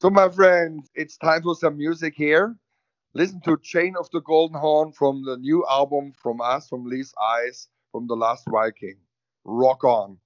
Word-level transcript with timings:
So, 0.00 0.08
my 0.10 0.28
friends, 0.28 0.88
it's 0.94 1.16
time 1.16 1.42
for 1.42 1.56
some 1.56 1.76
music 1.76 2.14
here. 2.14 2.54
Listen 3.14 3.40
to 3.40 3.58
Chain 3.60 3.96
of 3.98 4.08
the 4.12 4.20
Golden 4.20 4.56
Horn 4.56 4.92
from 4.92 5.24
the 5.24 5.36
new 5.36 5.66
album 5.68 6.12
from 6.12 6.40
us, 6.40 6.68
from 6.68 6.84
Leaves' 6.84 7.12
Eyes, 7.20 7.66
from 7.90 8.06
The 8.06 8.14
Last 8.14 8.44
Viking. 8.48 8.94
Rock 9.44 9.82
on. 9.82 10.18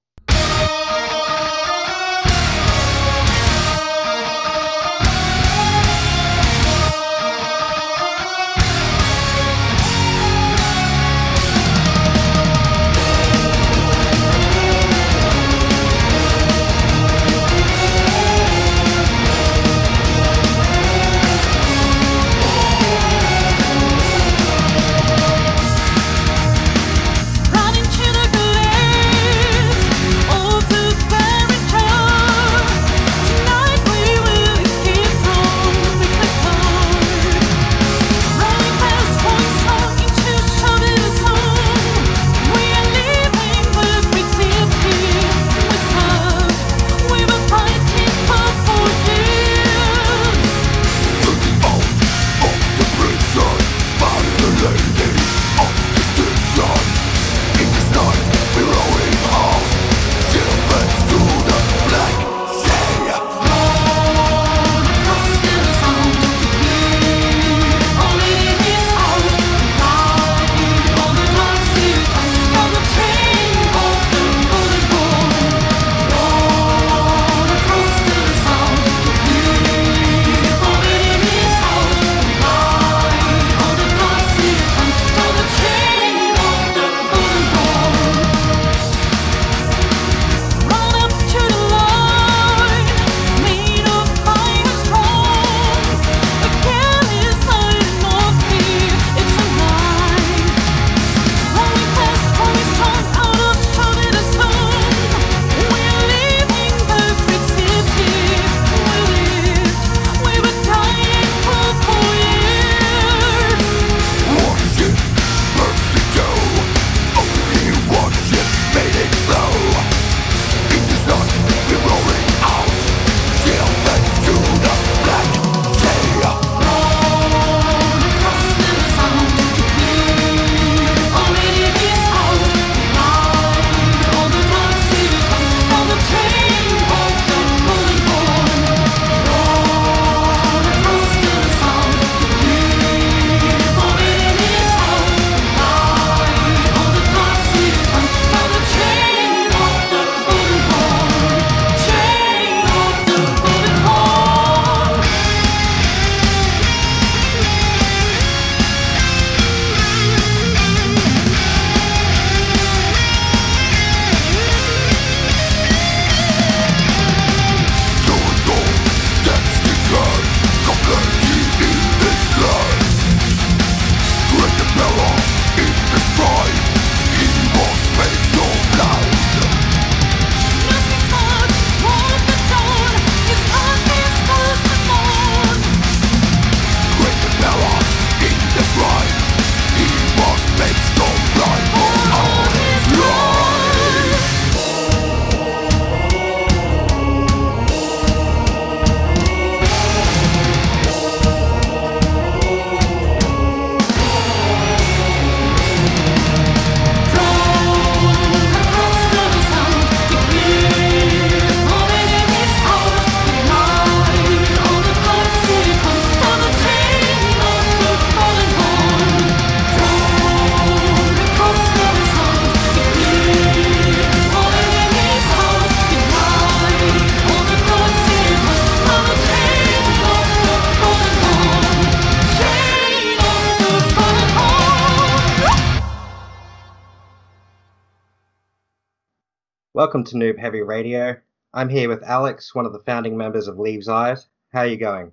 Welcome 239.92 240.10
to 240.18 240.24
Noob 240.24 240.38
Heavy 240.38 240.62
Radio. 240.62 241.18
I'm 241.52 241.68
here 241.68 241.86
with 241.86 242.02
Alex, 242.02 242.54
one 242.54 242.64
of 242.64 242.72
the 242.72 242.78
founding 242.78 243.14
members 243.14 243.46
of 243.46 243.58
Leaves 243.58 243.88
Eyes. 243.88 244.26
How 244.50 244.60
are 244.60 244.66
you 244.66 244.78
going? 244.78 245.12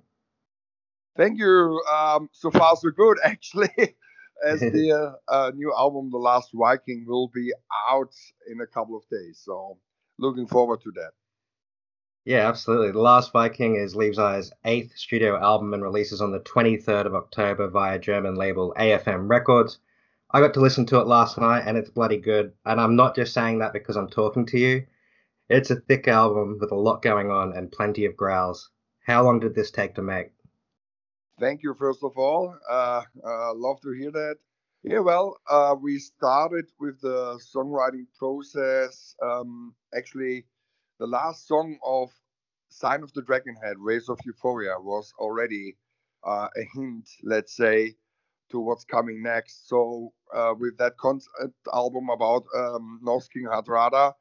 Thank 1.18 1.38
you. 1.38 1.82
Um, 1.92 2.30
so 2.32 2.50
far, 2.50 2.74
so 2.76 2.88
good, 2.88 3.18
actually. 3.24 3.68
As 4.42 4.60
the 4.60 5.18
uh, 5.28 5.30
uh, 5.30 5.50
new 5.54 5.70
album, 5.76 6.08
The 6.10 6.16
Last 6.16 6.48
Viking, 6.54 7.04
will 7.06 7.28
be 7.28 7.52
out 7.90 8.14
in 8.50 8.62
a 8.62 8.66
couple 8.66 8.96
of 8.96 9.02
days. 9.10 9.42
So, 9.44 9.76
looking 10.18 10.46
forward 10.46 10.80
to 10.84 10.92
that. 10.92 11.10
Yeah, 12.24 12.48
absolutely. 12.48 12.92
The 12.92 13.00
Last 13.00 13.32
Viking 13.32 13.76
is 13.76 13.94
Leaves 13.94 14.18
Eyes' 14.18 14.50
eighth 14.64 14.96
studio 14.96 15.38
album 15.38 15.74
and 15.74 15.82
releases 15.82 16.22
on 16.22 16.32
the 16.32 16.40
23rd 16.40 17.04
of 17.04 17.14
October 17.14 17.68
via 17.68 17.98
German 17.98 18.34
label 18.34 18.72
AFM 18.78 19.28
Records. 19.28 19.78
I 20.32 20.40
got 20.40 20.54
to 20.54 20.60
listen 20.60 20.86
to 20.86 21.00
it 21.00 21.06
last 21.06 21.38
night 21.38 21.64
and 21.66 21.76
it's 21.76 21.90
bloody 21.90 22.18
good. 22.18 22.52
And 22.64 22.80
I'm 22.80 22.94
not 22.94 23.16
just 23.16 23.34
saying 23.34 23.58
that 23.58 23.72
because 23.72 23.96
I'm 23.96 24.08
talking 24.08 24.46
to 24.46 24.58
you. 24.58 24.86
It's 25.48 25.70
a 25.70 25.76
thick 25.76 26.06
album 26.06 26.58
with 26.60 26.70
a 26.70 26.76
lot 26.76 27.02
going 27.02 27.30
on 27.30 27.56
and 27.56 27.72
plenty 27.72 28.04
of 28.04 28.16
growls. 28.16 28.70
How 29.04 29.24
long 29.24 29.40
did 29.40 29.54
this 29.56 29.72
take 29.72 29.96
to 29.96 30.02
make? 30.02 30.30
Thank 31.40 31.62
you, 31.62 31.74
first 31.74 32.04
of 32.04 32.16
all. 32.16 32.54
Uh, 32.70 33.02
uh, 33.26 33.54
love 33.54 33.80
to 33.80 33.92
hear 33.92 34.12
that. 34.12 34.36
Yeah, 34.84 35.00
well, 35.00 35.36
uh, 35.50 35.74
we 35.80 35.98
started 35.98 36.66
with 36.78 37.00
the 37.00 37.40
songwriting 37.54 38.06
process. 38.16 39.16
Um, 39.22 39.74
actually, 39.94 40.46
the 40.98 41.06
last 41.06 41.48
song 41.48 41.78
of 41.84 42.10
Sign 42.68 43.02
of 43.02 43.12
the 43.14 43.22
Dragonhead, 43.22 43.74
Waves 43.78 44.08
of 44.08 44.20
Euphoria 44.24 44.76
was 44.78 45.12
already 45.18 45.76
uh, 46.24 46.48
a 46.56 46.62
hint, 46.74 47.08
let's 47.24 47.56
say, 47.56 47.96
to 48.50 48.60
what's 48.60 48.84
coming 48.84 49.22
next. 49.22 49.68
So 49.68 50.12
uh, 50.34 50.54
with 50.58 50.76
that 50.78 50.96
concept 50.98 51.54
album 51.72 52.08
about 52.10 52.44
um, 52.56 53.00
King 53.32 53.46
Hardrada, 53.46 54.12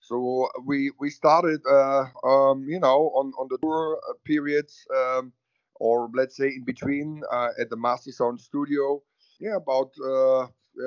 so 0.00 0.48
we 0.64 0.92
we 1.00 1.10
started, 1.10 1.60
uh, 1.70 2.06
um, 2.24 2.64
you 2.68 2.78
know, 2.80 3.10
on 3.16 3.32
on 3.38 3.48
the 3.50 3.58
tour 3.58 3.98
uh, 4.08 4.14
periods, 4.24 4.86
um, 4.96 5.32
or 5.76 6.08
let's 6.14 6.36
say 6.36 6.48
in 6.48 6.64
between 6.64 7.22
uh, 7.32 7.48
at 7.60 7.70
the 7.70 7.76
Master 7.76 8.12
Sound 8.12 8.40
Studio. 8.40 9.02
Yeah, 9.40 9.56
about 9.56 9.92
uh, 10.04 10.46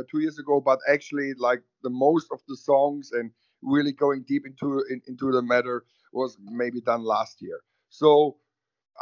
two 0.10 0.20
years 0.20 0.40
ago. 0.40 0.62
But 0.62 0.80
actually, 0.88 1.34
like 1.38 1.62
the 1.84 1.90
most 1.90 2.28
of 2.32 2.40
the 2.48 2.58
songs 2.58 3.12
and 3.12 3.32
really 3.62 3.92
going 3.92 4.24
deep 4.28 4.46
into 4.46 4.84
in, 4.90 5.02
into 5.08 5.32
the 5.32 5.42
matter 5.42 5.84
was 6.14 6.38
maybe 6.44 6.82
done 6.82 7.04
last 7.04 7.42
year. 7.42 7.62
So 7.90 8.38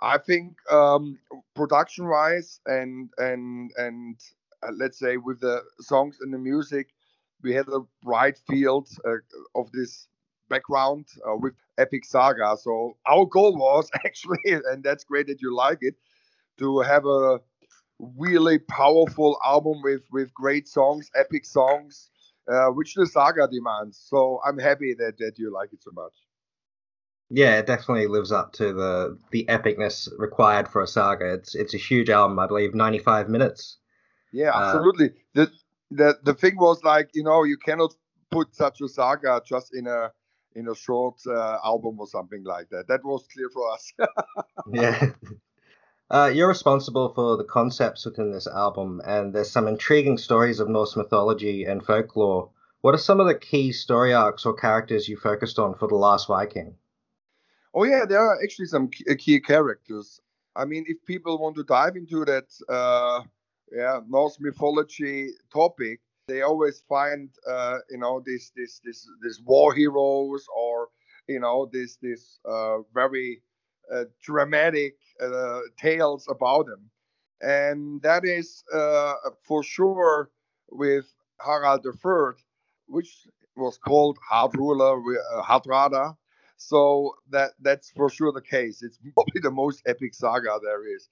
I 0.01 0.17
think 0.17 0.57
um, 0.71 1.19
production 1.55 2.07
wise 2.07 2.59
and 2.65 3.09
and 3.17 3.71
and 3.77 4.19
uh, 4.63 4.71
let's 4.73 4.99
say 4.99 5.17
with 5.17 5.41
the 5.41 5.61
songs 5.79 6.17
and 6.21 6.33
the 6.33 6.37
music, 6.37 6.89
we 7.41 7.53
had 7.53 7.67
a 7.69 7.81
bright 8.03 8.37
field 8.49 8.89
uh, 9.05 9.17
of 9.55 9.71
this 9.71 10.07
background 10.49 11.07
uh, 11.27 11.35
with 11.37 11.53
Epic 11.77 12.05
Saga. 12.05 12.57
So 12.57 12.97
our 13.07 13.25
goal 13.25 13.55
was 13.57 13.89
actually, 14.05 14.39
and 14.45 14.83
that's 14.83 15.03
great 15.03 15.27
that 15.27 15.41
you 15.41 15.55
like 15.55 15.79
it, 15.81 15.95
to 16.59 16.79
have 16.79 17.05
a 17.05 17.39
really 17.99 18.59
powerful 18.59 19.37
album 19.45 19.81
with 19.83 20.03
with 20.11 20.33
great 20.33 20.67
songs, 20.67 21.09
epic 21.15 21.45
songs, 21.45 22.11
uh, 22.51 22.67
which 22.67 22.95
the 22.95 23.05
saga 23.07 23.47
demands. 23.47 23.97
So 23.97 24.39
I'm 24.45 24.57
happy 24.59 24.93
that 24.99 25.17
that 25.19 25.37
you 25.37 25.51
like 25.53 25.73
it 25.73 25.83
so 25.83 25.91
much. 25.93 26.13
Yeah, 27.29 27.59
it 27.59 27.67
definitely 27.67 28.07
lives 28.07 28.31
up 28.31 28.53
to 28.53 28.73
the 28.73 29.17
the 29.31 29.45
epicness 29.45 30.09
required 30.17 30.67
for 30.67 30.81
a 30.81 30.87
saga. 30.87 31.33
It's 31.33 31.53
it's 31.53 31.75
a 31.75 31.77
huge 31.77 32.09
album, 32.09 32.39
I 32.39 32.47
believe, 32.47 32.73
95 32.73 33.29
minutes. 33.29 33.77
Yeah, 34.31 34.51
uh, 34.51 34.59
absolutely. 34.61 35.09
Uh, 35.09 35.11
the 35.35 35.51
the 35.91 36.19
the 36.23 36.33
thing 36.33 36.57
was 36.57 36.83
like, 36.83 37.09
you 37.13 37.23
know, 37.23 37.43
you 37.43 37.57
cannot 37.57 37.93
put 38.31 38.55
such 38.55 38.81
a 38.81 38.87
saga 38.87 39.41
just 39.45 39.75
in 39.75 39.85
a 39.85 40.11
in 40.55 40.67
a 40.67 40.75
short 40.75 41.19
uh, 41.27 41.57
album 41.63 41.99
or 41.99 42.07
something 42.07 42.43
like 42.43 42.69
that. 42.69 42.87
That 42.87 43.03
was 43.03 43.25
clear 43.31 43.49
for 43.49 43.71
us. 43.71 43.93
yeah. 44.73 45.11
Uh, 46.11 46.31
you're 46.33 46.47
responsible 46.47 47.13
for 47.13 47.37
the 47.37 47.43
concepts 47.43 48.03
within 48.05 48.31
this 48.31 48.47
album, 48.47 48.99
and 49.05 49.33
there's 49.33 49.51
some 49.51 49.67
intriguing 49.67 50.17
stories 50.17 50.59
of 50.59 50.67
Norse 50.67 50.95
mythology 50.95 51.65
and 51.65 51.85
folklore. 51.85 52.49
What 52.81 52.95
are 52.95 52.99
some 52.99 53.19
of 53.19 53.27
the 53.27 53.35
key 53.35 53.71
story 53.71 54.11
arcs 54.11 54.45
or 54.45 54.55
characters 54.55 55.07
you 55.07 55.17
focused 55.17 55.59
on 55.59 55.75
for 55.75 55.87
The 55.87 55.95
Last 55.95 56.27
Viking? 56.27 56.75
Oh, 57.73 57.83
yeah, 57.83 58.05
there 58.05 58.19
are 58.19 58.41
actually 58.43 58.65
some 58.67 58.89
key 58.89 59.39
characters. 59.39 60.19
I 60.55 60.65
mean, 60.65 60.85
if 60.87 60.97
people 61.05 61.37
want 61.37 61.55
to 61.57 61.63
dive 61.63 61.95
into 61.95 62.25
that 62.25 62.47
uh, 62.67 63.21
yeah, 63.71 63.99
Norse 64.07 64.37
mythology 64.39 65.29
topic, 65.53 65.99
they 66.27 66.41
always 66.41 66.81
find 66.89 67.29
uh, 67.47 67.77
you 67.89 67.97
know 67.99 68.21
this 68.25 68.51
this 68.55 68.81
this 68.83 69.07
this 69.21 69.39
war 69.45 69.73
heroes 69.73 70.45
or 70.55 70.89
you 71.27 71.39
know 71.39 71.69
this 71.71 71.97
this 72.01 72.39
uh, 72.45 72.79
very 72.93 73.41
uh, 73.93 74.05
dramatic 74.23 74.95
uh, 75.21 75.61
tales 75.77 76.27
about 76.29 76.65
them, 76.67 76.89
And 77.41 78.01
that 78.03 78.25
is 78.25 78.63
uh, 78.73 79.15
for 79.43 79.63
sure 79.63 80.29
with 80.71 81.05
Harald 81.39 81.85
III, 81.85 82.43
which 82.87 83.27
was 83.55 83.77
called 83.77 84.17
Hard 84.29 84.55
Ruler, 84.57 84.97
uh, 85.33 85.43
Hardrada. 85.43 86.15
So 86.59 87.15
that 87.29 87.51
that's 87.61 87.89
for 87.91 88.09
sure 88.09 88.33
the 88.33 88.41
case. 88.41 88.83
It's 88.83 88.99
probably 89.15 89.41
the 89.41 89.49
most 89.49 89.81
epic 89.87 90.13
saga 90.13 90.59
there 90.61 90.85
is, 90.93 91.07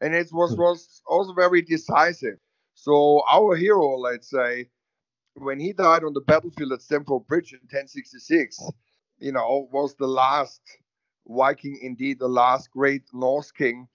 and 0.00 0.14
it 0.14 0.28
was 0.30 0.52
hmm. 0.52 0.60
was 0.60 1.02
also 1.06 1.32
very 1.32 1.62
decisive. 1.62 2.38
So 2.74 3.22
our 3.30 3.56
hero, 3.56 3.96
let's 3.96 4.30
say, 4.30 4.68
when 5.34 5.58
he 5.58 5.72
died 5.72 6.04
on 6.04 6.12
the 6.12 6.20
battlefield 6.20 6.72
at 6.72 6.82
Stamford 6.82 7.26
Bridge 7.26 7.52
in 7.52 7.60
1066, 7.60 8.60
you 9.18 9.32
know, 9.32 9.68
was 9.72 9.94
the 9.96 10.06
last 10.06 10.60
Viking 11.26 11.78
indeed 11.82 12.18
the 12.18 12.28
last 12.28 12.70
great 12.70 13.02
Norse 13.12 13.50
king. 13.50 13.88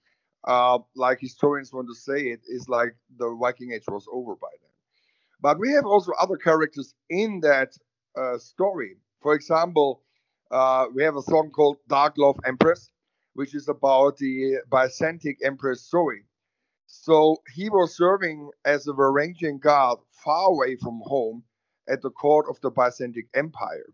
Uh, 0.44 0.78
like 0.94 1.18
historians 1.20 1.72
want 1.72 1.88
to 1.88 1.94
say 1.94 2.20
it, 2.28 2.40
is 2.48 2.68
like 2.68 2.94
the 3.18 3.34
Viking 3.40 3.72
Age 3.72 3.84
was 3.88 4.06
over 4.12 4.34
by 4.36 4.48
then. 4.60 4.70
But 5.40 5.58
we 5.58 5.70
have 5.72 5.86
also 5.86 6.12
other 6.20 6.36
characters 6.36 6.94
in 7.10 7.40
that 7.40 7.76
uh, 8.16 8.38
story. 8.38 8.96
For 9.20 9.34
example, 9.34 10.02
uh, 10.50 10.86
we 10.94 11.02
have 11.02 11.16
a 11.16 11.22
song 11.22 11.50
called 11.50 11.78
Dark 11.88 12.14
Love 12.18 12.38
Empress, 12.44 12.90
which 13.34 13.54
is 13.54 13.68
about 13.68 14.18
the 14.18 14.58
Byzantic 14.70 15.36
Empress 15.44 15.88
Zoe. 15.88 16.24
So 16.86 17.38
he 17.54 17.68
was 17.68 17.96
serving 17.96 18.50
as 18.64 18.86
a 18.86 18.92
Varangian 18.92 19.60
guard 19.60 19.98
far 20.10 20.50
away 20.50 20.76
from 20.76 21.00
home 21.04 21.42
at 21.88 22.02
the 22.02 22.10
court 22.10 22.46
of 22.48 22.60
the 22.60 22.70
Byzantic 22.70 23.26
Empire 23.34 23.86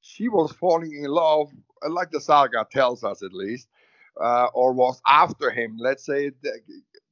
she 0.00 0.28
was 0.28 0.52
falling 0.52 0.92
in 0.92 1.10
love, 1.10 1.50
uh, 1.84 1.90
like 1.90 2.10
the 2.10 2.20
saga 2.20 2.66
tells 2.70 3.04
us 3.04 3.22
at 3.22 3.32
least, 3.32 3.68
uh, 4.20 4.46
or 4.54 4.72
was 4.72 5.00
after 5.06 5.50
him. 5.50 5.76
Let's 5.78 6.04
say, 6.04 6.30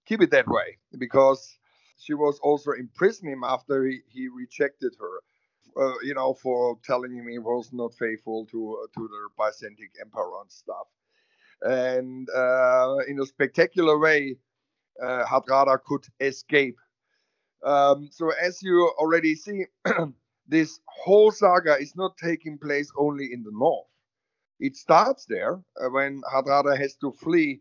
keep 0.07 0.23
it 0.23 0.31
that 0.31 0.49
way, 0.49 0.79
because 0.99 1.59
she 1.99 2.15
was 2.15 2.39
also 2.41 2.73
imprisoning 2.73 3.35
him 3.35 3.45
after 3.45 3.85
he, 3.85 4.01
he 4.09 4.29
rejected 4.29 4.95
her. 4.99 5.21
Uh, 5.79 5.93
you 6.03 6.15
know, 6.15 6.33
for 6.35 6.79
telling 6.85 7.15
him 7.15 7.29
he 7.29 7.39
was 7.39 7.71
not 7.73 7.95
faithful 7.95 8.47
to 8.47 8.79
uh, 8.83 8.87
to 8.95 9.09
the 9.09 9.29
Byzantic 9.39 9.91
emperor 10.01 10.41
and 10.41 10.51
stuff. 10.51 10.87
And 11.63 12.29
uh, 12.31 12.97
in 13.09 13.21
a 13.21 13.27
spectacular 13.27 13.99
way, 13.99 14.37
uh, 15.03 15.25
Hardrada 15.25 15.79
could 15.85 16.05
escape. 16.21 16.77
Um, 17.65 18.09
so 18.11 18.31
as 18.41 18.63
you 18.63 18.93
already 18.99 19.35
see, 19.35 19.65
this 20.49 20.81
whole 20.87 21.31
saga 21.31 21.77
is 21.79 21.97
not 21.97 22.17
taking 22.17 22.59
place 22.59 22.91
only 22.97 23.33
in 23.33 23.43
the 23.43 23.53
north. 23.53 23.87
It 24.61 24.77
starts 24.77 25.27
there 25.27 25.61
uh, 25.81 25.89
when 25.91 26.23
Hardrada 26.33 26.79
has 26.79 26.95
to 26.97 27.13
flee 27.13 27.61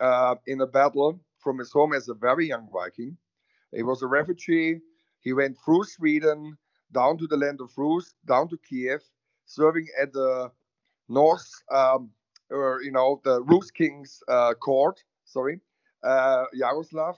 uh, 0.00 0.36
in 0.46 0.60
a 0.60 0.66
battle 0.66 1.20
from 1.38 1.58
his 1.58 1.72
home 1.72 1.92
as 1.92 2.08
a 2.08 2.14
very 2.14 2.46
young 2.48 2.68
Viking. 2.72 3.16
He 3.74 3.82
was 3.82 4.02
a 4.02 4.06
refugee. 4.06 4.80
He 5.20 5.32
went 5.32 5.56
through 5.64 5.84
Sweden, 5.84 6.56
down 6.92 7.18
to 7.18 7.26
the 7.26 7.36
land 7.36 7.60
of 7.60 7.70
Rus, 7.76 8.14
down 8.26 8.48
to 8.48 8.58
Kiev, 8.58 9.02
serving 9.46 9.86
at 10.00 10.12
the 10.12 10.50
North, 11.08 11.50
um, 11.70 12.10
or 12.50 12.82
you 12.82 12.92
know, 12.92 13.20
the 13.24 13.42
Rus 13.42 13.70
king's 13.70 14.22
uh, 14.28 14.54
court. 14.54 15.02
Sorry, 15.24 15.60
uh, 16.02 16.44
Yaroslav, 16.52 17.16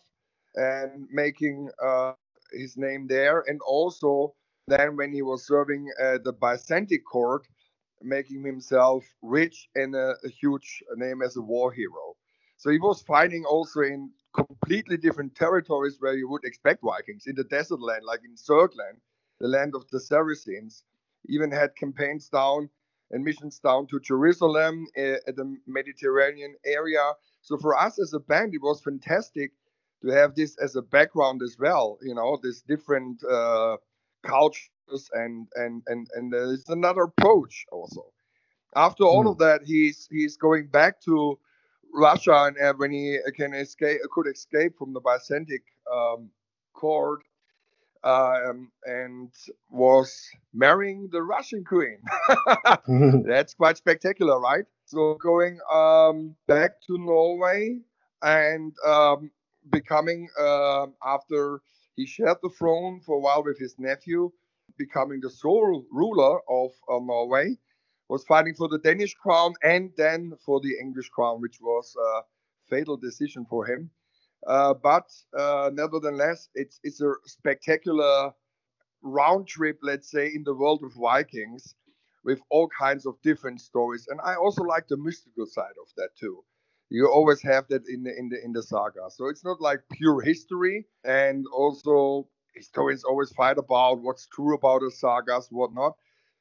and 0.54 1.06
making 1.10 1.70
uh, 1.82 2.12
his 2.52 2.76
name 2.76 3.06
there, 3.06 3.44
and 3.46 3.60
also 3.66 4.34
then, 4.68 4.96
when 4.96 5.12
he 5.12 5.22
was 5.22 5.46
serving 5.46 5.90
at 6.00 6.24
the 6.24 6.32
Byzantine 6.32 7.02
court, 7.02 7.46
making 8.00 8.44
himself 8.44 9.04
rich 9.20 9.68
and 9.74 9.94
a, 9.94 10.14
a, 10.24 10.28
huge 10.28 10.82
name 10.96 11.22
as 11.22 11.36
a 11.36 11.40
war 11.40 11.72
hero. 11.72 12.16
So 12.56 12.70
he 12.70 12.78
was 12.78 13.02
fighting 13.02 13.44
also 13.44 13.80
in 13.80 14.10
completely 14.34 14.96
different 14.96 15.34
territories 15.34 15.96
where 15.98 16.14
you 16.14 16.28
would 16.28 16.44
expect 16.44 16.82
Vikings, 16.82 17.24
in 17.26 17.34
the 17.34 17.44
desert 17.44 17.80
land, 17.80 18.04
like 18.04 18.20
in 18.24 18.36
Sogdian, 18.36 18.98
the 19.42 19.48
land 19.48 19.74
of 19.74 19.84
the 19.90 20.00
Saracens. 20.00 20.84
Even 21.28 21.50
had 21.50 21.76
campaigns 21.76 22.30
down 22.30 22.70
and 23.10 23.22
missions 23.22 23.58
down 23.58 23.86
to 23.88 24.00
Jerusalem 24.00 24.86
uh, 24.96 25.28
at 25.28 25.36
the 25.36 25.56
Mediterranean 25.66 26.54
area. 26.64 27.12
So 27.42 27.58
for 27.58 27.78
us 27.78 28.00
as 28.00 28.14
a 28.14 28.20
band, 28.20 28.54
it 28.54 28.62
was 28.62 28.80
fantastic 28.80 29.52
to 30.00 30.08
have 30.08 30.34
this 30.34 30.56
as 30.56 30.74
a 30.76 30.82
background 30.82 31.42
as 31.42 31.56
well. 31.58 31.98
You 32.00 32.14
know, 32.14 32.38
this 32.42 32.62
different. 32.62 33.22
Uh, 33.22 33.76
cultures 34.22 35.10
and 35.12 35.48
and 35.56 35.82
and 35.86 36.06
and 36.14 36.32
there's 36.32 36.68
another 36.68 37.02
approach 37.02 37.66
also. 37.70 38.04
After 38.74 39.04
all 39.04 39.24
mm. 39.24 39.30
of 39.30 39.38
that, 39.38 39.62
he's 39.64 40.08
he's 40.10 40.36
going 40.36 40.68
back 40.68 41.00
to 41.02 41.38
Russia, 41.94 42.44
and 42.46 42.56
uh, 42.58 42.72
when 42.76 42.90
he 42.90 43.18
can 43.36 43.52
escape, 43.52 44.00
could 44.12 44.26
escape 44.26 44.76
from 44.78 44.92
the 44.92 45.00
Byzantic 45.00 45.62
um, 45.92 46.30
court, 46.72 47.22
um, 48.04 48.70
and 48.84 49.30
was 49.70 50.28
marrying 50.52 51.08
the 51.12 51.22
Russian 51.22 51.64
queen. 51.64 51.98
That's 53.26 53.54
quite 53.54 53.76
spectacular, 53.76 54.40
right? 54.40 54.64
So 54.86 55.14
going 55.22 55.58
um, 55.72 56.34
back 56.46 56.80
to 56.86 56.98
Norway 56.98 57.78
and 58.22 58.74
um, 58.86 59.30
becoming 59.70 60.28
uh, 60.38 60.86
after 61.04 61.60
he 61.96 62.06
shared 62.06 62.38
the 62.42 62.50
throne 62.50 63.00
for 63.00 63.16
a 63.16 63.20
while 63.20 63.44
with 63.44 63.58
his 63.58 63.76
nephew, 63.78 64.32
becoming 64.78 65.20
the 65.20 65.30
sole 65.30 65.84
ruler 65.90 66.40
of 66.48 66.70
uh, 66.90 66.98
Norway. 66.98 67.56
Was 68.08 68.24
fighting 68.24 68.54
for 68.54 68.68
the 68.68 68.78
Danish 68.78 69.14
crown 69.14 69.54
and 69.62 69.90
then 69.96 70.34
for 70.44 70.60
the 70.60 70.76
English 70.78 71.08
crown, 71.08 71.40
which 71.40 71.58
was 71.62 71.96
a 71.96 72.20
fatal 72.68 72.98
decision 72.98 73.46
for 73.48 73.64
him. 73.64 73.90
Uh, 74.46 74.74
but 74.74 75.10
uh, 75.38 75.70
nevertheless, 75.72 76.48
it's 76.54 76.80
it's 76.82 77.00
a 77.00 77.12
spectacular 77.26 78.32
round 79.02 79.46
trip, 79.48 79.78
let's 79.82 80.10
say, 80.10 80.28
in 80.34 80.44
the 80.44 80.54
world 80.54 80.82
of 80.84 80.92
Vikings, 80.94 81.74
with 82.24 82.40
all 82.50 82.68
kinds 82.68 83.06
of 83.06 83.20
different 83.22 83.60
stories. 83.60 84.06
And 84.08 84.20
I 84.24 84.34
also 84.36 84.62
like 84.62 84.88
the 84.88 84.96
mystical 84.96 85.46
side 85.46 85.76
of 85.82 85.88
that 85.96 86.10
too. 86.18 86.44
You 86.90 87.08
always 87.08 87.42
have 87.42 87.68
that 87.68 87.82
in 87.88 88.02
the 88.04 88.16
in 88.18 88.28
the 88.28 88.44
in 88.44 88.52
the 88.52 88.62
saga. 88.62 89.10
So 89.10 89.28
it's 89.28 89.44
not 89.44 89.60
like 89.60 89.80
pure 89.92 90.20
history, 90.20 90.86
and 91.04 91.46
also 91.54 92.28
historians 92.54 93.04
always 93.04 93.32
fight 93.32 93.58
about 93.58 94.00
what's 94.02 94.26
true 94.28 94.54
about 94.54 94.80
the 94.82 94.90
sagas, 94.90 95.48
what 95.50 95.72
not. 95.74 95.94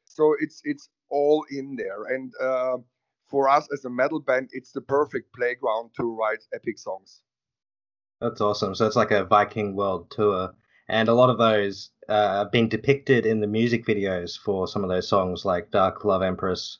So 0.05 0.35
it's 0.39 0.61
it's 0.65 0.89
all 1.09 1.45
in 1.51 1.75
there. 1.77 2.03
And 2.05 2.33
uh, 2.41 2.77
for 3.27 3.47
us 3.49 3.67
as 3.73 3.85
a 3.85 3.89
metal 3.89 4.19
band, 4.19 4.49
it's 4.51 4.71
the 4.71 4.81
perfect 4.81 5.33
playground 5.33 5.91
to 5.97 6.03
write 6.15 6.43
epic 6.53 6.77
songs. 6.79 7.21
That's 8.21 8.39
awesome. 8.39 8.75
So 8.75 8.85
it's 8.85 8.95
like 8.95 9.11
a 9.11 9.25
Viking 9.25 9.75
world 9.75 10.11
tour, 10.11 10.53
and 10.87 11.09
a 11.09 11.13
lot 11.13 11.31
of 11.31 11.39
those 11.39 11.89
uh, 12.07 12.45
been 12.45 12.69
depicted 12.69 13.25
in 13.25 13.39
the 13.39 13.47
music 13.47 13.85
videos 13.85 14.37
for 14.37 14.67
some 14.67 14.83
of 14.83 14.89
those 14.89 15.07
songs, 15.07 15.43
like 15.43 15.71
Dark 15.71 16.05
Love 16.05 16.21
Empress 16.21 16.77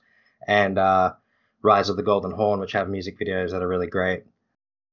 and 0.47 0.77
uh, 0.77 1.13
Rise 1.63 1.89
of 1.89 1.97
the 1.97 2.03
Golden 2.03 2.31
Horn, 2.31 2.59
which 2.59 2.73
have 2.73 2.89
music 2.89 3.19
videos 3.19 3.51
that 3.51 3.63
are 3.63 3.67
really 3.67 3.87
great. 3.87 4.23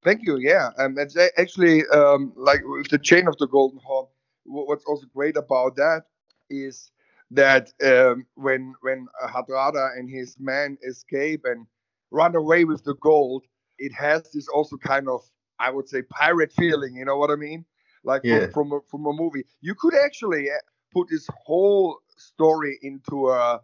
Thank 0.02 0.22
you. 0.22 0.38
Yeah, 0.38 0.70
um, 0.78 0.96
it's 0.98 1.16
actually 1.36 1.86
um, 1.88 2.32
like 2.34 2.60
with 2.64 2.88
the 2.88 2.98
Chain 2.98 3.28
of 3.28 3.36
the 3.36 3.46
Golden 3.48 3.80
Horn. 3.84 4.06
What's 4.44 4.84
also 4.86 5.06
great 5.14 5.36
about 5.36 5.76
that 5.76 6.04
is 6.48 6.90
that 7.30 7.70
um, 7.84 8.24
when 8.36 8.74
when 8.80 9.06
Hardrada 9.22 9.98
and 9.98 10.08
his 10.08 10.36
men 10.40 10.78
escape 10.88 11.42
and 11.44 11.66
run 12.10 12.34
away 12.36 12.64
with 12.64 12.84
the 12.84 12.94
gold, 13.02 13.44
it 13.78 13.92
has 13.92 14.30
this 14.32 14.48
also 14.48 14.78
kind 14.78 15.08
of 15.10 15.20
I 15.58 15.70
would 15.70 15.88
say 15.88 16.02
pirate 16.02 16.52
feeling. 16.52 16.94
You 16.96 17.04
know 17.04 17.16
what 17.16 17.30
I 17.30 17.36
mean? 17.36 17.64
Like 18.04 18.22
yeah. 18.24 18.46
from 18.46 18.52
from 18.52 18.72
a, 18.72 18.80
from 18.90 19.06
a 19.06 19.12
movie. 19.12 19.44
You 19.60 19.74
could 19.74 19.94
actually 19.94 20.50
uh, 20.50 20.54
put 20.92 21.08
this 21.10 21.26
whole 21.44 21.98
story 22.16 22.78
into 22.82 23.28
a 23.28 23.60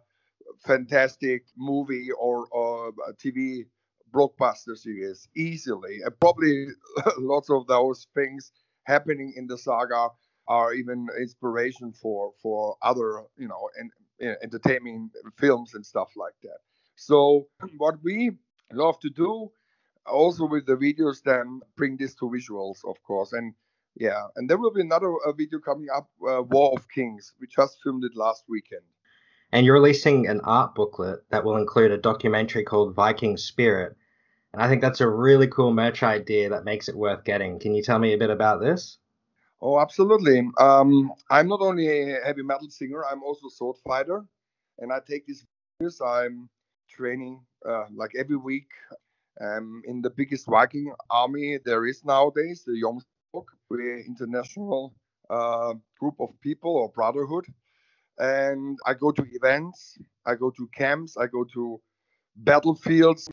fantastic 0.65 1.45
movie 1.57 2.09
or, 2.11 2.47
or 2.51 2.89
a 3.07 3.13
TV 3.13 3.65
blockbuster 4.13 4.77
series 4.77 5.27
easily. 5.35 5.99
And 6.03 6.17
probably 6.19 6.67
lots 7.17 7.49
of 7.49 7.67
those 7.67 8.07
things 8.13 8.51
happening 8.83 9.33
in 9.35 9.47
the 9.47 9.57
saga 9.57 10.09
are 10.47 10.73
even 10.73 11.07
inspiration 11.19 11.91
for 11.91 12.31
for 12.41 12.75
other 12.83 13.23
you 13.37 13.47
know 13.47 13.69
and 13.79 13.91
entertaining 14.43 15.09
films 15.37 15.73
and 15.73 15.85
stuff 15.85 16.09
like 16.15 16.35
that. 16.43 16.59
So 16.95 17.47
what 17.77 17.95
we 18.03 18.31
love 18.71 18.99
to 18.99 19.09
do 19.09 19.51
also 20.05 20.45
with 20.45 20.65
the 20.65 20.75
videos 20.75 21.21
then 21.23 21.61
bring 21.75 21.97
this 21.97 22.15
to 22.15 22.25
visuals 22.25 22.77
of 22.85 23.01
course 23.03 23.33
and 23.33 23.53
yeah 23.95 24.25
and 24.35 24.49
there 24.49 24.57
will 24.57 24.71
be 24.71 24.81
another 24.81 25.13
uh, 25.25 25.31
video 25.31 25.59
coming 25.59 25.87
up 25.93 26.09
uh, 26.27 26.41
war 26.43 26.73
of 26.75 26.87
kings 26.89 27.33
we 27.39 27.47
just 27.47 27.77
filmed 27.83 28.03
it 28.03 28.15
last 28.15 28.43
weekend 28.47 28.81
and 29.51 29.65
you're 29.65 29.75
releasing 29.75 30.27
an 30.27 30.41
art 30.43 30.75
booklet 30.75 31.19
that 31.29 31.43
will 31.43 31.57
include 31.57 31.91
a 31.91 31.97
documentary 31.97 32.63
called 32.63 32.93
viking 32.93 33.37
spirit 33.37 33.95
and 34.53 34.61
i 34.61 34.67
think 34.67 34.81
that's 34.81 35.01
a 35.01 35.07
really 35.07 35.47
cool 35.47 35.73
merch 35.73 36.03
idea 36.03 36.49
that 36.49 36.65
makes 36.65 36.87
it 36.87 36.95
worth 36.95 37.23
getting 37.23 37.59
can 37.59 37.73
you 37.73 37.81
tell 37.81 37.99
me 37.99 38.13
a 38.13 38.17
bit 38.17 38.29
about 38.29 38.59
this 38.59 38.97
Oh, 39.61 39.79
absolutely. 39.79 40.47
Um, 40.59 41.11
I'm 41.31 41.47
not 41.47 41.61
only 41.61 41.87
a 41.87 42.19
heavy 42.23 42.43
metal 42.43 42.69
singer, 42.69 43.03
I'm 43.05 43.23
also 43.23 43.47
a 43.47 43.49
sword 43.49 43.77
fighter. 43.83 44.23
And 44.79 44.91
I 44.91 44.99
take 44.99 45.25
these 45.25 45.45
videos. 45.81 46.05
I'm 46.05 46.49
training 46.87 47.41
uh, 47.67 47.85
like 47.93 48.11
every 48.17 48.37
week 48.37 48.67
um, 49.41 49.81
in 49.85 50.01
the 50.01 50.09
biggest 50.09 50.45
Viking 50.45 50.93
army 51.09 51.59
there 51.65 51.85
is 51.85 52.03
nowadays, 52.05 52.63
the 52.65 52.81
Jomsborg. 52.81 53.45
We're 53.69 53.99
international 53.99 54.93
uh, 55.29 55.73
group 55.99 56.15
of 56.19 56.29
people 56.41 56.75
or 56.75 56.89
brotherhood. 56.89 57.45
And 58.17 58.77
I 58.85 58.93
go 58.93 59.11
to 59.11 59.25
events, 59.33 59.97
I 60.25 60.35
go 60.35 60.49
to 60.51 60.69
camps, 60.73 61.17
I 61.17 61.27
go 61.27 61.43
to 61.53 61.81
battlefields. 62.37 63.27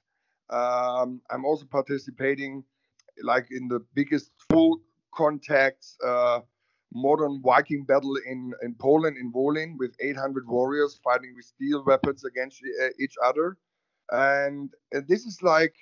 Um, 0.51 1.21
I'm 1.31 1.45
also 1.45 1.67
participating 1.67 2.65
like 3.23 3.47
in 3.51 3.69
the 3.69 3.81
biggest 3.95 4.33
full 4.51 4.81
contact 5.15 5.87
uh, 6.05 6.41
modern 6.93 7.41
Viking 7.43 7.85
battle 7.85 8.17
in, 8.27 8.53
in 8.63 8.75
Poland, 8.75 9.17
in 9.17 9.33
Wolin, 9.33 9.77
with 9.79 9.95
800 10.01 10.47
warriors 10.49 10.99
fighting 11.03 11.33
with 11.37 11.45
steel 11.45 11.85
weapons 11.87 12.25
against 12.25 12.61
uh, 12.83 12.89
each 12.99 13.15
other. 13.25 13.57
And 14.11 14.71
uh, 14.95 15.01
this 15.09 15.25
is 15.25 15.43
like, 15.43 15.75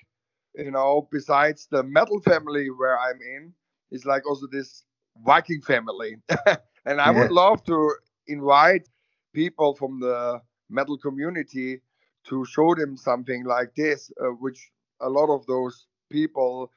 you 0.54 0.70
know, 0.70 1.08
besides 1.10 1.68
the 1.70 1.82
metal 1.82 2.20
family 2.20 2.70
where 2.70 2.98
I'm 2.98 3.20
in, 3.20 3.52
it's 3.90 4.04
like 4.04 4.28
also 4.28 4.46
this 4.50 4.84
Viking 5.24 5.60
family. 5.60 6.16
and 6.86 7.00
I 7.00 7.12
yeah. 7.12 7.18
would 7.18 7.30
love 7.30 7.64
to 7.64 7.94
invite 8.26 8.88
people 9.34 9.74
from 9.74 10.00
the 10.00 10.40
metal 10.68 10.98
community 10.98 11.80
to 12.28 12.44
show 12.44 12.74
them 12.74 12.96
something 12.96 13.44
like 13.44 13.74
this, 13.74 14.10
uh, 14.22 14.26
which 14.26 14.70
a 15.00 15.08
lot 15.08 15.34
of 15.34 15.46
those 15.46 15.86
people 16.10 16.70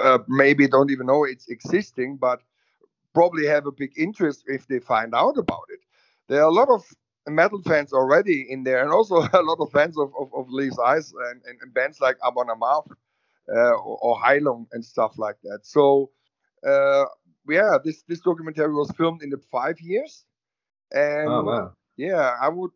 uh, 0.00 0.18
maybe 0.28 0.66
don't 0.66 0.90
even 0.90 1.06
know 1.06 1.24
it's 1.24 1.48
existing, 1.48 2.16
but 2.16 2.40
probably 3.14 3.46
have 3.46 3.66
a 3.66 3.72
big 3.72 3.92
interest 3.96 4.44
if 4.46 4.66
they 4.66 4.78
find 4.78 5.14
out 5.14 5.36
about 5.36 5.64
it. 5.70 5.80
There 6.28 6.40
are 6.42 6.48
a 6.48 6.52
lot 6.52 6.68
of 6.68 6.84
metal 7.26 7.62
fans 7.62 7.92
already 7.92 8.46
in 8.48 8.64
there, 8.64 8.82
and 8.82 8.90
also 8.90 9.16
a 9.32 9.42
lot 9.42 9.58
of 9.60 9.70
fans 9.70 9.98
of, 9.98 10.12
of, 10.18 10.32
of 10.34 10.48
Leaves' 10.50 10.78
Eyes 10.78 11.12
and, 11.30 11.42
and, 11.46 11.58
and, 11.62 11.74
bands 11.74 12.00
like 12.00 12.16
Amon 12.22 12.48
Amarth 12.48 12.90
uh, 13.54 13.74
or, 13.74 13.98
or 14.02 14.18
Heilung 14.20 14.66
and 14.72 14.84
stuff 14.84 15.18
like 15.18 15.36
that. 15.44 15.60
So, 15.62 16.10
uh, 16.66 17.04
yeah, 17.48 17.78
this, 17.84 18.02
this 18.08 18.20
documentary 18.20 18.74
was 18.74 18.90
filmed 18.92 19.22
in 19.22 19.30
the 19.30 19.40
five 19.50 19.80
years. 19.80 20.24
And 20.92 21.28
oh, 21.28 21.42
wow. 21.42 21.72
yeah, 21.96 22.36
I 22.40 22.48
would 22.48 22.70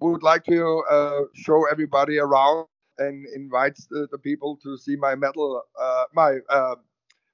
would 0.00 0.22
like 0.22 0.44
to 0.44 0.84
uh, 0.90 1.20
show 1.34 1.66
everybody 1.70 2.18
around 2.18 2.66
and 2.98 3.26
invite 3.34 3.78
the, 3.90 4.08
the 4.10 4.18
people 4.18 4.58
to 4.62 4.76
see 4.76 4.96
my 4.96 5.14
metal, 5.14 5.62
uh, 5.80 6.04
my 6.14 6.38
uh, 6.50 6.74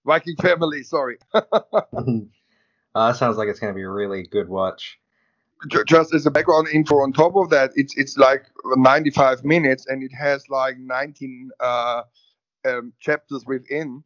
Viking 0.05 0.37
family. 0.37 0.83
Sorry. 0.83 1.17
uh, 1.35 3.13
sounds 3.13 3.37
like 3.37 3.49
it's 3.49 3.61
going 3.61 3.73
to 3.73 3.77
be 3.77 3.83
a 3.83 3.89
really 3.89 4.25
good 4.25 4.49
watch. 4.49 4.99
Just 5.87 6.13
as 6.13 6.27
a 6.27 6.31
background 6.31 6.67
info 6.73 6.97
on 6.97 7.13
top 7.13 7.37
of 7.37 7.49
that, 7.51 7.71
it's 7.77 7.97
it's 7.97 8.17
like 8.17 8.47
95 8.65 9.45
minutes 9.45 9.87
and 9.87 10.03
it 10.03 10.11
has 10.13 10.49
like 10.49 10.77
19 10.77 11.51
uh, 11.61 12.03
um, 12.65 12.93
chapters 13.01 13.45
within. 13.47 14.05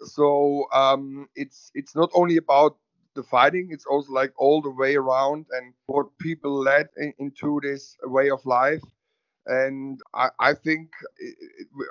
So 0.00 0.66
um, 0.72 1.28
it's 1.34 1.70
it's 1.74 1.94
not 1.94 2.10
only 2.14 2.36
about 2.36 2.76
the 3.14 3.22
fighting; 3.22 3.68
it's 3.70 3.86
also 3.86 4.12
like 4.12 4.32
all 4.36 4.62
the 4.62 4.70
way 4.70 4.96
around 4.96 5.46
and 5.52 5.74
what 5.86 6.06
people 6.18 6.52
led 6.60 6.88
in, 6.96 7.12
into 7.18 7.60
this 7.62 7.96
way 8.04 8.30
of 8.30 8.44
life 8.46 8.82
and 9.48 10.00
I, 10.14 10.28
I 10.38 10.54
think 10.54 10.90
it, 11.18 11.36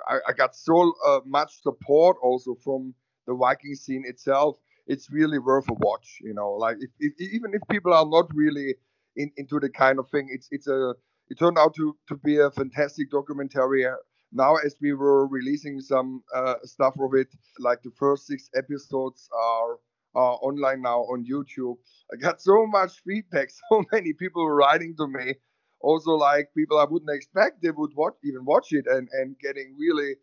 I, 0.08 0.18
I, 0.28 0.32
got 0.32 0.54
so 0.54 0.94
uh, 1.06 1.20
much 1.26 1.60
support 1.60 2.16
also 2.22 2.56
from 2.62 2.94
the 3.26 3.34
Viking 3.34 3.74
scene 3.74 4.04
itself. 4.06 4.56
It's 4.86 5.10
really 5.10 5.38
worth 5.38 5.68
a 5.68 5.74
watch, 5.74 6.18
you 6.22 6.32
know. 6.32 6.52
Like 6.52 6.76
if, 6.80 6.90
if, 7.00 7.12
even 7.32 7.52
if 7.52 7.60
people 7.68 7.92
are 7.92 8.06
not 8.06 8.32
really 8.32 8.76
in, 9.16 9.32
into 9.36 9.58
the 9.58 9.68
kind 9.68 9.98
of 9.98 10.08
thing, 10.08 10.28
it's 10.30 10.48
it's 10.50 10.68
a 10.68 10.94
it 11.28 11.38
turned 11.38 11.58
out 11.58 11.74
to 11.74 11.96
to 12.08 12.16
be 12.16 12.38
a 12.38 12.50
fantastic 12.50 13.10
documentary. 13.10 13.86
Now, 14.32 14.56
as 14.56 14.76
we 14.80 14.92
were 14.92 15.26
releasing 15.26 15.80
some 15.80 16.22
uh, 16.34 16.54
stuff 16.64 16.94
of 17.00 17.14
it, 17.14 17.28
like 17.58 17.82
the 17.82 17.92
first 17.98 18.26
six 18.26 18.50
episodes 18.54 19.28
are 19.32 19.78
online 20.14 20.82
now 20.82 21.00
on 21.02 21.24
YouTube. 21.24 21.76
I 22.12 22.16
got 22.16 22.40
so 22.40 22.66
much 22.66 23.00
feedback. 23.06 23.50
So 23.70 23.84
many 23.92 24.12
people 24.12 24.48
writing 24.50 24.94
to 24.98 25.06
me. 25.06 25.34
Also 25.80 26.12
like 26.12 26.48
people 26.56 26.78
I 26.78 26.84
wouldn't 26.90 27.14
expect 27.14 27.62
they 27.62 27.70
would 27.70 27.92
watch 27.94 28.14
even 28.24 28.44
watch 28.44 28.68
it 28.72 28.86
and 28.88 29.08
and 29.12 29.38
getting 29.38 29.76
really 29.78 30.16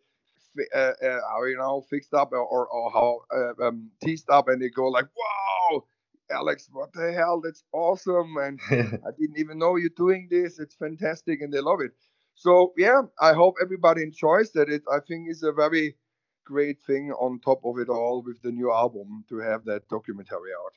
uh, 0.74 0.92
uh, 1.02 1.44
you 1.46 1.56
know 1.58 1.82
fixed 1.88 2.12
up 2.14 2.32
or 2.32 2.44
or, 2.44 2.66
or 2.66 2.90
how 2.92 3.20
uh, 3.34 3.66
um, 3.68 3.90
teased 4.02 4.28
up. 4.30 4.48
And 4.48 4.60
they 4.60 4.68
go 4.68 4.88
like 4.88 5.06
wow 5.16 5.84
Alex 6.30 6.68
what 6.72 6.92
the 6.92 7.12
hell? 7.12 7.40
That's 7.42 7.64
awesome. 7.72 8.36
And 8.36 8.60
I 8.70 9.10
didn't 9.18 9.38
even 9.38 9.58
know 9.58 9.76
you're 9.76 9.90
doing 9.96 10.28
this. 10.30 10.58
It's 10.58 10.74
fantastic. 10.74 11.40
And 11.40 11.52
they 11.52 11.60
love 11.60 11.80
it 11.80 11.92
so 12.36 12.72
yeah 12.76 13.02
I 13.20 13.32
hope 13.32 13.56
everybody 13.60 14.02
enjoys 14.02 14.52
that 14.52 14.68
it 14.68 14.82
I 14.92 15.00
think 15.00 15.28
is 15.28 15.42
a 15.42 15.52
very 15.52 15.96
great 16.44 16.78
thing 16.86 17.10
on 17.12 17.40
top 17.40 17.60
of 17.64 17.78
it 17.78 17.88
all 17.88 18.22
with 18.24 18.40
the 18.42 18.52
new 18.52 18.72
album 18.72 19.24
to 19.28 19.38
have 19.38 19.64
that 19.64 19.88
documentary 19.88 20.52
out 20.62 20.74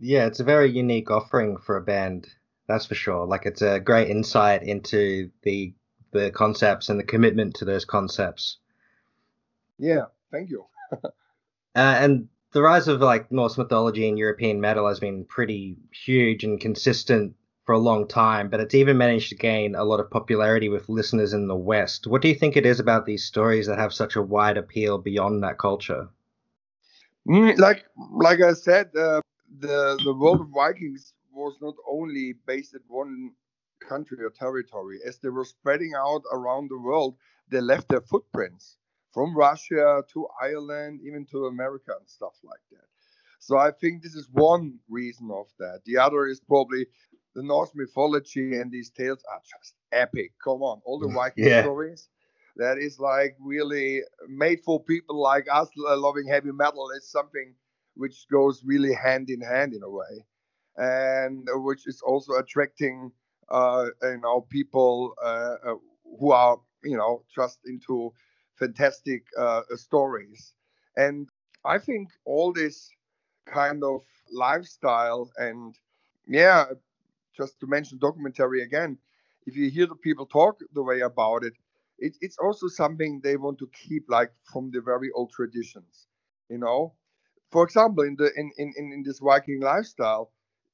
yeah 0.00 0.26
it's 0.26 0.40
a 0.40 0.44
very 0.44 0.68
unique 0.68 1.10
offering 1.10 1.56
for 1.58 1.76
a 1.76 1.82
band 1.82 2.26
that's 2.70 2.86
for 2.86 2.94
sure. 2.94 3.26
Like 3.26 3.46
it's 3.46 3.62
a 3.62 3.80
great 3.80 4.08
insight 4.08 4.62
into 4.62 5.30
the 5.42 5.74
the 6.12 6.30
concepts 6.30 6.88
and 6.88 6.98
the 6.98 7.04
commitment 7.04 7.54
to 7.56 7.64
those 7.64 7.84
concepts. 7.84 8.58
Yeah, 9.78 10.06
thank 10.30 10.50
you. 10.50 10.66
uh, 11.02 11.08
and 11.74 12.28
the 12.52 12.62
rise 12.62 12.86
of 12.86 13.00
like 13.00 13.32
Norse 13.32 13.58
mythology 13.58 14.08
and 14.08 14.18
European 14.18 14.60
metal 14.60 14.86
has 14.88 15.00
been 15.00 15.24
pretty 15.24 15.78
huge 15.92 16.44
and 16.44 16.60
consistent 16.60 17.34
for 17.64 17.74
a 17.74 17.78
long 17.78 18.08
time, 18.08 18.48
but 18.48 18.60
it's 18.60 18.74
even 18.74 18.98
managed 18.98 19.28
to 19.28 19.36
gain 19.36 19.74
a 19.74 19.84
lot 19.84 20.00
of 20.00 20.10
popularity 20.10 20.68
with 20.68 20.88
listeners 20.88 21.32
in 21.32 21.46
the 21.46 21.56
West. 21.56 22.06
What 22.06 22.22
do 22.22 22.28
you 22.28 22.34
think 22.34 22.56
it 22.56 22.66
is 22.66 22.80
about 22.80 23.06
these 23.06 23.24
stories 23.24 23.66
that 23.66 23.78
have 23.78 23.92
such 23.92 24.16
a 24.16 24.22
wide 24.22 24.56
appeal 24.56 24.98
beyond 24.98 25.42
that 25.42 25.58
culture? 25.58 26.08
Mm, 27.28 27.58
like 27.58 27.84
like 28.12 28.40
I 28.40 28.54
said, 28.54 28.90
uh, 28.96 29.20
the 29.58 30.00
the 30.04 30.14
world 30.14 30.40
of 30.40 30.48
Vikings 30.54 31.12
was 31.32 31.56
not 31.60 31.74
only 31.88 32.34
based 32.46 32.74
at 32.74 32.80
one 32.88 33.32
country 33.86 34.18
or 34.24 34.30
territory, 34.30 34.98
as 35.06 35.18
they 35.18 35.28
were 35.28 35.44
spreading 35.44 35.92
out 35.96 36.22
around 36.32 36.70
the 36.70 36.78
world, 36.78 37.16
they 37.48 37.60
left 37.60 37.88
their 37.88 38.00
footprints 38.00 38.76
from 39.12 39.36
Russia 39.36 40.02
to 40.12 40.26
Ireland, 40.40 41.00
even 41.04 41.26
to 41.26 41.46
America 41.46 41.92
and 41.98 42.08
stuff 42.08 42.34
like 42.42 42.62
that. 42.70 42.86
So 43.38 43.56
I 43.56 43.70
think 43.70 44.02
this 44.02 44.14
is 44.14 44.28
one 44.32 44.78
reason 44.88 45.30
of 45.32 45.46
that. 45.58 45.80
The 45.86 45.96
other 45.96 46.26
is 46.26 46.40
probably 46.40 46.86
the 47.34 47.42
Norse 47.42 47.70
mythology 47.74 48.56
and 48.56 48.70
these 48.70 48.90
tales 48.90 49.22
are 49.30 49.40
just 49.40 49.74
epic. 49.92 50.32
Come 50.42 50.62
on, 50.62 50.80
all 50.84 50.98
the 50.98 51.08
Viking 51.08 51.46
yeah. 51.46 51.62
stories. 51.62 52.08
That 52.56 52.78
is 52.78 52.98
like 52.98 53.36
really 53.40 54.00
made 54.28 54.60
for 54.64 54.82
people 54.82 55.20
like 55.20 55.46
us 55.50 55.68
loving 55.76 56.26
heavy 56.26 56.52
metal. 56.52 56.90
It's 56.96 57.10
something 57.10 57.54
which 57.94 58.26
goes 58.30 58.62
really 58.64 58.92
hand 58.92 59.30
in 59.30 59.40
hand 59.40 59.72
in 59.72 59.82
a 59.82 59.90
way, 59.90 60.26
and 60.76 61.48
which 61.64 61.86
is 61.86 62.02
also 62.02 62.34
attracting, 62.34 63.12
uh, 63.48 63.86
you 64.02 64.20
know, 64.20 64.46
people 64.50 65.14
uh, 65.22 65.56
uh 65.64 65.74
who 66.18 66.32
are, 66.32 66.58
you 66.82 66.96
know, 66.96 67.22
just 67.32 67.60
into 67.66 68.12
fantastic 68.58 69.22
uh, 69.38 69.62
stories. 69.76 70.54
And 70.96 71.28
I 71.64 71.78
think 71.78 72.08
all 72.24 72.52
this 72.52 72.90
kind 73.46 73.82
of 73.84 74.02
lifestyle 74.32 75.30
and 75.36 75.74
yeah, 76.26 76.66
just 77.40 77.60
to 77.60 77.66
mention 77.66 77.98
documentary 77.98 78.62
again, 78.62 78.98
if 79.46 79.56
you 79.56 79.70
hear 79.70 79.86
the 79.86 79.96
people 79.96 80.26
talk 80.26 80.60
the 80.74 80.82
way 80.82 81.00
about 81.00 81.44
it, 81.44 81.54
it, 81.98 82.16
it's 82.20 82.38
also 82.38 82.68
something 82.68 83.20
they 83.22 83.36
want 83.36 83.58
to 83.58 83.68
keep 83.72 84.04
like 84.08 84.32
from 84.52 84.70
the 84.70 84.80
very 84.80 85.10
old 85.14 85.30
traditions, 85.32 86.08
you 86.48 86.58
know. 86.58 86.94
For 87.52 87.64
example, 87.64 88.04
in 88.04 88.16
the 88.16 88.30
in 88.36 88.50
in, 88.58 88.92
in 88.94 89.02
this 89.04 89.20
Viking 89.20 89.60
lifestyle, 89.60 90.32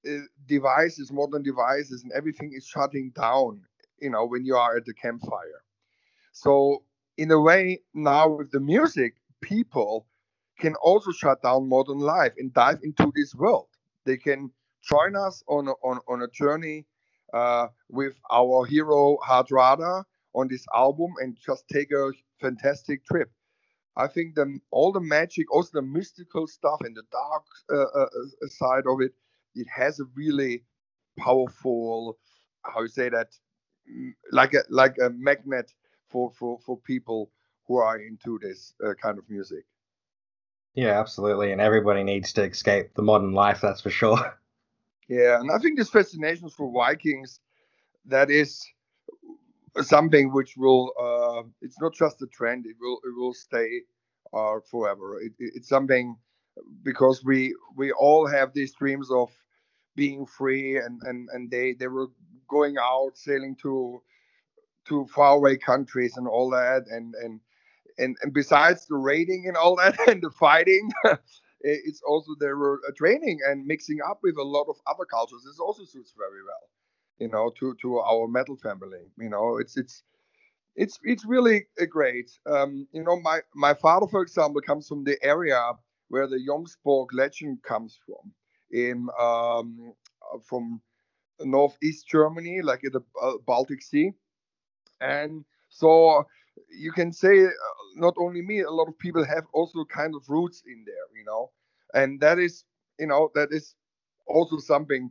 uh, 0.09 0.19
devices, 0.47 1.13
modern 1.13 1.43
devices, 1.43 2.03
and 2.03 2.13
everything 2.13 2.53
is 2.55 2.67
shutting 2.67 3.13
down, 3.15 3.63
you 4.01 4.11
know, 4.11 4.27
when 4.27 4.45
you 4.45 4.57
are 4.57 4.77
at 4.77 4.85
the 4.87 4.95
campfire. 4.95 5.63
So 6.33 6.85
in 7.17 7.31
a 7.31 7.41
way, 7.41 7.83
now 7.95 8.29
with 8.29 8.51
the 8.53 8.61
music, 8.61 9.15
people 9.41 10.07
can 10.59 10.75
also 10.77 11.13
shut 11.13 11.43
down 11.43 11.69
modern 11.69 11.99
life 12.01 12.33
and 12.39 12.53
dive 12.53 12.81
into 12.83 13.13
this 13.15 13.35
world. 13.35 13.69
They 14.05 14.17
can 14.17 14.51
join 14.89 15.17
us 15.17 15.43
on 15.49 15.69
a, 15.69 15.73
on, 15.83 16.01
on 16.09 16.23
a 16.23 16.29
journey 16.29 16.87
uh, 17.35 17.69
with 17.89 18.15
our 18.31 18.65
hero 18.65 19.19
Hardrada 19.27 20.05
on 20.35 20.49
this 20.49 20.65
album 20.75 21.13
and 21.21 21.37
just 21.45 21.65
take 21.73 21.91
a 21.93 22.11
fantastic 22.41 23.05
trip. 23.05 23.31
I 23.97 24.07
think 24.07 24.35
the, 24.35 24.59
all 24.71 24.93
the 24.93 25.01
magic, 25.01 25.53
also 25.53 25.71
the 25.75 25.83
mystical 25.83 26.47
stuff 26.47 26.81
and 26.83 26.95
the 26.95 27.03
dark 27.11 27.45
uh, 27.73 27.99
uh, 27.99 28.05
uh 28.05 28.49
side 28.49 28.85
of 28.87 29.01
it, 29.01 29.13
it 29.55 29.67
has 29.75 30.01
a 30.01 30.05
really 30.15 30.65
powerful, 31.19 32.19
how 32.63 32.83
you 32.83 32.89
say 32.89 33.09
that, 33.09 33.29
like 34.33 34.53
a 34.53 34.63
like 34.69 34.97
a 35.01 35.11
magnet 35.11 35.73
for 36.09 36.33
for 36.33 36.59
for 36.59 36.77
people 36.79 37.31
who 37.67 37.77
are 37.77 37.99
into 37.99 38.39
this 38.43 38.75
uh, 38.85 38.93
kind 38.95 39.17
of 39.17 39.25
music. 39.31 39.65
Yeah, 40.75 41.01
absolutely, 41.01 41.53
and 41.53 41.61
everybody 41.61 42.05
needs 42.05 42.33
to 42.35 42.43
escape 42.43 42.95
the 42.95 43.03
modern 43.03 43.33
life. 43.33 43.61
That's 43.63 43.81
for 43.81 43.91
sure. 43.91 44.39
Yeah, 45.09 45.41
and 45.41 45.51
I 45.53 45.59
think 45.59 45.79
this 45.79 45.91
fascination 45.91 46.49
for 46.51 46.73
Vikings, 46.73 47.41
that 48.07 48.31
is 48.31 48.67
something 49.83 50.33
which 50.33 50.55
will. 50.57 50.93
Uh, 51.01 51.49
it's 51.63 51.81
not 51.81 51.95
just 51.95 52.23
a 52.23 52.27
trend; 52.29 52.67
it 52.67 52.77
will 52.81 52.99
it 53.05 53.17
will 53.17 53.35
stay 53.35 53.83
uh, 54.35 54.57
forever. 54.71 55.21
It, 55.21 55.33
it, 55.39 55.53
it's 55.57 55.69
something 55.69 56.17
because 56.83 57.25
we 57.25 57.55
we 57.77 57.93
all 57.93 58.27
have 58.27 58.53
these 58.55 58.75
dreams 58.75 59.11
of 59.11 59.31
being 59.97 60.27
free, 60.27 60.79
and 60.79 61.01
and 61.05 61.29
and 61.33 61.51
they 61.51 61.75
they 61.75 61.89
were 61.89 62.09
going 62.49 62.77
out 62.81 63.13
sailing 63.17 63.57
to 63.63 64.03
to 64.87 65.07
faraway 65.15 65.57
countries 65.57 66.17
and 66.17 66.29
all 66.29 66.51
that, 66.51 66.85
and 66.91 67.15
and 67.17 67.41
and, 67.99 68.17
and 68.23 68.33
besides 68.35 68.87
the 68.87 68.97
raiding 68.97 69.45
and 69.49 69.57
all 69.57 69.77
that 69.77 69.97
and 70.09 70.23
the 70.23 70.31
fighting, 70.31 70.91
it's 71.67 72.03
also 72.07 72.33
were 72.41 72.81
a 72.89 72.93
training 72.93 73.39
and 73.49 73.67
mixing 73.67 73.99
up 74.09 74.21
with 74.23 74.37
a 74.37 74.43
lot 74.43 74.67
of 74.69 74.77
other 74.87 75.05
cultures. 75.05 75.43
This 75.45 75.59
also 75.59 75.85
suits 75.85 76.15
very 76.17 76.43
well, 76.45 76.69
you 77.19 77.29
know, 77.29 77.51
to 77.59 77.75
to 77.83 77.99
our 77.99 78.29
metal 78.29 78.57
family. 78.57 79.05
You 79.19 79.31
know, 79.31 79.59
it's 79.59 79.77
it's 79.77 80.03
it's 80.77 80.99
it's 81.03 81.25
really 81.25 81.67
great. 81.91 82.31
Um, 82.47 82.87
you 82.93 83.03
know, 83.03 83.19
my 83.21 83.41
my 83.55 83.75
father, 83.75 84.07
for 84.07 84.23
example, 84.23 84.61
comes 84.61 84.89
from 84.89 85.05
the 85.05 85.19
area 85.23 85.61
where 86.09 86.27
the 86.29 86.39
Jomsborg 86.39 87.09
legend 87.13 87.63
comes 87.63 87.99
from, 88.07 88.33
in 88.71 89.09
um, 89.21 89.95
from 90.49 90.81
northeast 91.41 92.09
Germany, 92.09 92.63
like 92.63 92.85
in 92.85 92.93
the 92.93 93.03
uh, 93.21 93.33
Baltic 93.47 93.83
Sea, 93.83 94.13
and 95.01 95.45
so 95.69 96.25
you 96.71 96.93
can 96.93 97.13
say 97.13 97.45
uh, 97.45 97.51
not 97.97 98.15
only 98.19 98.43
me, 98.43 98.61
a 98.61 98.71
lot 98.71 98.89
of 98.89 98.99
people 98.99 99.25
have 99.25 99.45
also 99.53 99.85
kind 99.85 100.15
of 100.15 100.23
roots 100.29 100.63
in 100.67 100.85
there, 100.87 101.07
you 101.19 101.25
know, 101.25 101.51
and 101.95 102.21
that 102.21 102.39
is, 102.39 102.65
you 102.99 103.07
know, 103.07 103.31
that 103.35 103.49
is 103.53 103.75
also 104.27 104.59
something 104.59 105.11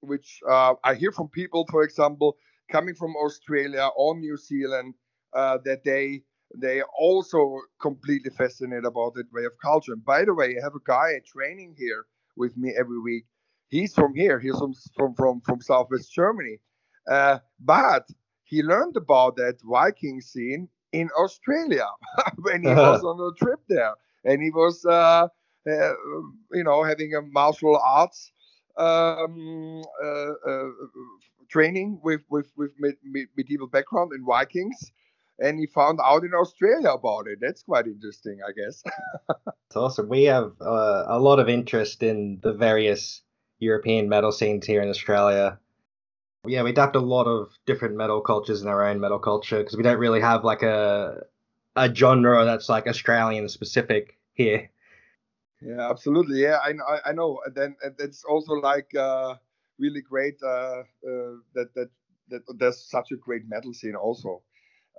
which 0.00 0.40
uh, 0.48 0.74
I 0.84 0.94
hear 0.94 1.12
from 1.12 1.28
people, 1.28 1.66
for 1.70 1.82
example, 1.82 2.36
coming 2.70 2.94
from 2.94 3.16
Australia 3.16 3.88
or 3.96 4.16
New 4.16 4.36
Zealand, 4.36 4.94
uh, 5.34 5.58
that 5.64 5.84
they 5.84 6.22
they 6.56 6.82
also 6.98 7.60
completely 7.80 8.30
fascinated 8.30 8.86
about 8.86 9.14
that 9.14 9.30
way 9.32 9.44
of 9.44 9.52
culture. 9.62 9.92
And 9.92 10.04
by 10.04 10.24
the 10.24 10.34
way, 10.34 10.56
I 10.58 10.62
have 10.62 10.74
a 10.74 10.84
guy 10.86 11.20
training 11.26 11.74
here 11.76 12.06
with 12.36 12.56
me 12.56 12.74
every 12.78 13.00
week. 13.00 13.24
He's 13.68 13.94
from 13.94 14.14
here. 14.14 14.38
He's 14.38 14.58
from 14.58 14.74
from 14.96 15.14
from, 15.14 15.40
from 15.42 15.60
Southwest 15.60 16.12
Germany, 16.12 16.58
uh, 17.10 17.38
but 17.60 18.08
he 18.44 18.62
learned 18.62 18.96
about 18.96 19.36
that 19.36 19.58
Viking 19.62 20.20
scene 20.20 20.68
in 20.92 21.10
Australia 21.18 21.86
when 22.38 22.62
he 22.62 22.68
was 22.68 23.02
on 23.02 23.20
a 23.20 23.44
trip 23.44 23.60
there, 23.68 23.94
and 24.24 24.42
he 24.42 24.50
was, 24.50 24.84
uh, 24.84 25.28
uh, 25.70 25.92
you 26.52 26.64
know, 26.64 26.82
having 26.82 27.14
a 27.14 27.22
martial 27.22 27.78
arts 27.84 28.32
um, 28.76 29.82
uh, 30.04 30.32
uh 30.48 30.68
training 31.48 31.98
with 32.02 32.20
with 32.30 32.50
with 32.56 32.72
medieval 33.36 33.66
background 33.66 34.12
in 34.12 34.24
Vikings, 34.24 34.92
and 35.38 35.58
he 35.58 35.66
found 35.66 35.98
out 36.04 36.24
in 36.24 36.32
Australia 36.34 36.90
about 36.90 37.26
it. 37.26 37.38
That's 37.40 37.62
quite 37.62 37.86
interesting, 37.86 38.38
I 38.46 38.52
guess. 38.52 38.82
It's 39.68 39.76
awesome. 39.76 40.08
We 40.08 40.24
have 40.24 40.52
uh, 40.62 41.04
a 41.08 41.18
lot 41.18 41.38
of 41.38 41.50
interest 41.50 42.02
in 42.02 42.38
the 42.42 42.54
various 42.54 43.20
European 43.58 44.08
metal 44.08 44.32
scenes 44.32 44.64
here 44.64 44.80
in 44.80 44.88
Australia 44.88 45.58
yeah, 46.46 46.62
we 46.62 46.70
adapt 46.70 46.96
a 46.96 47.00
lot 47.00 47.26
of 47.26 47.50
different 47.66 47.96
metal 47.96 48.20
cultures 48.20 48.62
in 48.62 48.68
our 48.68 48.86
own 48.86 49.00
metal 49.00 49.18
culture 49.18 49.58
because 49.58 49.76
we 49.76 49.82
don't 49.82 49.98
really 49.98 50.20
have 50.20 50.44
like 50.44 50.62
a 50.62 51.22
a 51.76 51.94
genre 51.94 52.44
that's 52.44 52.68
like 52.68 52.86
Australian 52.86 53.48
specific 53.48 54.18
here. 54.34 54.70
Yeah, 55.60 55.90
absolutely. 55.90 56.42
Yeah, 56.42 56.58
I. 56.64 56.74
I 57.10 57.12
know. 57.12 57.40
And 57.44 57.54
then 57.54 57.76
it's 57.98 58.24
also 58.24 58.52
like 58.54 58.94
uh, 58.94 59.34
really 59.78 60.00
great 60.00 60.40
uh, 60.42 60.82
uh, 61.06 61.34
that 61.54 61.74
that 61.74 61.90
that 62.28 62.42
there's 62.58 62.88
such 62.88 63.10
a 63.12 63.16
great 63.16 63.42
metal 63.48 63.72
scene 63.74 63.96
also, 63.96 64.42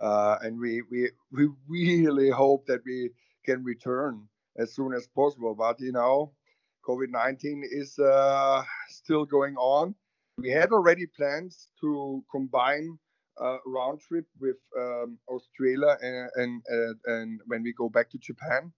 uh, 0.02 0.38
and 0.41 0.60
we 0.60 0.82
we 0.91 1.12
we 1.32 1.47
really 1.67 2.30
hope 2.30 2.65
that 2.67 2.82
we 2.86 3.12
can 3.45 3.63
return 3.63 4.28
as 4.58 4.73
soon 4.73 4.93
as 4.93 5.08
possible. 5.08 5.56
But 5.56 5.80
you 5.80 5.93
know, 5.93 6.34
COVID 6.86 7.10
nineteen 7.10 7.63
is 7.63 7.97
uh, 7.97 8.62
still 8.89 9.25
going 9.25 9.56
on 9.56 9.95
we 10.41 10.49
had 10.49 10.71
already 10.71 11.06
plans 11.06 11.69
to 11.82 12.23
combine 12.32 12.97
a 13.39 13.58
round 13.65 13.99
trip 14.02 14.25
with 14.39 14.58
um, 14.78 15.17
Australia 15.28 15.97
and, 16.02 16.30
and, 16.36 16.62
and, 16.67 16.95
and 17.06 17.41
when 17.47 17.63
we 17.63 17.73
go 17.73 17.89
back 17.89 18.10
to 18.12 18.17
Japan. 18.17 18.71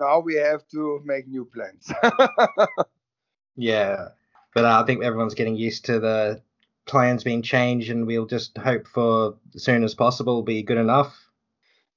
Now 0.00 0.20
we 0.20 0.34
have 0.34 0.66
to 0.68 1.00
make 1.04 1.28
new 1.28 1.44
plans. 1.44 1.92
yeah, 3.56 4.08
but 4.54 4.64
uh, 4.64 4.80
I 4.82 4.86
think 4.86 5.04
everyone's 5.04 5.34
getting 5.34 5.56
used 5.56 5.84
to 5.86 6.00
the 6.00 6.42
plans 6.86 7.24
being 7.24 7.42
changed, 7.42 7.90
and 7.90 8.06
we'll 8.06 8.26
just 8.26 8.58
hope 8.58 8.86
for 8.88 9.36
as 9.54 9.62
soon 9.62 9.84
as 9.84 9.94
possible 9.94 10.42
be 10.42 10.62
good 10.62 10.78
enough. 10.78 11.16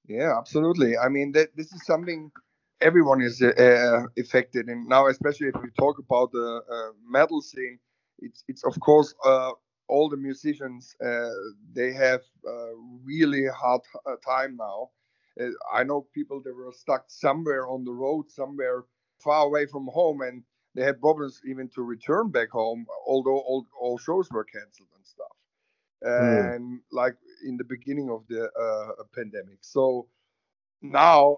Yeah, 0.08 0.38
absolutely. 0.38 0.98
I 0.98 1.10
mean, 1.10 1.32
that 1.34 1.56
this 1.56 1.74
is 1.74 1.86
something 1.86 2.32
everyone 2.82 3.22
is 3.22 3.42
uh, 3.42 4.04
affected, 4.18 4.68
and 4.68 4.88
now 4.88 5.08
especially 5.08 5.48
if 5.48 5.56
we 5.62 5.70
talk 5.78 5.98
about 5.98 6.32
the 6.32 6.62
uh, 6.72 6.92
metal 7.10 7.42
scene, 7.42 7.80
it's 8.20 8.44
it's 8.48 8.64
of 8.64 8.80
course 8.80 9.14
uh, 9.26 9.52
all 9.88 10.10
the 10.10 10.18
musicians 10.18 10.96
uh, 11.06 11.30
they 11.74 11.94
have 11.94 12.22
a 12.46 12.72
really 13.04 13.46
hard 13.48 13.82
uh, 14.06 14.16
time 14.26 14.58
now. 14.58 14.90
Uh, 15.40 15.50
I 15.72 15.84
know 15.84 16.08
people 16.14 16.42
that 16.44 16.56
were 16.56 16.72
stuck 16.72 17.06
somewhere 17.08 17.68
on 17.68 17.84
the 17.84 17.92
road, 17.92 18.30
somewhere 18.30 18.84
far 19.20 19.46
away 19.46 19.66
from 19.66 19.88
home, 19.88 20.22
and 20.22 20.44
they 20.76 20.84
had 20.84 21.00
problems 21.00 21.42
even 21.46 21.70
to 21.70 21.84
return 21.84 22.30
back 22.30 22.50
home, 22.50 22.86
although 23.08 23.38
all, 23.38 23.66
all 23.80 23.98
shows 23.98 24.30
were 24.32 24.44
canceled 24.44 24.90
and 24.96 25.06
stuff. 25.06 25.36
Mm. 26.04 26.56
And 26.56 26.80
like 26.92 27.16
in 27.46 27.58
the 27.58 27.64
beginning 27.64 28.10
of 28.10 28.24
the 28.30 28.50
uh, 28.52 29.04
pandemic, 29.16 29.60
so 29.62 30.08
now 30.82 31.38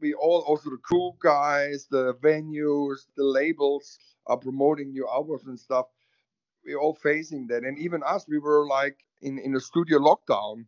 we 0.00 0.14
all 0.14 0.40
also 0.40 0.70
the 0.70 0.78
crew 0.78 1.12
guys, 1.22 1.86
the 1.90 2.14
venues, 2.14 3.06
the 3.16 3.24
labels 3.24 3.98
are 4.26 4.36
promoting 4.36 4.90
new 4.90 5.08
albums 5.08 5.46
and 5.46 5.58
stuff 5.58 5.86
we're 6.64 6.80
all 6.80 6.94
facing 6.94 7.46
that 7.46 7.64
and 7.64 7.78
even 7.78 8.02
us 8.06 8.26
we 8.28 8.38
were 8.38 8.66
like 8.66 8.98
in 9.20 9.38
in 9.38 9.54
a 9.56 9.60
studio 9.60 9.98
lockdown 9.98 10.64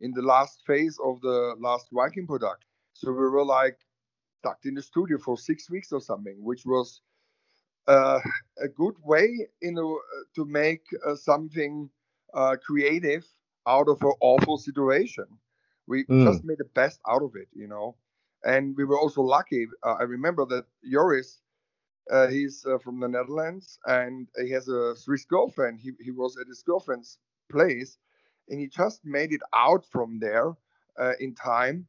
in 0.00 0.12
the 0.12 0.22
last 0.22 0.62
phase 0.66 0.98
of 1.02 1.20
the 1.22 1.56
last 1.58 1.88
Viking 1.92 2.26
product. 2.26 2.64
So 2.92 3.10
we 3.10 3.28
were 3.28 3.44
like 3.44 3.78
stuck 4.40 4.58
in 4.64 4.74
the 4.74 4.82
studio 4.82 5.18
for 5.18 5.36
six 5.38 5.70
weeks 5.70 5.92
or 5.92 6.00
something, 6.00 6.36
which 6.40 6.66
was 6.66 7.00
uh, 7.88 8.20
a 8.62 8.68
good 8.68 8.96
way 9.02 9.48
in 9.62 9.78
a, 9.78 9.86
to 10.36 10.44
make 10.44 10.82
uh, 11.06 11.14
something 11.14 11.88
uh, 12.34 12.56
creative 12.64 13.24
out 13.66 13.88
of 13.88 14.00
an 14.02 14.12
awful 14.20 14.58
situation. 14.58 15.26
We 15.86 16.04
mm. 16.04 16.24
just 16.26 16.44
made 16.44 16.58
the 16.58 16.70
best 16.74 17.00
out 17.08 17.22
of 17.22 17.32
it, 17.34 17.48
you 17.54 17.66
know. 17.66 17.96
And 18.44 18.76
we 18.76 18.84
were 18.84 18.98
also 18.98 19.22
lucky. 19.22 19.66
Uh, 19.82 19.96
I 20.00 20.02
remember 20.02 20.44
that 20.46 20.64
Joris, 20.90 21.40
uh, 22.10 22.28
he's 22.28 22.64
uh, 22.66 22.78
from 22.78 23.00
the 23.00 23.08
Netherlands 23.08 23.78
and 23.86 24.28
he 24.40 24.50
has 24.50 24.68
a 24.68 24.94
Swiss 24.96 25.24
girlfriend. 25.24 25.80
He, 25.80 25.92
he 26.00 26.10
was 26.10 26.36
at 26.38 26.46
his 26.46 26.62
girlfriend's 26.62 27.18
place 27.50 27.98
and 28.48 28.60
he 28.60 28.68
just 28.68 29.04
made 29.04 29.32
it 29.32 29.40
out 29.54 29.84
from 29.86 30.18
there 30.18 30.52
in 31.18 31.34
time 31.34 31.86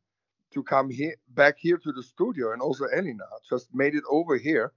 to 0.54 0.64
come 0.64 0.90
here 0.90 1.16
back 1.30 1.56
here 1.60 1.78
to 1.78 1.92
the 1.92 2.02
studio. 2.02 2.54
And 2.54 2.62
also 2.62 2.86
Elina 2.86 3.26
just 3.48 3.68
made 3.74 3.94
it 3.94 4.04
over 4.10 4.38
here 4.38 4.72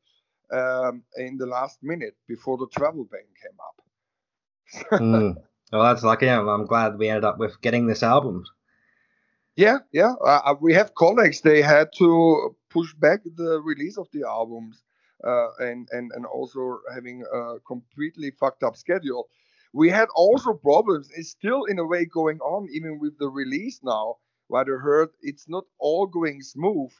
um, 0.52 1.02
in 1.16 1.36
the 1.38 1.46
last 1.46 1.78
minute 1.82 2.16
before 2.26 2.58
the 2.58 2.66
travel 2.68 3.08
ban 3.10 3.20
came 3.42 3.58
up. 3.68 5.00
mm. 5.00 5.36
Well, 5.72 5.82
that's 5.82 6.02
lucky. 6.02 6.28
I'm, 6.28 6.48
I'm 6.48 6.66
glad 6.66 6.98
we 6.98 7.08
ended 7.08 7.24
up 7.24 7.38
with 7.38 7.60
getting 7.60 7.86
this 7.86 8.02
album. 8.02 8.44
Yeah, 9.56 9.78
yeah. 9.92 10.14
Uh, 10.20 10.40
uh, 10.44 10.54
we 10.60 10.72
have 10.74 10.94
colleagues. 10.94 11.40
They 11.40 11.62
had 11.62 11.88
to 11.98 12.56
push 12.70 12.94
back 12.94 13.20
the 13.24 13.60
release 13.60 13.98
of 13.98 14.08
the 14.12 14.24
albums, 14.26 14.82
uh, 15.24 15.48
and 15.58 15.88
and 15.92 16.10
and 16.14 16.26
also 16.26 16.80
having 16.94 17.24
a 17.32 17.60
completely 17.66 18.30
fucked 18.32 18.62
up 18.62 18.76
schedule. 18.76 19.28
We 19.72 19.90
had 19.90 20.08
also 20.14 20.54
problems. 20.54 21.10
It's 21.14 21.30
still 21.30 21.64
in 21.64 21.78
a 21.78 21.86
way 21.86 22.04
going 22.06 22.38
on, 22.40 22.68
even 22.72 22.98
with 22.98 23.18
the 23.18 23.28
release 23.28 23.80
now. 23.82 24.16
What 24.48 24.66
I 24.68 24.76
heard, 24.80 25.10
it's 25.20 25.48
not 25.48 25.64
all 25.78 26.06
going 26.06 26.40
smooth 26.42 26.90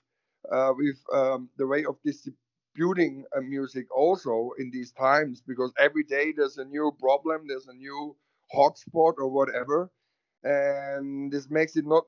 uh, 0.52 0.72
with 0.76 0.96
um, 1.12 1.48
the 1.56 1.66
way 1.66 1.84
of 1.84 1.96
distributing 2.04 3.24
uh, 3.36 3.40
music 3.40 3.86
also 3.94 4.50
in 4.58 4.70
these 4.70 4.92
times 4.92 5.42
because 5.46 5.72
every 5.78 6.04
day 6.04 6.32
there's 6.36 6.58
a 6.58 6.64
new 6.64 6.92
problem, 7.00 7.46
there's 7.48 7.68
a 7.68 7.74
new 7.74 8.16
hotspot 8.54 9.14
or 9.18 9.28
whatever, 9.28 9.90
and 10.42 11.32
this 11.32 11.50
makes 11.50 11.76
it 11.76 11.86
not 11.86 12.04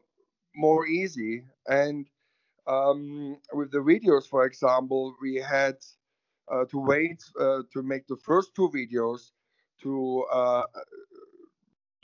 more 0.55 0.87
easy. 0.87 1.45
And 1.67 2.07
um, 2.67 3.39
with 3.53 3.73
the 3.73 3.79
videos, 3.79 4.29
for 4.29 4.45
example, 4.47 5.17
we 5.23 5.37
had 5.37 5.77
to 6.71 6.79
wait 6.79 7.23
uh, 7.41 7.63
to 7.73 7.83
make 7.83 8.07
the 8.07 8.17
first 8.17 8.55
two 8.55 8.71
videos 8.75 9.31
to 9.83 10.25
uh, 10.33 10.63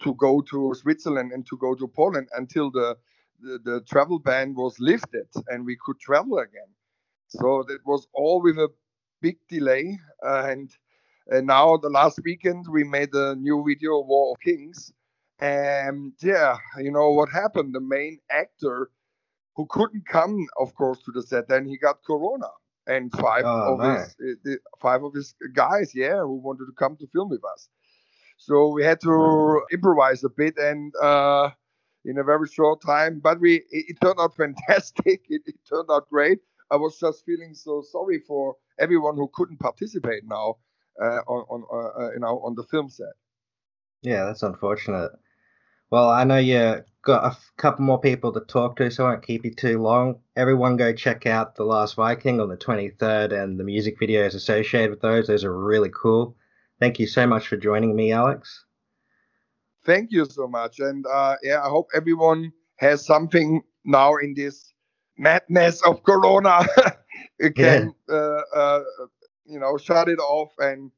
to 0.03 0.15
go 0.15 0.41
to 0.43 0.75
Switzerland 0.75 1.33
and 1.33 1.47
to 1.47 1.57
go 1.57 1.75
to 1.75 1.89
Poland 1.89 2.29
until 2.37 2.71
the, 2.71 2.97
the, 3.41 3.59
the 3.65 3.81
travel 3.89 4.19
ban 4.19 4.55
was 4.55 4.79
lifted 4.79 5.27
and 5.49 5.65
we 5.65 5.77
could 5.85 5.99
travel 6.01 6.39
again. 6.39 6.71
So 7.29 7.65
that 7.69 7.81
was 7.85 8.07
all 8.13 8.43
with 8.43 8.59
a 8.59 8.69
big 9.21 9.39
delay. 9.49 9.99
and, 10.23 10.71
and 11.29 11.47
now 11.47 11.77
the 11.77 11.89
last 11.89 12.21
weekend 12.25 12.67
we 12.71 12.85
made 12.85 13.15
a 13.15 13.35
new 13.35 13.65
video, 13.67 14.01
War 14.01 14.33
of 14.33 14.41
Kings. 14.41 14.93
And 15.39 16.13
yeah, 16.23 16.57
you 16.79 16.91
know 16.93 17.11
what 17.11 17.29
happened? 17.31 17.75
The 17.75 17.81
main 17.81 18.19
actor 18.31 18.91
who 19.55 19.67
couldn't 19.69 20.07
come, 20.07 20.47
of 20.59 20.75
course, 20.75 21.03
to 21.05 21.13
the 21.13 21.23
set, 21.23 21.49
then 21.49 21.67
he 21.67 21.79
got 21.79 22.05
corona. 22.05 22.49
And 22.87 23.11
five 23.13 23.43
oh, 23.45 23.75
of 23.75 23.79
man. 23.81 24.07
his 24.19 24.37
uh, 24.47 24.57
five 24.81 25.03
of 25.03 25.13
his 25.15 25.35
guys, 25.53 25.93
yeah, 25.95 26.21
who 26.21 26.35
wanted 26.35 26.67
to 26.67 26.73
come 26.79 26.97
to 26.99 27.07
film 27.09 27.31
with 27.31 27.43
us. 27.45 27.69
So 28.39 28.69
we 28.69 28.85
had 28.85 29.01
to 29.01 29.63
improvise 29.73 30.23
a 30.23 30.29
bit 30.29 30.57
and 30.59 30.93
uh, 31.03 31.51
in 32.05 32.19
a 32.19 32.25
very 32.25 32.47
short 32.49 32.81
time. 32.83 33.21
But 33.23 33.41
we 33.41 33.57
it, 33.71 33.87
it 33.89 33.97
turned 34.01 34.21
out 34.21 34.37
fantastic. 34.37 35.23
It, 35.29 35.43
it, 35.47 35.57
turned 35.69 35.89
out 35.91 36.09
great. 36.09 36.39
I 36.71 36.77
was 36.77 36.99
just 36.99 37.25
feeling 37.25 37.55
so 37.55 37.83
sorry 37.83 38.21
for 38.27 38.57
everyone 38.79 39.17
who 39.17 39.31
couldn't 39.35 39.59
participate 39.59 40.23
now 40.27 40.57
uh, 41.01 41.21
on, 41.27 41.45
on 41.51 41.65
uh, 41.73 42.05
uh, 42.05 42.13
you 42.13 42.21
know 42.21 42.41
on 42.45 42.55
the 42.55 42.65
film 42.65 42.89
set. 42.89 43.15
Yeah, 44.03 44.25
that's 44.25 44.43
unfortunate. 44.43 45.13
Well, 45.91 46.09
I 46.09 46.25
know 46.25 46.39
you 46.39 46.83
got 47.07 47.25
a 47.25 47.37
couple 47.57 47.85
more 47.85 48.01
people 48.01 48.33
to 48.33 48.41
talk 48.41 48.77
to, 48.77 48.91
so 48.91 49.07
I 49.07 49.11
won't 49.11 49.27
keep 49.27 49.45
you 49.45 49.55
too 49.55 49.81
long. 49.81 50.19
Everyone 50.35 50.77
go 50.77 50.93
check 50.93 51.25
out 51.25 51.55
The 51.55 51.65
Last 51.65 51.95
Viking 51.95 52.41
on 52.41 52.49
the 52.49 52.57
23rd 52.57 53.33
and 53.33 53.59
the 53.59 53.65
music 53.65 53.99
videos 54.01 54.35
associated 54.35 54.91
with 54.91 55.01
those. 55.01 55.29
Those 55.29 55.45
are 55.45 55.57
really 55.57 55.91
cool. 55.95 56.37
Thank 56.81 56.99
you 56.99 57.07
so 57.07 57.25
much 57.25 57.47
for 57.47 57.57
joining 57.57 57.95
me, 57.95 58.11
Alex. 58.11 58.65
Thank 59.85 60.11
you 60.11 60.27
so 60.27 60.49
much. 60.49 60.81
And 60.81 61.07
uh, 61.07 61.37
yeah, 61.45 61.63
I 61.65 61.69
hope 61.69 61.89
everyone 61.95 62.53
has 62.77 63.07
something 63.07 63.63
now 63.85 64.17
in 64.17 64.35
this 64.35 64.75
madness 65.17 65.83
of 65.87 66.03
Corona 66.03 66.67
can 67.55 67.95
yeah. 68.09 68.15
uh, 68.15 68.41
uh, 68.55 68.81
you 69.47 69.59
know 69.61 69.79
shut 69.79 70.09
it 70.09 70.19
off 70.19 70.53
and 70.59 70.91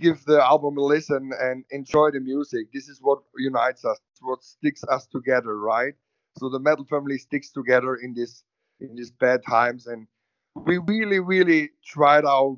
give 0.00 0.24
the 0.24 0.42
album 0.44 0.78
a 0.78 0.82
listen 0.82 1.30
and 1.40 1.64
enjoy 1.70 2.10
the 2.10 2.20
music. 2.20 2.72
This 2.72 2.88
is 2.88 2.98
what 3.00 3.20
unites 3.36 3.84
us, 3.84 3.98
what 4.20 4.42
sticks 4.42 4.82
us 4.84 5.06
together, 5.06 5.58
right? 5.58 5.94
So 6.38 6.48
the 6.48 6.58
metal 6.58 6.84
family 6.84 7.18
sticks 7.18 7.50
together 7.50 7.96
in 7.96 8.14
this 8.14 8.44
in 8.80 8.94
these 8.94 9.10
bad 9.10 9.40
times, 9.48 9.86
and 9.86 10.06
we 10.54 10.78
really, 10.78 11.18
really 11.18 11.70
tried 11.84 12.24
our 12.26 12.56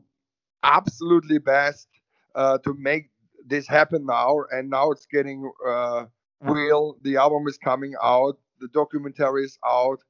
absolutely 0.65 1.39
best 1.39 1.87
uh, 2.35 2.59
to 2.59 2.75
make 2.75 3.11
this 3.47 3.69
happen 3.69 4.05
now. 4.05 4.45
And 4.51 4.69
now 4.69 4.91
it's 4.91 5.07
getting 5.07 5.51
uh, 5.67 6.07
real. 6.41 6.97
The 7.03 7.17
album 7.17 7.47
is 7.47 7.57
coming 7.57 7.95
out. 8.03 8.37
The 8.61 8.69
documentary 8.69 9.45
is 9.45 9.59
out 9.65 10.01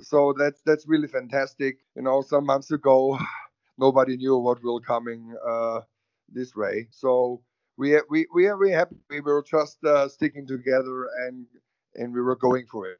so 0.00 0.34
that's 0.38 0.60
that's 0.64 0.86
really 0.86 1.08
fantastic. 1.08 1.78
You 1.96 2.02
know, 2.02 2.22
some 2.22 2.46
months 2.46 2.70
ago, 2.70 3.18
nobody 3.78 4.16
knew 4.16 4.36
what 4.36 4.62
will 4.62 4.80
coming 4.80 5.34
uh, 5.46 5.80
this 6.32 6.54
way. 6.54 6.88
So 6.90 7.42
we 7.76 7.98
we 8.08 8.26
we 8.34 8.46
are 8.46 8.56
very 8.56 8.72
happy. 8.72 8.96
We 9.08 9.20
were 9.20 9.44
just 9.48 9.82
uh, 9.84 10.08
sticking 10.08 10.46
together 10.46 11.08
and 11.26 11.46
and 11.94 12.14
we 12.14 12.20
were 12.20 12.36
going 12.36 12.66
for 12.66 12.86
it. 12.86 12.98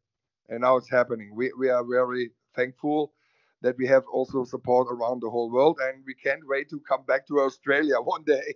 And 0.49 0.61
now 0.61 0.77
it's 0.77 0.91
happening. 0.91 1.35
We 1.35 1.53
we 1.59 1.69
are 1.69 1.85
very 1.85 2.31
thankful 2.55 3.13
that 3.61 3.77
we 3.77 3.87
have 3.89 4.05
also 4.13 4.45
support 4.45 4.87
around 4.91 5.21
the 5.21 5.31
whole 5.31 5.51
world, 5.51 5.79
and 5.83 6.03
we 6.07 6.15
can't 6.15 6.47
wait 6.47 6.71
to 6.71 6.81
come 6.89 7.05
back 7.07 7.27
to 7.27 7.41
Australia 7.41 7.97
one 8.03 8.25
day. 8.25 8.55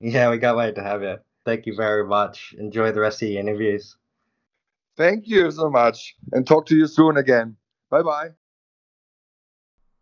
Yeah, 0.00 0.30
we 0.30 0.38
can't 0.38 0.56
wait 0.56 0.74
to 0.74 0.82
have 0.82 1.02
you. 1.02 1.16
Thank 1.44 1.66
you 1.66 1.74
very 1.74 2.06
much. 2.06 2.54
Enjoy 2.58 2.92
the 2.92 3.00
rest 3.00 3.22
of 3.22 3.28
the 3.28 3.38
interviews. 3.38 3.96
Thank 4.96 5.26
you 5.26 5.50
so 5.50 5.70
much, 5.70 6.16
and 6.32 6.46
talk 6.46 6.66
to 6.66 6.76
you 6.76 6.86
soon 6.86 7.16
again. 7.16 7.56
Bye 7.90 8.02
bye. 8.02 8.30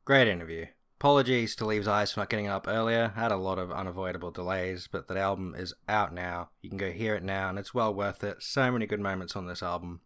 Great 0.04 0.28
interview. 0.28 0.66
Apologies 1.04 1.54
to 1.56 1.66
Leaves 1.66 1.86
Eyes 1.86 2.12
for 2.12 2.20
not 2.20 2.30
getting 2.30 2.46
up 2.46 2.66
earlier. 2.66 3.12
I 3.14 3.20
Had 3.20 3.30
a 3.30 3.36
lot 3.36 3.58
of 3.58 3.70
unavoidable 3.70 4.30
delays, 4.30 4.88
but 4.90 5.06
that 5.06 5.18
album 5.18 5.54
is 5.54 5.74
out 5.86 6.14
now. 6.14 6.48
You 6.62 6.70
can 6.70 6.78
go 6.78 6.92
hear 6.92 7.14
it 7.14 7.22
now, 7.22 7.50
and 7.50 7.58
it's 7.58 7.74
well 7.74 7.92
worth 7.92 8.24
it. 8.24 8.38
So 8.40 8.72
many 8.72 8.86
good 8.86 9.00
moments 9.00 9.36
on 9.36 9.46
this 9.46 9.62
album. 9.62 10.00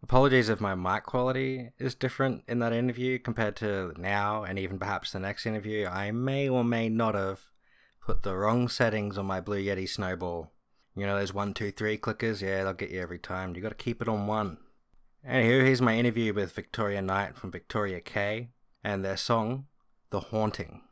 Apologies 0.00 0.48
if 0.48 0.60
my 0.60 0.76
mic 0.76 1.02
quality 1.02 1.70
is 1.76 1.96
different 1.96 2.44
in 2.46 2.60
that 2.60 2.72
interview 2.72 3.18
compared 3.18 3.56
to 3.56 3.94
now, 3.98 4.44
and 4.44 4.60
even 4.60 4.78
perhaps 4.78 5.10
the 5.10 5.18
next 5.18 5.44
interview. 5.44 5.88
I 5.88 6.12
may 6.12 6.48
or 6.48 6.62
may 6.62 6.88
not 6.88 7.16
have 7.16 7.40
put 8.00 8.22
the 8.22 8.36
wrong 8.36 8.68
settings 8.68 9.18
on 9.18 9.26
my 9.26 9.40
Blue 9.40 9.60
Yeti 9.60 9.88
Snowball. 9.88 10.52
You 10.94 11.04
know 11.04 11.18
those 11.18 11.34
one, 11.34 11.52
two, 11.52 11.72
three 11.72 11.98
clickers? 11.98 12.40
Yeah, 12.40 12.62
they'll 12.62 12.74
get 12.74 12.90
you 12.90 13.00
every 13.00 13.18
time. 13.18 13.56
You 13.56 13.60
gotta 13.62 13.74
keep 13.74 14.00
it 14.00 14.06
on 14.06 14.28
one. 14.28 14.58
Here, 15.28 15.64
here's 15.64 15.82
my 15.82 15.96
interview 15.96 16.32
with 16.32 16.52
Victoria 16.52 17.02
Knight 17.02 17.34
from 17.36 17.50
Victoria 17.50 18.00
K 18.00 18.50
and 18.84 19.04
their 19.04 19.16
song, 19.16 19.66
The 20.12 20.20
Haunting. 20.20 20.82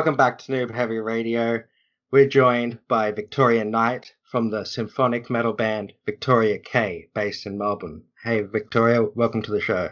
Welcome 0.00 0.16
back 0.16 0.38
to 0.38 0.52
Noob 0.52 0.74
Heavy 0.74 0.96
Radio. 0.96 1.62
We're 2.10 2.26
joined 2.26 2.78
by 2.88 3.12
Victoria 3.12 3.66
Knight 3.66 4.14
from 4.22 4.48
the 4.48 4.64
symphonic 4.64 5.28
metal 5.28 5.52
band 5.52 5.92
Victoria 6.06 6.58
K, 6.58 7.10
based 7.12 7.44
in 7.44 7.58
Melbourne. 7.58 8.04
Hey, 8.24 8.40
Victoria, 8.40 9.02
welcome 9.14 9.42
to 9.42 9.50
the 9.50 9.60
show. 9.60 9.90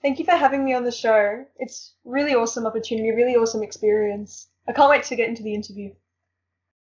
Thank 0.00 0.18
you 0.18 0.24
for 0.24 0.30
having 0.30 0.64
me 0.64 0.72
on 0.72 0.84
the 0.84 0.90
show. 0.90 1.44
It's 1.58 1.92
really 2.06 2.34
awesome 2.34 2.64
opportunity, 2.64 3.10
really 3.10 3.36
awesome 3.36 3.62
experience. 3.62 4.48
I 4.66 4.72
can't 4.72 4.88
wait 4.88 5.02
to 5.02 5.16
get 5.16 5.28
into 5.28 5.42
the 5.42 5.52
interview. 5.52 5.92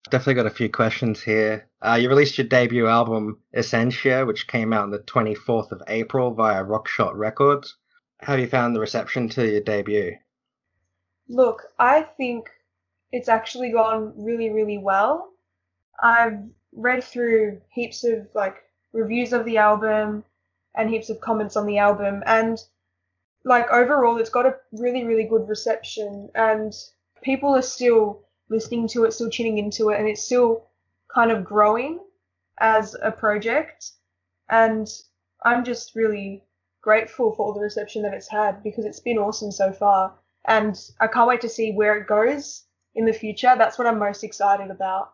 Definitely 0.09 0.42
got 0.42 0.46
a 0.46 0.50
few 0.50 0.70
questions 0.70 1.20
here. 1.20 1.68
Uh, 1.83 1.98
you 2.00 2.09
released 2.09 2.38
your 2.38 2.46
debut 2.46 2.87
album, 2.87 3.42
Essentia, 3.55 4.24
which 4.24 4.46
came 4.46 4.72
out 4.72 4.85
on 4.85 4.90
the 4.90 5.00
24th 5.00 5.72
of 5.72 5.83
April 5.88 6.33
via 6.33 6.64
Rockshot 6.64 7.14
Records. 7.16 7.76
How 8.20 8.33
have 8.33 8.40
you 8.40 8.48
found 8.48 8.74
the 8.74 8.81
reception 8.81 9.29
to 9.29 9.46
your 9.46 9.61
debut? 9.61 10.16
Look, 11.30 11.72
I 11.78 12.02
think 12.02 12.50
it's 13.12 13.28
actually 13.28 13.70
gone 13.70 14.12
really, 14.16 14.50
really 14.50 14.78
well. 14.78 15.30
I've 16.02 16.40
read 16.72 17.04
through 17.04 17.60
heaps 17.68 18.02
of 18.02 18.28
like 18.34 18.64
reviews 18.92 19.32
of 19.32 19.44
the 19.44 19.58
album 19.58 20.24
and 20.74 20.90
heaps 20.90 21.08
of 21.08 21.20
comments 21.20 21.56
on 21.56 21.66
the 21.66 21.78
album 21.78 22.24
and 22.26 22.58
like 23.44 23.70
overall 23.70 24.18
it's 24.18 24.30
got 24.30 24.46
a 24.46 24.56
really 24.72 25.04
really 25.04 25.24
good 25.24 25.48
reception 25.48 26.28
and 26.34 26.72
people 27.22 27.54
are 27.54 27.62
still 27.62 28.22
listening 28.48 28.86
to 28.88 29.04
it 29.04 29.12
still 29.12 29.30
tuning 29.30 29.58
into 29.58 29.90
it 29.90 29.98
and 29.98 30.08
it's 30.08 30.22
still 30.22 30.66
kind 31.12 31.30
of 31.30 31.44
growing 31.44 31.98
as 32.58 32.94
a 33.02 33.10
project 33.10 33.92
and 34.48 34.88
i'm 35.44 35.64
just 35.64 35.94
really 35.96 36.42
grateful 36.82 37.32
for 37.32 37.46
all 37.46 37.52
the 37.52 37.60
reception 37.60 38.02
that 38.02 38.14
it's 38.14 38.30
had 38.30 38.62
because 38.62 38.84
it's 38.84 39.00
been 39.00 39.18
awesome 39.18 39.50
so 39.50 39.72
far 39.72 40.14
and 40.50 40.90
i 41.00 41.06
can't 41.06 41.28
wait 41.28 41.40
to 41.40 41.48
see 41.48 41.72
where 41.72 41.96
it 41.96 42.06
goes 42.06 42.64
in 42.94 43.06
the 43.06 43.12
future 43.12 43.54
that's 43.56 43.78
what 43.78 43.86
i'm 43.86 43.98
most 43.98 44.22
excited 44.22 44.70
about 44.70 45.12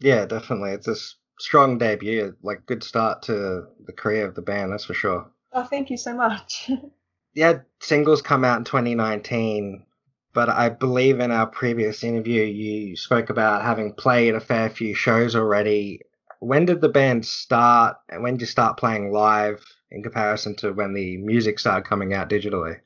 yeah, 0.00 0.24
definitely. 0.24 0.70
It's 0.70 0.88
a 0.88 0.96
strong 1.38 1.78
debut, 1.78 2.34
like 2.42 2.66
good 2.66 2.82
start 2.82 3.22
to 3.24 3.66
the 3.84 3.92
career 3.92 4.26
of 4.26 4.34
the 4.34 4.42
band, 4.42 4.72
that's 4.72 4.84
for 4.84 4.94
sure. 4.94 5.30
Oh, 5.52 5.64
thank 5.64 5.90
you 5.90 5.96
so 5.96 6.14
much. 6.14 6.70
yeah, 7.34 7.60
singles 7.80 8.22
come 8.22 8.44
out 8.44 8.58
in 8.58 8.64
2019, 8.64 9.84
but 10.32 10.48
I 10.48 10.70
believe 10.70 11.20
in 11.20 11.30
our 11.30 11.46
previous 11.46 12.02
interview 12.02 12.42
you 12.42 12.96
spoke 12.96 13.30
about 13.30 13.62
having 13.62 13.92
played 13.92 14.34
a 14.34 14.40
fair 14.40 14.70
few 14.70 14.94
shows 14.94 15.36
already. 15.36 16.00
When 16.38 16.64
did 16.64 16.80
the 16.80 16.88
band 16.88 17.26
start, 17.26 17.96
and 18.08 18.22
when 18.22 18.34
did 18.34 18.42
you 18.42 18.46
start 18.46 18.78
playing 18.78 19.12
live 19.12 19.62
in 19.90 20.02
comparison 20.02 20.56
to 20.56 20.72
when 20.72 20.94
the 20.94 21.18
music 21.18 21.58
started 21.58 21.86
coming 21.86 22.14
out 22.14 22.30
digitally? 22.30 22.78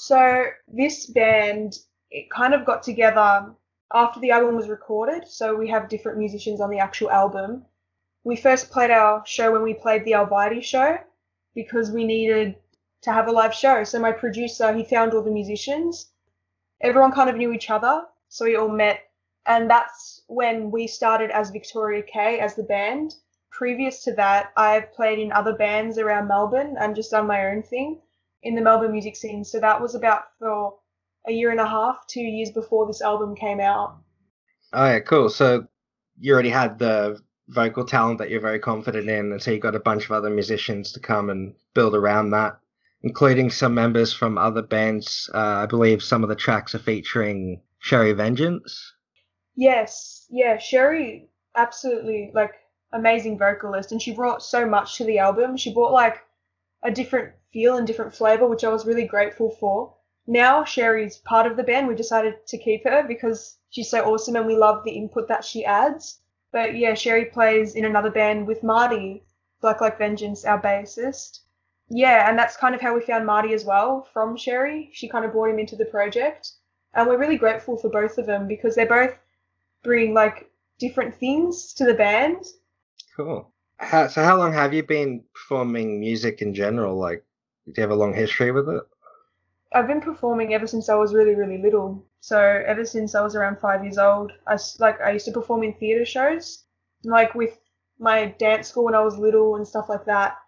So 0.00 0.46
this 0.68 1.06
band, 1.06 1.76
it 2.12 2.30
kind 2.30 2.54
of 2.54 2.64
got 2.64 2.84
together 2.84 3.52
after 3.92 4.20
the 4.20 4.30
album 4.30 4.54
was 4.54 4.68
recorded, 4.68 5.26
so 5.26 5.56
we 5.56 5.68
have 5.70 5.88
different 5.88 6.18
musicians 6.18 6.60
on 6.60 6.70
the 6.70 6.78
actual 6.78 7.10
album. 7.10 7.66
We 8.22 8.36
first 8.36 8.70
played 8.70 8.92
our 8.92 9.26
show 9.26 9.50
when 9.50 9.64
we 9.64 9.74
played 9.74 10.04
the 10.04 10.12
Alvides 10.12 10.62
show 10.62 10.98
because 11.52 11.90
we 11.90 12.04
needed 12.04 12.54
to 13.02 13.12
have 13.12 13.26
a 13.26 13.32
live 13.32 13.52
show. 13.52 13.82
So 13.82 13.98
my 13.98 14.12
producer, 14.12 14.72
he 14.72 14.84
found 14.84 15.14
all 15.14 15.22
the 15.22 15.32
musicians. 15.32 16.12
Everyone 16.80 17.10
kind 17.10 17.28
of 17.28 17.36
knew 17.36 17.52
each 17.52 17.68
other, 17.68 18.06
so 18.28 18.44
we 18.44 18.54
all 18.54 18.68
met, 18.68 19.00
and 19.46 19.68
that's 19.68 20.22
when 20.28 20.70
we 20.70 20.86
started 20.86 21.32
as 21.32 21.50
Victoria 21.50 22.04
K 22.04 22.38
as 22.38 22.54
the 22.54 22.62
band. 22.62 23.16
Previous 23.50 24.04
to 24.04 24.12
that, 24.12 24.52
I've 24.56 24.92
played 24.92 25.18
in 25.18 25.32
other 25.32 25.54
bands 25.54 25.98
around 25.98 26.28
Melbourne 26.28 26.76
and 26.78 26.94
just 26.94 27.10
done 27.10 27.26
my 27.26 27.46
own 27.46 27.64
thing 27.64 28.00
in 28.42 28.54
the 28.54 28.62
Melbourne 28.62 28.92
music 28.92 29.16
scene. 29.16 29.44
So 29.44 29.60
that 29.60 29.80
was 29.80 29.94
about 29.94 30.24
for 30.38 30.74
a 31.26 31.32
year 31.32 31.50
and 31.50 31.60
a 31.60 31.66
half, 31.66 32.06
two 32.06 32.22
years 32.22 32.50
before 32.50 32.86
this 32.86 33.02
album 33.02 33.34
came 33.34 33.60
out. 33.60 33.98
Oh 34.72 34.86
yeah, 34.86 35.00
cool. 35.00 35.28
So 35.28 35.66
you 36.18 36.32
already 36.32 36.50
had 36.50 36.78
the 36.78 37.20
vocal 37.48 37.84
talent 37.84 38.18
that 38.18 38.30
you're 38.30 38.40
very 38.40 38.58
confident 38.58 39.08
in, 39.08 39.32
and 39.32 39.42
so 39.42 39.50
you 39.50 39.58
got 39.58 39.74
a 39.74 39.80
bunch 39.80 40.04
of 40.04 40.12
other 40.12 40.30
musicians 40.30 40.92
to 40.92 41.00
come 41.00 41.30
and 41.30 41.54
build 41.74 41.94
around 41.94 42.30
that, 42.30 42.58
including 43.02 43.50
some 43.50 43.74
members 43.74 44.12
from 44.12 44.36
other 44.36 44.62
bands. 44.62 45.30
Uh, 45.34 45.38
I 45.62 45.66
believe 45.66 46.02
some 46.02 46.22
of 46.22 46.28
the 46.28 46.36
tracks 46.36 46.74
are 46.74 46.80
featuring 46.80 47.62
Sherry 47.78 48.12
Vengeance. 48.12 48.94
Yes, 49.56 50.26
yeah, 50.30 50.58
Sherry, 50.58 51.30
absolutely 51.56 52.30
like 52.34 52.52
amazing 52.92 53.38
vocalist, 53.38 53.92
and 53.92 54.00
she 54.00 54.14
brought 54.14 54.42
so 54.42 54.66
much 54.66 54.96
to 54.96 55.04
the 55.04 55.18
album. 55.18 55.56
She 55.56 55.72
brought 55.72 55.92
like 55.92 56.18
a 56.82 56.90
different 56.90 57.34
feel 57.52 57.76
and 57.76 57.86
different 57.86 58.14
flavor, 58.14 58.46
which 58.46 58.64
I 58.64 58.68
was 58.68 58.86
really 58.86 59.06
grateful 59.06 59.50
for 59.50 59.94
now 60.28 60.62
Sherry's 60.62 61.16
part 61.16 61.50
of 61.50 61.56
the 61.56 61.62
band. 61.62 61.88
We 61.88 61.94
decided 61.94 62.46
to 62.46 62.58
keep 62.58 62.84
her 62.84 63.02
because 63.02 63.56
she's 63.70 63.88
so 63.88 64.04
awesome 64.04 64.36
and 64.36 64.46
we 64.46 64.56
love 64.56 64.84
the 64.84 64.92
input 64.92 65.26
that 65.28 65.44
she 65.44 65.64
adds. 65.64 66.20
But 66.52 66.76
yeah, 66.76 66.94
Sherry 66.94 67.24
plays 67.24 67.74
in 67.74 67.86
another 67.86 68.10
band 68.10 68.46
with 68.46 68.62
Marty, 68.62 69.24
Black 69.60 69.80
Like 69.80 69.98
Vengeance, 69.98 70.44
our 70.44 70.60
bassist. 70.60 71.40
Yeah, 71.88 72.28
and 72.28 72.38
that's 72.38 72.58
kind 72.58 72.74
of 72.74 72.80
how 72.82 72.94
we 72.94 73.00
found 73.00 73.24
Marty 73.24 73.54
as 73.54 73.64
well 73.64 74.06
from 74.12 74.36
Sherry. 74.36 74.90
She 74.92 75.08
kind 75.08 75.24
of 75.24 75.32
brought 75.32 75.50
him 75.50 75.58
into 75.58 75.76
the 75.76 75.86
project. 75.86 76.52
And 76.92 77.08
we're 77.08 77.18
really 77.18 77.38
grateful 77.38 77.78
for 77.78 77.88
both 77.88 78.18
of 78.18 78.26
them 78.26 78.46
because 78.46 78.74
they 78.74 78.84
both 78.84 79.16
bring 79.82 80.12
like 80.12 80.50
different 80.78 81.14
things 81.14 81.72
to 81.74 81.86
the 81.86 81.94
band. 81.94 82.44
Cool. 83.16 83.50
How, 83.78 84.08
so 84.08 84.22
how 84.22 84.36
long 84.36 84.52
have 84.52 84.74
you 84.74 84.82
been 84.82 85.24
performing 85.32 86.00
music 86.00 86.42
in 86.42 86.52
general? 86.52 86.98
Like, 86.98 87.24
do 87.66 87.72
you 87.76 87.82
have 87.82 87.90
a 87.90 87.96
long 87.96 88.12
history 88.12 88.50
with 88.50 88.68
it? 88.68 88.82
I've 89.72 89.86
been 89.86 90.00
performing 90.00 90.54
ever 90.54 90.66
since 90.66 90.88
I 90.88 90.94
was 90.94 91.14
really, 91.14 91.34
really 91.34 91.58
little. 91.58 92.04
So 92.20 92.38
ever 92.38 92.84
since 92.84 93.14
I 93.14 93.20
was 93.20 93.36
around 93.36 93.60
five 93.60 93.84
years 93.84 93.98
old, 93.98 94.32
I 94.46 94.56
like 94.78 95.00
I 95.00 95.12
used 95.12 95.26
to 95.26 95.32
perform 95.32 95.62
in 95.62 95.74
theatre 95.74 96.04
shows, 96.04 96.64
like 97.04 97.34
with 97.34 97.58
my 97.98 98.34
dance 98.38 98.68
school 98.68 98.84
when 98.84 98.94
I 98.94 99.02
was 99.02 99.18
little 99.18 99.56
and 99.56 99.66
stuff 99.66 99.88
like 99.88 100.06
that. 100.06 100.38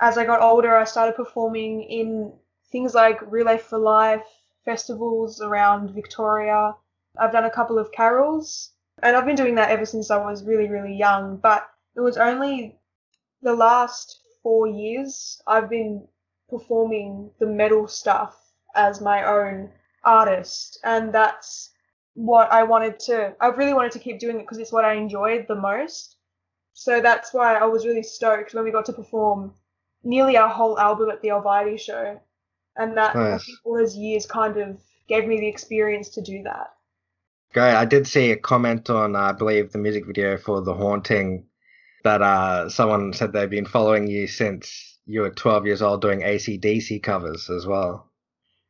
As 0.00 0.16
I 0.16 0.24
got 0.24 0.40
older, 0.40 0.76
I 0.76 0.84
started 0.84 1.16
performing 1.16 1.82
in 1.82 2.32
things 2.70 2.94
like 2.94 3.20
Relay 3.30 3.58
for 3.58 3.78
Life 3.78 4.24
festivals 4.64 5.40
around 5.40 5.90
Victoria. 5.90 6.74
I've 7.18 7.32
done 7.32 7.44
a 7.44 7.50
couple 7.50 7.78
of 7.78 7.92
carols, 7.92 8.72
and 9.02 9.16
I've 9.16 9.26
been 9.26 9.36
doing 9.36 9.56
that 9.56 9.70
ever 9.70 9.84
since 9.84 10.10
I 10.10 10.16
was 10.16 10.44
really, 10.44 10.68
really 10.68 10.96
young. 10.96 11.36
But 11.36 11.68
it 11.96 12.00
was 12.00 12.16
only 12.16 12.76
the 13.42 13.54
last 13.54 14.20
four 14.42 14.66
years 14.66 15.40
I've 15.46 15.70
been 15.70 16.06
performing 16.48 17.30
the 17.38 17.46
metal 17.46 17.86
stuff 17.88 18.36
as 18.74 19.00
my 19.00 19.24
own 19.24 19.70
artist. 20.04 20.78
And 20.84 21.12
that's 21.12 21.70
what 22.14 22.52
I 22.52 22.62
wanted 22.62 22.98
to, 23.00 23.34
I 23.40 23.48
really 23.48 23.74
wanted 23.74 23.92
to 23.92 23.98
keep 23.98 24.18
doing 24.18 24.36
it 24.36 24.40
because 24.40 24.58
it's 24.58 24.72
what 24.72 24.84
I 24.84 24.94
enjoyed 24.94 25.46
the 25.48 25.54
most. 25.54 26.16
So 26.72 27.00
that's 27.00 27.32
why 27.32 27.54
I 27.54 27.64
was 27.64 27.86
really 27.86 28.02
stoked 28.02 28.54
when 28.54 28.64
we 28.64 28.72
got 28.72 28.84
to 28.86 28.92
perform 28.92 29.54
nearly 30.02 30.36
our 30.36 30.48
whole 30.48 30.78
album 30.78 31.10
at 31.10 31.22
the 31.22 31.28
Alvides 31.28 31.80
show. 31.80 32.20
And 32.76 32.96
that, 32.96 33.14
nice. 33.14 33.50
All 33.64 33.78
those 33.78 33.96
years 33.96 34.26
kind 34.26 34.56
of 34.56 34.80
gave 35.08 35.26
me 35.26 35.38
the 35.38 35.48
experience 35.48 36.08
to 36.10 36.20
do 36.20 36.42
that. 36.42 36.72
Great. 37.52 37.74
I 37.74 37.84
did 37.84 38.06
see 38.06 38.32
a 38.32 38.36
comment 38.36 38.90
on, 38.90 39.14
I 39.14 39.30
believe, 39.30 39.70
the 39.70 39.78
music 39.78 40.06
video 40.06 40.36
for 40.36 40.60
The 40.60 40.74
Haunting 40.74 41.46
that 42.04 42.22
uh, 42.22 42.68
someone 42.68 43.12
said 43.12 43.32
they've 43.32 43.50
been 43.50 43.66
following 43.66 44.06
you 44.06 44.26
since 44.26 44.98
you 45.06 45.22
were 45.22 45.30
12 45.30 45.66
years 45.66 45.82
old 45.82 46.00
doing 46.00 46.20
ACDC 46.20 47.02
covers 47.02 47.50
as 47.50 47.66
well. 47.66 48.10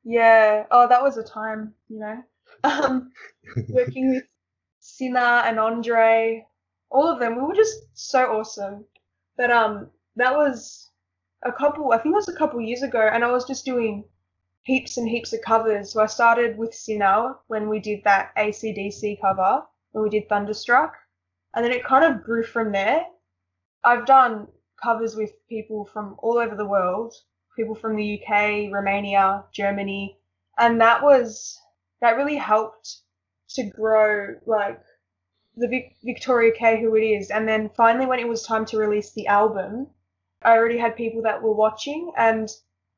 Yeah. 0.05 0.65
Oh, 0.71 0.89
that 0.89 1.03
was 1.03 1.17
a 1.17 1.25
time, 1.25 1.75
you 1.89 2.01
know. 2.01 2.23
Um, 2.65 3.11
working 3.69 4.15
with 4.15 4.25
Sinner 4.81 5.19
and 5.19 5.61
Andre, 5.61 6.47
all 6.89 7.11
of 7.11 7.19
them, 7.19 7.37
we 7.37 7.43
were 7.43 7.55
just 7.55 7.77
so 7.93 8.25
awesome. 8.39 8.87
But 9.37 9.51
um, 9.51 9.91
that 10.17 10.35
was 10.35 10.91
a 11.43 11.53
couple. 11.53 11.93
I 11.93 11.99
think 11.99 12.15
it 12.15 12.17
was 12.17 12.29
a 12.29 12.37
couple 12.37 12.61
years 12.63 12.83
ago, 12.83 13.11
and 13.13 13.23
I 13.23 13.31
was 13.31 13.45
just 13.45 13.67
doing 13.67 14.05
heaps 14.63 14.97
and 14.97 15.07
heaps 15.07 15.35
of 15.35 15.43
covers. 15.43 15.93
So 15.93 16.01
I 16.01 16.07
started 16.07 16.57
with 16.57 16.75
Sinner 16.75 17.35
when 17.49 17.69
we 17.69 17.81
did 17.81 18.01
that 18.05 18.35
ACDC 18.37 19.21
cover 19.21 19.63
when 19.93 20.05
we 20.05 20.11
did 20.11 20.29
Thunderstruck, 20.29 20.95
and 21.55 21.65
then 21.65 21.73
it 21.73 21.85
kind 21.85 22.05
of 22.05 22.23
grew 22.23 22.45
from 22.45 22.73
there. 22.73 23.05
I've 23.85 24.07
done 24.07 24.49
covers 24.83 25.17
with 25.17 25.33
people 25.49 25.85
from 25.85 26.17
all 26.19 26.39
over 26.39 26.55
the 26.57 26.67
world, 26.67 27.15
people 27.57 27.75
from 27.75 27.97
the 27.97 28.21
UK, 28.21 28.73
Romania, 28.73 29.45
Germany, 29.53 30.19
and 30.59 30.81
that 30.81 31.03
was 31.03 31.59
that 32.01 32.17
really 32.17 32.37
helped 32.37 32.99
to 33.51 33.65
grow 33.65 34.35
like 34.47 34.81
the 35.57 35.69
Vic- 35.69 35.97
Victoria 36.03 36.53
K 36.53 36.81
who 36.81 36.97
it 36.97 37.03
is. 37.03 37.31
And 37.31 37.49
then 37.49 37.71
finally, 37.71 38.07
when 38.07 38.19
it 38.19 38.29
was 38.29 38.43
time 38.43 38.65
to 38.67 38.79
release 38.79 39.13
the 39.13 39.27
album, 39.27 39.89
I 40.43 40.57
already 40.57 40.79
had 40.79 40.97
people 40.97 41.23
that 41.23 41.43
were 41.43 41.55
watching, 41.55 42.13
and 42.17 42.49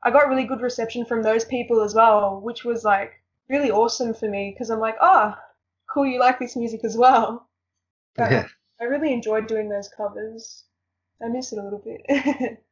I 0.02 0.10
got 0.10 0.28
really 0.28 0.44
good 0.44 0.60
reception 0.60 1.04
from 1.04 1.22
those 1.22 1.44
people 1.44 1.82
as 1.82 1.94
well, 1.94 2.40
which 2.40 2.64
was 2.64 2.84
like 2.84 3.12
really 3.48 3.70
awesome 3.70 4.14
for 4.14 4.28
me 4.28 4.52
because 4.52 4.70
I'm 4.70 4.80
like, 4.80 4.96
oh, 5.00 5.34
cool, 5.92 6.06
you 6.06 6.18
like 6.18 6.38
this 6.38 6.56
music 6.56 6.84
as 6.84 6.96
well. 6.96 7.48
But 8.16 8.30
yeah. 8.30 8.46
I 8.80 8.84
really 8.84 9.12
enjoyed 9.12 9.46
doing 9.46 9.68
those 9.68 9.88
covers. 9.88 10.64
I 11.22 11.28
miss 11.28 11.52
it 11.52 11.58
a 11.58 11.62
little 11.62 11.78
bit. 11.80 12.58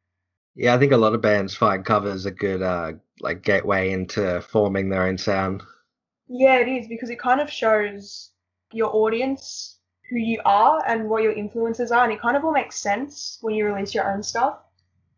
Yeah, 0.55 0.73
I 0.73 0.77
think 0.77 0.93
a 0.93 0.97
lot 0.97 1.13
of 1.13 1.21
bands 1.21 1.53
find 1.53 1.83
covers 1.83 2.25
a 2.25 2.31
good 2.31 2.61
uh, 2.61 2.93
like 3.19 3.43
gateway 3.43 3.91
into 3.91 4.39
forming 4.41 4.89
their 4.89 5.03
own 5.03 5.17
sound. 5.17 5.61
Yeah, 6.27 6.59
it 6.59 6.67
is 6.69 6.87
because 6.87 7.09
it 7.09 7.19
kind 7.19 7.41
of 7.41 7.51
shows 7.51 8.31
your 8.71 8.95
audience 8.95 9.79
who 10.09 10.17
you 10.17 10.39
are 10.45 10.81
and 10.87 11.09
what 11.09 11.23
your 11.23 11.33
influences 11.33 11.91
are, 11.91 12.03
and 12.05 12.13
it 12.13 12.21
kind 12.21 12.37
of 12.37 12.45
all 12.45 12.53
makes 12.53 12.79
sense 12.79 13.37
when 13.41 13.53
you 13.53 13.65
release 13.65 13.93
your 13.93 14.09
own 14.09 14.23
stuff. 14.23 14.59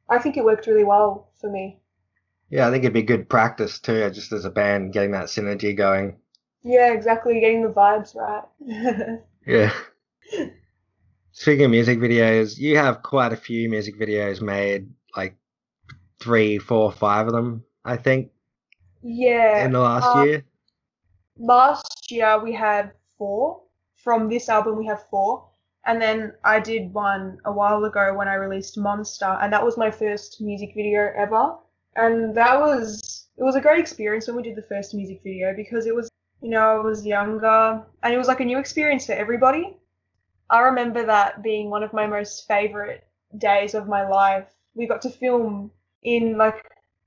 I 0.09 0.17
think 0.17 0.37
it 0.37 0.43
worked 0.45 0.65
really 0.65 0.83
well 0.83 1.29
for 1.39 1.51
me. 1.51 1.81
Yeah, 2.49 2.67
I 2.67 2.71
think 2.71 2.83
it'd 2.83 2.93
be 2.93 3.03
good 3.03 3.29
practice 3.29 3.79
too, 3.79 4.09
just 4.09 4.31
as 4.31 4.45
a 4.45 4.49
band, 4.49 4.93
getting 4.93 5.11
that 5.11 5.25
synergy 5.25 5.75
going. 5.75 6.17
Yeah, 6.63 6.93
exactly, 6.93 7.39
getting 7.39 7.61
the 7.61 7.69
vibes 7.69 8.15
right. 8.15 9.19
Yeah. 9.45 9.73
Speaking 11.39 11.65
of 11.65 11.71
music 11.71 11.99
videos, 11.99 12.57
you 12.57 12.77
have 12.77 13.03
quite 13.03 13.31
a 13.31 13.35
few 13.35 13.69
music 13.69 13.99
videos 13.99 14.41
made, 14.41 14.89
like 15.15 15.35
three, 16.19 16.57
four, 16.57 16.91
five 16.91 17.27
of 17.27 17.33
them, 17.33 17.63
I 17.85 17.95
think, 17.95 18.31
yeah. 19.03 19.63
in 19.63 19.71
the 19.71 19.79
last 19.79 20.15
uh, 20.15 20.23
year. 20.23 20.43
last 21.37 22.11
year 22.11 22.43
we 22.43 22.53
had 22.53 22.91
four. 23.19 23.61
From 23.97 24.29
this 24.29 24.49
album, 24.49 24.79
we 24.79 24.87
have 24.87 25.07
four. 25.11 25.47
And 25.85 26.01
then 26.01 26.33
I 26.43 26.59
did 26.59 26.91
one 26.91 27.37
a 27.45 27.51
while 27.51 27.85
ago 27.85 28.15
when 28.15 28.27
I 28.27 28.33
released 28.33 28.75
Monster, 28.75 29.37
and 29.39 29.53
that 29.53 29.63
was 29.63 29.77
my 29.77 29.91
first 29.91 30.41
music 30.41 30.71
video 30.75 31.11
ever. 31.15 31.55
And 31.97 32.35
that 32.35 32.59
was 32.59 33.27
it 33.37 33.43
was 33.43 33.55
a 33.55 33.61
great 33.61 33.79
experience 33.79 34.25
when 34.25 34.37
we 34.37 34.41
did 34.41 34.55
the 34.55 34.63
first 34.63 34.95
music 34.95 35.21
video 35.23 35.53
because 35.55 35.85
it 35.85 35.93
was 35.93 36.09
you 36.41 36.49
know 36.49 36.79
I 36.79 36.79
was 36.79 37.05
younger 37.05 37.85
and 38.01 38.11
it 38.11 38.17
was 38.17 38.27
like 38.27 38.39
a 38.39 38.45
new 38.45 38.57
experience 38.57 39.05
for 39.05 39.13
everybody. 39.13 39.77
I 40.49 40.59
remember 40.61 41.05
that 41.05 41.41
being 41.43 41.69
one 41.69 41.83
of 41.83 41.93
my 41.93 42.07
most 42.07 42.47
favorite 42.47 43.07
days 43.37 43.73
of 43.73 43.87
my 43.87 44.07
life. 44.07 44.47
We 44.75 44.87
got 44.87 45.01
to 45.03 45.09
film 45.09 45.71
in 46.03 46.37
like 46.37 46.63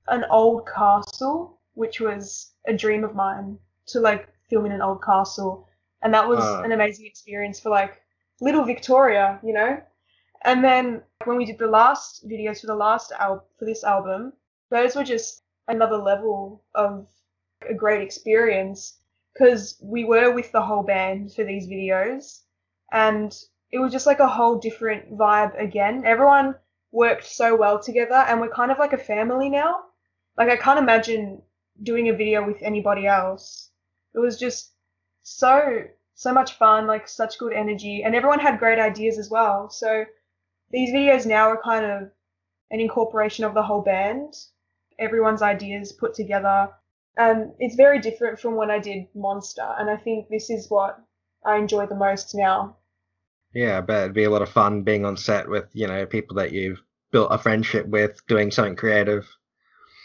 an 0.07 0.25
old 0.29 0.67
castle, 0.67 1.59
which 1.73 1.99
was 1.99 2.53
a 2.67 2.73
dream 2.73 3.03
of 3.03 3.15
mine 3.15 3.59
to 3.87 3.99
like 3.99 4.27
film 4.49 4.65
in 4.65 4.71
an 4.71 4.81
old 4.81 5.03
castle. 5.03 5.67
And 6.01 6.13
that 6.13 6.27
was 6.27 6.39
Ah. 6.39 6.61
an 6.61 6.71
amazing 6.71 7.05
experience 7.05 7.59
for 7.59 7.69
like 7.69 8.01
little 8.41 8.63
Victoria, 8.65 9.39
you 9.43 9.53
know? 9.53 9.81
And 10.43 10.63
then 10.63 11.03
when 11.25 11.37
we 11.37 11.45
did 11.45 11.57
the 11.57 11.67
last 11.67 12.27
videos 12.27 12.61
for 12.61 12.67
the 12.67 12.75
last 12.75 13.11
al- 13.19 13.45
for 13.57 13.65
this 13.65 13.83
album, 13.83 14.33
those 14.69 14.95
were 14.95 15.03
just 15.03 15.43
another 15.67 15.97
level 15.97 16.63
of 16.75 17.07
a 17.69 17.73
great 17.73 18.01
experience 18.01 18.99
because 19.33 19.77
we 19.81 20.03
were 20.05 20.31
with 20.31 20.51
the 20.51 20.61
whole 20.61 20.83
band 20.83 21.33
for 21.33 21.43
these 21.43 21.67
videos 21.67 22.41
and 22.91 23.35
it 23.71 23.79
was 23.79 23.91
just 23.91 24.05
like 24.07 24.19
a 24.19 24.27
whole 24.27 24.59
different 24.59 25.17
vibe 25.17 25.59
again. 25.61 26.03
Everyone 26.05 26.55
worked 26.91 27.25
so 27.25 27.55
well 27.55 27.81
together 27.81 28.15
and 28.15 28.41
we're 28.41 28.49
kind 28.49 28.71
of 28.71 28.79
like 28.79 28.93
a 28.93 28.97
family 28.97 29.49
now. 29.49 29.79
Like 30.37 30.49
I 30.49 30.57
can't 30.57 30.79
imagine 30.79 31.41
doing 31.81 32.09
a 32.09 32.13
video 32.13 32.45
with 32.45 32.61
anybody 32.61 33.07
else. 33.07 33.69
It 34.13 34.19
was 34.19 34.37
just 34.37 34.71
so 35.23 35.85
so 36.15 36.33
much 36.33 36.53
fun, 36.53 36.85
like 36.85 37.07
such 37.07 37.39
good 37.39 37.53
energy, 37.53 38.03
and 38.03 38.13
everyone 38.13 38.39
had 38.39 38.59
great 38.59 38.77
ideas 38.77 39.17
as 39.17 39.29
well. 39.29 39.69
So 39.71 40.05
these 40.69 40.91
videos 40.91 41.25
now 41.25 41.49
are 41.49 41.61
kind 41.61 41.85
of 41.85 42.11
an 42.69 42.79
incorporation 42.79 43.43
of 43.43 43.53
the 43.53 43.63
whole 43.63 43.81
band, 43.81 44.35
everyone's 44.99 45.41
ideas 45.41 45.91
put 45.91 46.13
together, 46.13 46.69
and 47.17 47.53
it's 47.59 47.75
very 47.75 47.99
different 47.99 48.39
from 48.39 48.55
when 48.55 48.69
I 48.69 48.79
did 48.79 49.07
Monster. 49.15 49.67
And 49.79 49.89
I 49.89 49.97
think 49.97 50.29
this 50.29 50.49
is 50.49 50.69
what 50.69 50.99
I 51.43 51.57
enjoy 51.57 51.87
the 51.87 51.95
most 51.95 52.35
now. 52.35 52.77
Yeah, 53.53 53.77
I 53.77 53.81
bet 53.81 54.03
it'd 54.03 54.13
be 54.13 54.23
a 54.23 54.29
lot 54.29 54.41
of 54.41 54.49
fun 54.49 54.83
being 54.83 55.05
on 55.05 55.17
set 55.17 55.49
with, 55.49 55.65
you 55.73 55.87
know, 55.87 56.05
people 56.05 56.37
that 56.37 56.51
you've 56.51 56.81
built 57.11 57.31
a 57.31 57.37
friendship 57.37 57.85
with, 57.87 58.25
doing 58.27 58.51
something 58.51 58.75
creative. 58.75 59.27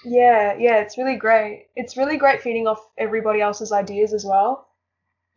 Yeah, 0.05 0.57
yeah, 0.59 0.79
it's 0.79 0.99
really 0.99 1.17
great. 1.17 1.69
It's 1.77 1.97
really 1.97 2.17
great 2.17 2.43
feeding 2.43 2.67
off 2.67 2.87
everybody 2.99 3.41
else's 3.41 3.73
ideas 3.73 4.13
as 4.13 4.25
well, 4.25 4.69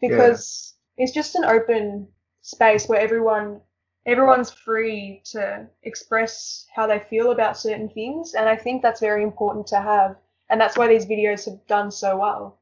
because 0.02 0.74
it's 0.98 1.12
just 1.12 1.36
an 1.36 1.46
open 1.46 2.08
space 2.42 2.88
where 2.88 3.00
everyone 3.00 3.62
everyone's 4.06 4.52
free 4.52 5.22
to 5.26 5.68
express 5.84 6.66
how 6.74 6.88
they 6.88 7.00
feel 7.00 7.32
about 7.32 7.58
certain 7.58 7.90
things, 7.90 8.34
and 8.34 8.50
I 8.50 8.56
think 8.56 8.82
that's 8.82 9.00
very 9.00 9.24
important 9.24 9.68
to 9.68 9.80
have, 9.80 10.16
and 10.50 10.60
that's 10.60 10.78
why 10.78 10.88
these 10.88 11.06
videos 11.06 11.46
have 11.46 11.66
done 11.68 11.92
so 11.92 12.18
well. 12.18 12.60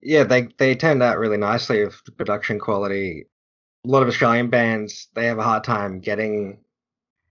Yeah, 0.00 0.24
they 0.24 0.48
they 0.58 0.74
turned 0.74 1.02
out 1.02 1.18
really 1.18 1.36
nicely 1.36 1.84
with 1.84 2.04
the 2.04 2.12
production 2.12 2.58
quality. 2.58 3.26
A 3.88 3.90
lot 3.90 4.02
of 4.02 4.08
Australian 4.08 4.50
bands, 4.50 5.08
they 5.14 5.24
have 5.28 5.38
a 5.38 5.42
hard 5.42 5.64
time 5.64 6.00
getting, 6.00 6.58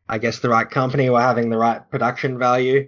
I 0.09 0.17
guess, 0.17 0.39
the 0.39 0.49
right 0.49 0.67
company 0.67 1.07
or 1.07 1.21
having 1.21 1.51
the 1.51 1.57
right 1.57 1.87
production 1.91 2.39
value. 2.39 2.87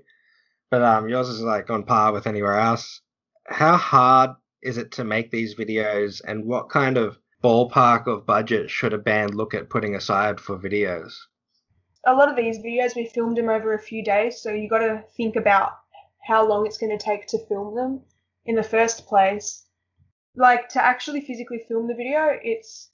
But 0.72 0.82
um, 0.82 1.08
yours 1.08 1.30
is 1.30 1.42
like 1.42 1.70
on 1.70 1.84
par 1.84 2.12
with 2.12 2.26
anywhere 2.26 2.56
else. 2.56 3.02
How 3.46 3.78
hard 3.78 4.32
is 4.64 4.80
it 4.80 4.94
to 4.94 5.04
make 5.04 5.30
these 5.30 5.54
videos, 5.54 6.20
and 6.26 6.46
what 6.46 6.70
kind 6.70 6.98
of 6.98 7.20
ballpark 7.44 8.08
of 8.08 8.26
budget 8.26 8.72
should 8.72 8.92
a 8.92 8.98
band 8.98 9.36
look 9.36 9.54
at 9.54 9.70
putting 9.70 9.94
aside 9.94 10.40
for 10.40 10.58
videos? 10.58 11.14
A 12.08 12.16
lot 12.16 12.28
of 12.28 12.36
these 12.36 12.58
videos 12.58 12.96
we 12.96 13.06
filmed 13.06 13.38
them 13.38 13.50
over 13.50 13.76
a 13.76 13.80
few 13.80 14.04
days, 14.04 14.42
so 14.42 14.52
you 14.52 14.68
got 14.68 14.80
to 14.80 15.04
think 15.16 15.36
about 15.36 15.74
how 16.24 16.44
long 16.44 16.66
it's 16.66 16.80
going 16.80 16.98
to 16.98 17.06
take 17.06 17.28
to 17.28 17.46
film 17.46 17.76
them 17.76 18.02
in 18.48 18.56
the 18.56 18.64
first 18.64 19.06
place. 19.06 19.64
Like 20.36 20.70
to 20.70 20.84
actually 20.84 21.22
physically 21.22 21.64
film 21.68 21.88
the 21.88 21.94
video, 21.94 22.36
it's 22.42 22.90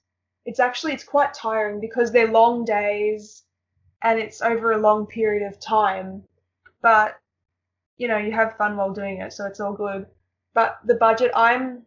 it's 0.46 0.60
actually 0.60 0.94
it's 0.94 1.04
quite 1.04 1.34
tiring 1.34 1.80
because 1.80 2.12
they're 2.12 2.32
long 2.32 2.66
days 2.66 3.44
and 4.04 4.20
it's 4.20 4.42
over 4.42 4.72
a 4.74 4.78
long 4.78 5.06
period 5.08 5.46
of 5.48 5.60
time. 5.60 6.24
But 6.82 7.18
you 7.98 8.08
know, 8.08 8.18
you 8.18 8.32
have 8.34 8.58
fun 8.58 8.76
while 8.78 8.94
doing 8.94 9.20
it, 9.22 9.32
so 9.34 9.46
it's 9.46 9.60
all 9.60 9.74
good. 9.74 10.06
But 10.54 10.80
the 10.86 10.96
budget, 10.96 11.32
I'm 11.36 11.84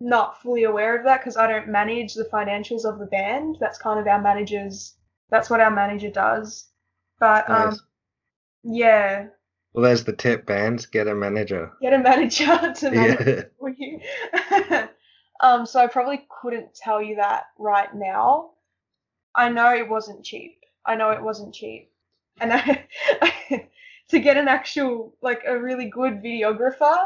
not 0.00 0.40
fully 0.42 0.64
aware 0.64 0.96
of 0.96 1.04
that 1.04 1.20
because 1.20 1.36
I 1.36 1.46
don't 1.46 1.68
manage 1.68 2.14
the 2.14 2.24
financials 2.24 2.84
of 2.84 2.98
the 2.98 3.06
band. 3.06 3.58
That's 3.60 3.78
kind 3.78 4.00
of 4.00 4.06
our 4.06 4.20
manager's. 4.20 4.94
That's 5.30 5.50
what 5.50 5.60
our 5.60 5.70
manager 5.70 6.10
does. 6.10 6.68
But 7.20 7.48
um, 7.50 7.76
yeah, 8.64 9.26
Well, 9.74 9.84
there's 9.84 10.04
the 10.04 10.12
tip, 10.14 10.46
bands. 10.46 10.86
Get 10.86 11.06
a 11.06 11.14
manager. 11.14 11.72
get 11.80 11.92
a 11.92 11.98
manager 11.98 12.72
to 12.76 12.90
manage 12.90 13.26
Yeah. 13.26 13.42
for 13.58 13.68
you. 13.70 14.00
um, 15.42 15.66
so 15.66 15.80
I 15.80 15.86
probably 15.86 16.26
couldn't 16.40 16.74
tell 16.74 17.02
you 17.02 17.16
that 17.16 17.44
right 17.58 17.92
now. 17.94 18.50
I 19.34 19.48
know 19.50 19.74
it 19.74 19.88
wasn't 19.88 20.24
cheap. 20.24 20.58
I 20.86 20.94
know 20.96 21.10
it 21.10 21.22
wasn't 21.22 21.54
cheap, 21.54 21.90
and 22.40 22.52
I, 22.54 23.68
to 24.08 24.18
get 24.20 24.36
an 24.36 24.48
actual 24.48 25.14
like 25.22 25.42
a 25.46 25.58
really 25.58 25.86
good 25.90 26.22
videographer 26.22 26.96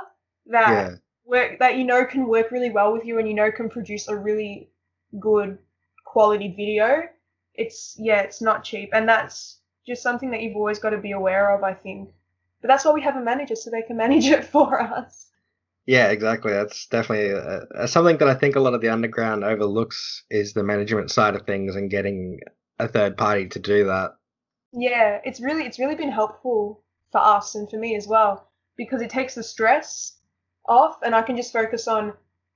that 0.47 0.87
Yeah. 0.87 0.97
work 1.24 1.59
that 1.59 1.76
you 1.76 1.85
know 1.85 2.05
can 2.05 2.26
work 2.26 2.51
really 2.51 2.70
well 2.70 2.93
with 2.93 3.05
you 3.05 3.18
and 3.18 3.28
you 3.28 3.35
know 3.35 3.51
can 3.51 3.68
produce 3.68 4.09
a 4.09 4.16
really 4.16 4.70
good 5.20 5.59
quality 6.05 6.49
video. 6.57 7.09
It's 7.55 7.97
yeah, 7.99 8.20
it's 8.22 8.41
not 8.43 8.64
cheap, 8.64 8.91
and 8.93 9.09
that's 9.09 9.61
just 9.87 10.03
something 10.03 10.30
that 10.30 10.43
you've 10.43 10.57
always 10.57 10.78
got 10.78 10.91
to 10.91 10.99
be 10.99 11.12
aware 11.12 11.55
of. 11.57 11.62
I 11.64 11.74
think, 11.74 12.11
but 12.61 12.68
that's 12.68 12.85
why 12.85 12.93
we 12.93 13.03
have 13.03 13.16
a 13.16 13.22
manager 13.22 13.57
so 13.57 13.70
they 13.70 13.82
can 13.82 13.97
manage 13.97 14.26
it 14.26 14.45
for 14.55 14.80
us. 14.80 15.28
Yeah, 15.87 16.11
exactly. 16.11 16.53
That's 16.53 16.87
definitely 16.87 17.32
uh 17.35 17.64
uh 17.74 17.87
something 17.87 18.16
that 18.18 18.28
I 18.28 18.35
think 18.35 18.57
a 18.57 18.61
lot 18.61 18.74
of 18.74 18.80
the 18.80 18.89
underground 18.89 19.45
overlooks 19.45 20.24
is 20.30 20.53
the 20.53 20.64
management 20.64 21.11
side 21.11 21.35
of 21.35 21.47
things 21.47 21.76
and 21.76 21.91
getting 21.91 22.41
a 22.78 22.89
third 22.89 23.16
party 23.16 23.49
to 23.49 23.59
do 23.59 23.85
that. 23.85 24.12
Yeah, 24.72 25.20
it's 25.24 25.41
really 25.41 25.64
it's 25.64 25.78
really 25.78 25.95
been 25.95 26.11
helpful 26.11 26.82
for 27.12 27.20
us 27.20 27.55
and 27.55 27.68
for 27.70 27.76
me 27.78 27.97
as 27.97 28.07
well 28.09 28.51
because 28.76 29.03
it 29.03 29.11
takes 29.11 29.35
the 29.35 29.43
stress 29.43 30.18
off 30.66 31.03
and 31.03 31.14
I 31.14 31.22
can 31.22 31.37
just 31.37 31.53
focus 31.53 31.87
on 31.87 32.14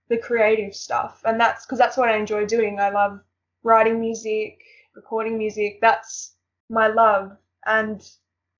the 0.08 0.18
creative 0.18 0.74
stuff 0.74 1.22
and 1.24 1.38
that's 1.38 1.66
because 1.66 1.78
that's 1.78 1.96
what 1.96 2.08
I 2.08 2.16
enjoy 2.16 2.46
doing. 2.46 2.80
I 2.80 2.90
love 2.90 3.20
writing 3.62 4.00
music, 4.00 4.58
recording 4.94 5.36
music. 5.38 5.80
That's 5.80 6.34
my 6.70 6.88
love 6.88 7.36
and 7.66 8.02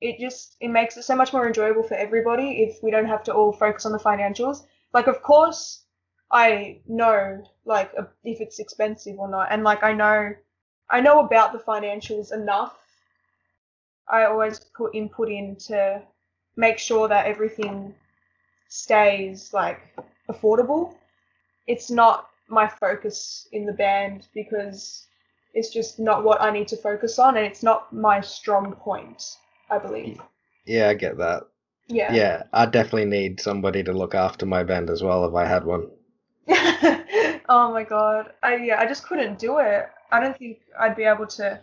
it 0.01 0.19
just 0.19 0.57
it 0.61 0.69
makes 0.69 0.97
it 0.97 1.03
so 1.03 1.17
much 1.17 1.33
more 1.33 1.47
enjoyable 1.47 1.83
for 1.83 1.95
everybody 1.95 2.63
if 2.63 2.83
we 2.83 2.91
don't 2.91 3.07
have 3.07 3.23
to 3.25 3.33
all 3.35 3.53
focus 3.53 3.87
on 3.87 3.93
the 3.93 3.99
financials. 3.99 4.65
Like 4.93 5.07
of 5.07 5.23
course 5.23 5.85
I 6.31 6.81
know 6.87 7.43
like 7.65 7.91
uh, 7.99 8.05
if 8.25 8.41
it's 8.41 8.59
expensive 8.59 9.19
or 9.19 9.29
not 9.29 9.49
and 9.51 9.65
like 9.65 9.83
I 9.83 9.93
know 9.93 10.35
I 10.91 11.01
know 11.01 11.21
about 11.21 11.53
the 11.53 11.59
financials 11.59 12.33
enough 12.33 12.77
I 14.09 14.25
always 14.25 14.59
put 14.59 14.95
input 14.95 15.29
in 15.29 15.57
to 15.67 16.03
make 16.57 16.79
sure 16.79 17.09
that 17.09 17.27
everything 17.27 17.95
stays 18.69 19.53
like 19.53 19.81
affordable. 20.29 20.95
It's 21.67 21.91
not 21.91 22.29
my 22.49 22.67
focus 22.67 23.49
in 23.53 23.67
the 23.67 23.73
band 23.73 24.29
because 24.35 25.07
it's 25.55 25.71
just 25.71 25.99
not 25.99 26.25
what 26.25 26.41
I 26.41 26.51
need 26.51 26.69
to 26.69 26.77
focus 26.77 27.19
on 27.19 27.37
and 27.37 27.47
it's 27.47 27.63
not 27.63 27.93
my 27.93 28.21
strong 28.21 28.73
point, 28.73 29.37
I 29.71 29.79
believe. 29.79 30.21
Yeah, 30.67 30.89
I 30.89 30.95
get 30.95 31.19
that. 31.19 31.45
Yeah. 31.89 32.13
Yeah, 32.13 32.43
I 32.53 32.67
definitely 32.67 33.07
need 33.07 33.41
somebody 33.41 33.83
to 33.85 33.93
look 33.93 34.15
after 34.15 34.45
my 34.45 34.63
band 34.63 34.91
as 34.91 35.03
well 35.03 35.25
if 35.25 35.35
I 35.35 35.47
had 35.47 35.65
one. 35.65 35.89
oh 37.49 37.73
my 37.73 37.85
god. 37.89 38.33
I 38.43 38.57
yeah, 38.57 38.81
I 38.81 38.87
just 38.87 39.07
couldn't 39.07 39.39
do 39.39 39.59
it. 39.59 39.87
I 40.11 40.21
don't 40.21 40.37
think 40.37 40.59
I'd 40.79 40.97
be 40.97 41.05
able 41.05 41.27
to 41.27 41.61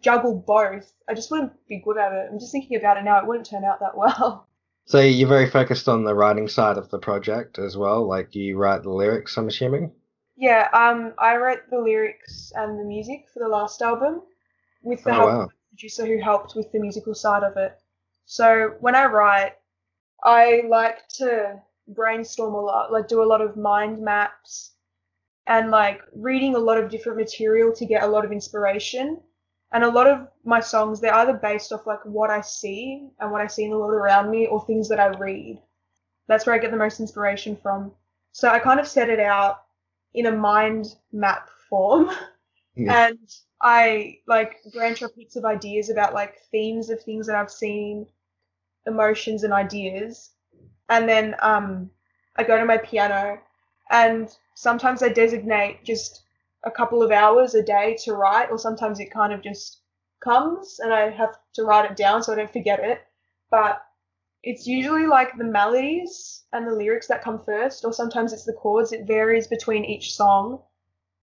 juggle 0.00 0.34
both. 0.34 0.92
I 1.08 1.14
just 1.14 1.30
wouldn't 1.30 1.52
be 1.68 1.80
good 1.84 1.98
at 1.98 2.12
it. 2.12 2.28
I'm 2.30 2.38
just 2.38 2.52
thinking 2.52 2.76
about 2.76 2.96
it 2.96 3.04
now, 3.04 3.18
it 3.18 3.26
wouldn't 3.26 3.46
turn 3.48 3.64
out 3.64 3.80
that 3.80 3.96
well. 3.96 4.46
So 4.88 5.00
you're 5.00 5.28
very 5.28 5.50
focused 5.50 5.86
on 5.86 6.04
the 6.04 6.14
writing 6.14 6.48
side 6.48 6.78
of 6.78 6.88
the 6.88 6.98
project 6.98 7.58
as 7.58 7.76
well. 7.76 8.08
Like 8.08 8.34
you 8.34 8.56
write 8.56 8.82
the 8.84 8.90
lyrics, 8.90 9.36
I'm 9.36 9.46
assuming. 9.48 9.92
Yeah, 10.34 10.66
um, 10.72 11.12
I 11.18 11.36
wrote 11.36 11.68
the 11.68 11.78
lyrics 11.78 12.52
and 12.56 12.80
the 12.80 12.84
music 12.84 13.26
for 13.34 13.40
the 13.40 13.48
last 13.48 13.82
album 13.82 14.22
with 14.82 15.04
the 15.04 15.10
Oh, 15.10 15.12
help 15.12 15.26
wow. 15.26 15.48
Producer 15.78 16.06
who 16.06 16.18
helped 16.18 16.56
with 16.56 16.70
the 16.72 16.80
musical 16.80 17.14
side 17.14 17.44
of 17.44 17.56
it. 17.56 17.78
So 18.24 18.74
when 18.80 18.96
I 18.96 19.06
write, 19.06 19.52
I 20.24 20.62
like 20.68 21.06
to 21.20 21.62
brainstorm 21.86 22.54
a 22.54 22.60
lot, 22.60 22.92
like 22.92 23.06
do 23.06 23.22
a 23.22 23.30
lot 23.32 23.40
of 23.40 23.56
mind 23.56 24.00
maps 24.00 24.72
and 25.46 25.70
like 25.70 26.02
reading 26.14 26.56
a 26.56 26.58
lot 26.58 26.78
of 26.78 26.90
different 26.90 27.16
material 27.16 27.72
to 27.72 27.86
get 27.86 28.02
a 28.02 28.06
lot 28.06 28.24
of 28.24 28.32
inspiration. 28.32 29.20
And 29.70 29.84
a 29.84 29.90
lot 29.90 30.06
of 30.08 30.26
my 30.44 30.60
songs, 30.60 31.00
they're 31.00 31.14
either 31.14 31.34
based 31.34 31.72
off 31.72 31.86
like 31.86 32.04
what 32.04 32.30
I 32.30 32.40
see 32.40 33.08
and 33.20 33.30
what 33.30 33.40
I 33.40 33.46
see 33.46 33.64
in 33.64 33.70
the 33.70 33.78
world 33.78 33.94
around 33.94 34.30
me 34.30 34.46
or 34.46 34.64
things 34.64 34.88
that 34.88 34.98
I 34.98 35.08
read. 35.18 35.58
That's 36.26 36.44
where 36.44 36.54
I 36.54 36.58
get 36.58 36.70
the 36.70 36.76
most 36.76 37.00
inspiration 37.00 37.54
from. 37.54 37.92
So 38.32 38.48
I 38.48 38.58
kind 38.58 38.80
of 38.80 38.88
set 38.88 39.10
it 39.10 39.20
out 39.20 39.62
in 40.14 40.26
a 40.26 40.32
mind 40.32 40.96
map 41.12 41.48
form 41.68 42.10
Yeah. 42.74 43.08
and 43.08 43.18
I 43.62 44.20
like 44.26 44.60
branch 44.72 45.02
off 45.02 45.14
heaps 45.14 45.36
of 45.36 45.44
ideas 45.44 45.90
about 45.90 46.14
like 46.14 46.40
themes 46.50 46.90
of 46.90 47.02
things 47.02 47.26
that 47.26 47.36
I've 47.36 47.50
seen, 47.50 48.06
emotions 48.86 49.44
and 49.44 49.52
ideas. 49.52 50.30
And 50.88 51.08
then 51.08 51.36
um 51.40 51.90
I 52.36 52.44
go 52.44 52.58
to 52.58 52.64
my 52.64 52.78
piano 52.78 53.40
and 53.90 54.36
sometimes 54.54 55.02
I 55.02 55.08
designate 55.10 55.84
just 55.84 56.22
a 56.64 56.70
couple 56.70 57.02
of 57.02 57.10
hours 57.12 57.54
a 57.54 57.62
day 57.62 57.96
to 58.04 58.14
write 58.14 58.50
or 58.50 58.58
sometimes 58.58 59.00
it 59.00 59.10
kind 59.12 59.32
of 59.32 59.42
just 59.42 59.80
comes 60.20 60.80
and 60.80 60.92
I 60.92 61.10
have 61.10 61.38
to 61.54 61.64
write 61.64 61.90
it 61.90 61.96
down 61.96 62.22
so 62.22 62.32
I 62.32 62.36
don't 62.36 62.52
forget 62.52 62.80
it. 62.80 63.02
But 63.50 63.82
it's 64.42 64.66
usually 64.66 65.06
like 65.06 65.36
the 65.36 65.44
melodies 65.44 66.44
and 66.52 66.66
the 66.66 66.72
lyrics 66.74 67.06
that 67.08 67.22
come 67.22 67.38
first, 67.44 67.84
or 67.84 67.92
sometimes 67.92 68.32
it's 68.32 68.44
the 68.44 68.52
chords. 68.54 68.92
It 68.92 69.06
varies 69.06 69.46
between 69.48 69.84
each 69.84 70.14
song. 70.16 70.62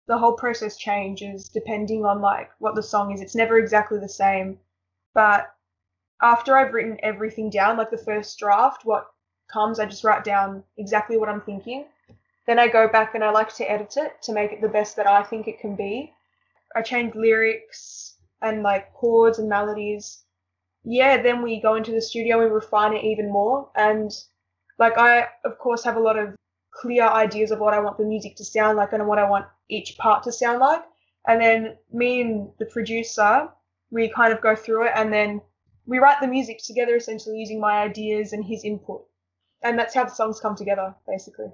The 0.09 0.17
whole 0.17 0.33
process 0.33 0.75
changes 0.75 1.47
depending 1.47 2.03
on 2.03 2.19
like 2.19 2.51
what 2.59 2.75
the 2.75 2.83
song 2.83 3.13
is. 3.13 3.21
It's 3.21 3.35
never 3.35 3.57
exactly 3.57 3.97
the 3.97 4.09
same. 4.09 4.59
But 5.13 5.49
after 6.21 6.57
I've 6.57 6.73
written 6.73 6.97
everything 7.01 7.49
down, 7.49 7.77
like 7.77 7.91
the 7.91 7.97
first 7.97 8.37
draft, 8.37 8.83
what 8.83 9.07
comes, 9.47 9.79
I 9.79 9.85
just 9.85 10.03
write 10.03 10.25
down 10.25 10.65
exactly 10.77 11.15
what 11.15 11.29
I'm 11.29 11.41
thinking. 11.41 11.85
Then 12.45 12.59
I 12.59 12.67
go 12.67 12.89
back 12.89 13.15
and 13.15 13.23
I 13.23 13.29
like 13.29 13.55
to 13.55 13.71
edit 13.71 13.95
it 13.95 14.21
to 14.23 14.33
make 14.33 14.51
it 14.51 14.59
the 14.59 14.67
best 14.67 14.97
that 14.97 15.07
I 15.07 15.23
think 15.23 15.47
it 15.47 15.61
can 15.61 15.77
be. 15.77 16.13
I 16.75 16.81
change 16.81 17.15
lyrics 17.15 18.17
and 18.41 18.63
like 18.63 18.93
chords 18.93 19.39
and 19.39 19.47
melodies 19.47 20.25
yeah, 20.83 21.21
then 21.21 21.41
we 21.41 21.61
go 21.61 21.75
into 21.75 21.91
the 21.91 22.01
studio 22.01 22.41
and 22.41 22.53
refine 22.53 22.93
it 22.93 23.03
even 23.03 23.31
more. 23.31 23.69
And 23.75 24.11
like 24.77 24.97
I, 24.97 25.27
of 25.43 25.57
course, 25.57 25.83
have 25.83 25.97
a 25.97 26.01
lot 26.01 26.17
of 26.17 26.35
clear 26.79 27.07
ideas 27.07 27.51
of 27.51 27.59
what 27.59 27.73
I 27.73 27.79
want 27.79 27.97
the 27.97 28.05
music 28.05 28.35
to 28.37 28.45
sound 28.45 28.77
like 28.77 28.93
and 28.93 29.05
what 29.07 29.19
I 29.19 29.29
want 29.29 29.45
each 29.69 29.97
part 29.97 30.23
to 30.23 30.31
sound 30.31 30.59
like. 30.59 30.83
And 31.27 31.41
then 31.41 31.77
me 31.91 32.21
and 32.21 32.49
the 32.57 32.65
producer, 32.65 33.49
we 33.91 34.09
kind 34.09 34.31
of 34.31 34.41
go 34.41 34.55
through 34.55 34.87
it 34.87 34.93
and 34.95 35.11
then 35.11 35.41
we 35.85 35.99
write 35.99 36.21
the 36.21 36.27
music 36.27 36.59
together 36.63 36.95
essentially 36.95 37.37
using 37.37 37.59
my 37.59 37.79
ideas 37.79 38.31
and 38.33 38.45
his 38.45 38.63
input. 38.63 39.05
And 39.61 39.77
that's 39.77 39.93
how 39.93 40.05
the 40.05 40.11
songs 40.11 40.39
come 40.39 40.55
together, 40.55 40.95
basically. 41.07 41.51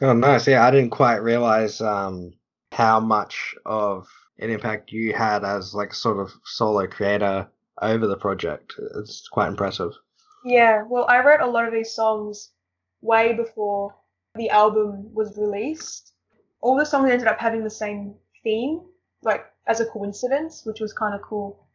Oh, 0.00 0.12
nice. 0.14 0.46
Yeah, 0.46 0.64
I 0.64 0.70
didn't 0.70 0.90
quite 0.90 1.16
realize 1.16 1.80
um, 1.80 2.32
how 2.72 3.00
much 3.00 3.54
of 3.66 4.08
an 4.38 4.50
impact 4.50 4.92
you 4.92 5.12
had 5.12 5.44
as 5.44 5.74
like 5.74 5.92
sort 5.92 6.18
of 6.18 6.32
solo 6.44 6.86
creator 6.86 7.48
over 7.82 8.06
the 8.06 8.16
project. 8.16 8.74
It's 8.96 9.28
quite 9.28 9.48
impressive. 9.48 9.92
Yeah, 10.44 10.84
well, 10.88 11.06
I 11.08 11.22
wrote 11.22 11.40
a 11.40 11.46
lot 11.46 11.66
of 11.66 11.72
these 11.72 11.92
songs 11.92 12.50
way 13.02 13.34
before 13.34 13.94
the 14.36 14.50
album 14.50 15.12
was 15.14 15.36
released. 15.36 16.12
All 16.60 16.76
the 16.76 16.86
songs 16.86 17.10
ended 17.10 17.28
up 17.28 17.38
having 17.38 17.64
the 17.64 17.70
same 17.70 18.14
theme, 18.42 18.82
like 19.22 19.46
as 19.66 19.80
a 19.80 19.86
coincidence, 19.86 20.64
which 20.64 20.80
was 20.80 20.92
kind 20.92 21.14
of 21.14 21.22
cool. 21.22 21.66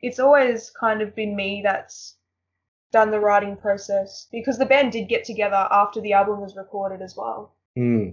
It's 0.00 0.18
always 0.18 0.70
kind 0.70 1.00
of 1.02 1.14
been 1.14 1.36
me 1.36 1.62
that's 1.62 2.16
done 2.92 3.10
the 3.10 3.20
writing 3.20 3.56
process 3.56 4.28
because 4.30 4.58
the 4.58 4.66
band 4.66 4.92
did 4.92 5.08
get 5.08 5.24
together 5.24 5.68
after 5.70 6.00
the 6.00 6.12
album 6.12 6.40
was 6.40 6.56
recorded 6.56 7.00
as 7.02 7.16
well. 7.16 7.54
Hmm. 7.76 8.10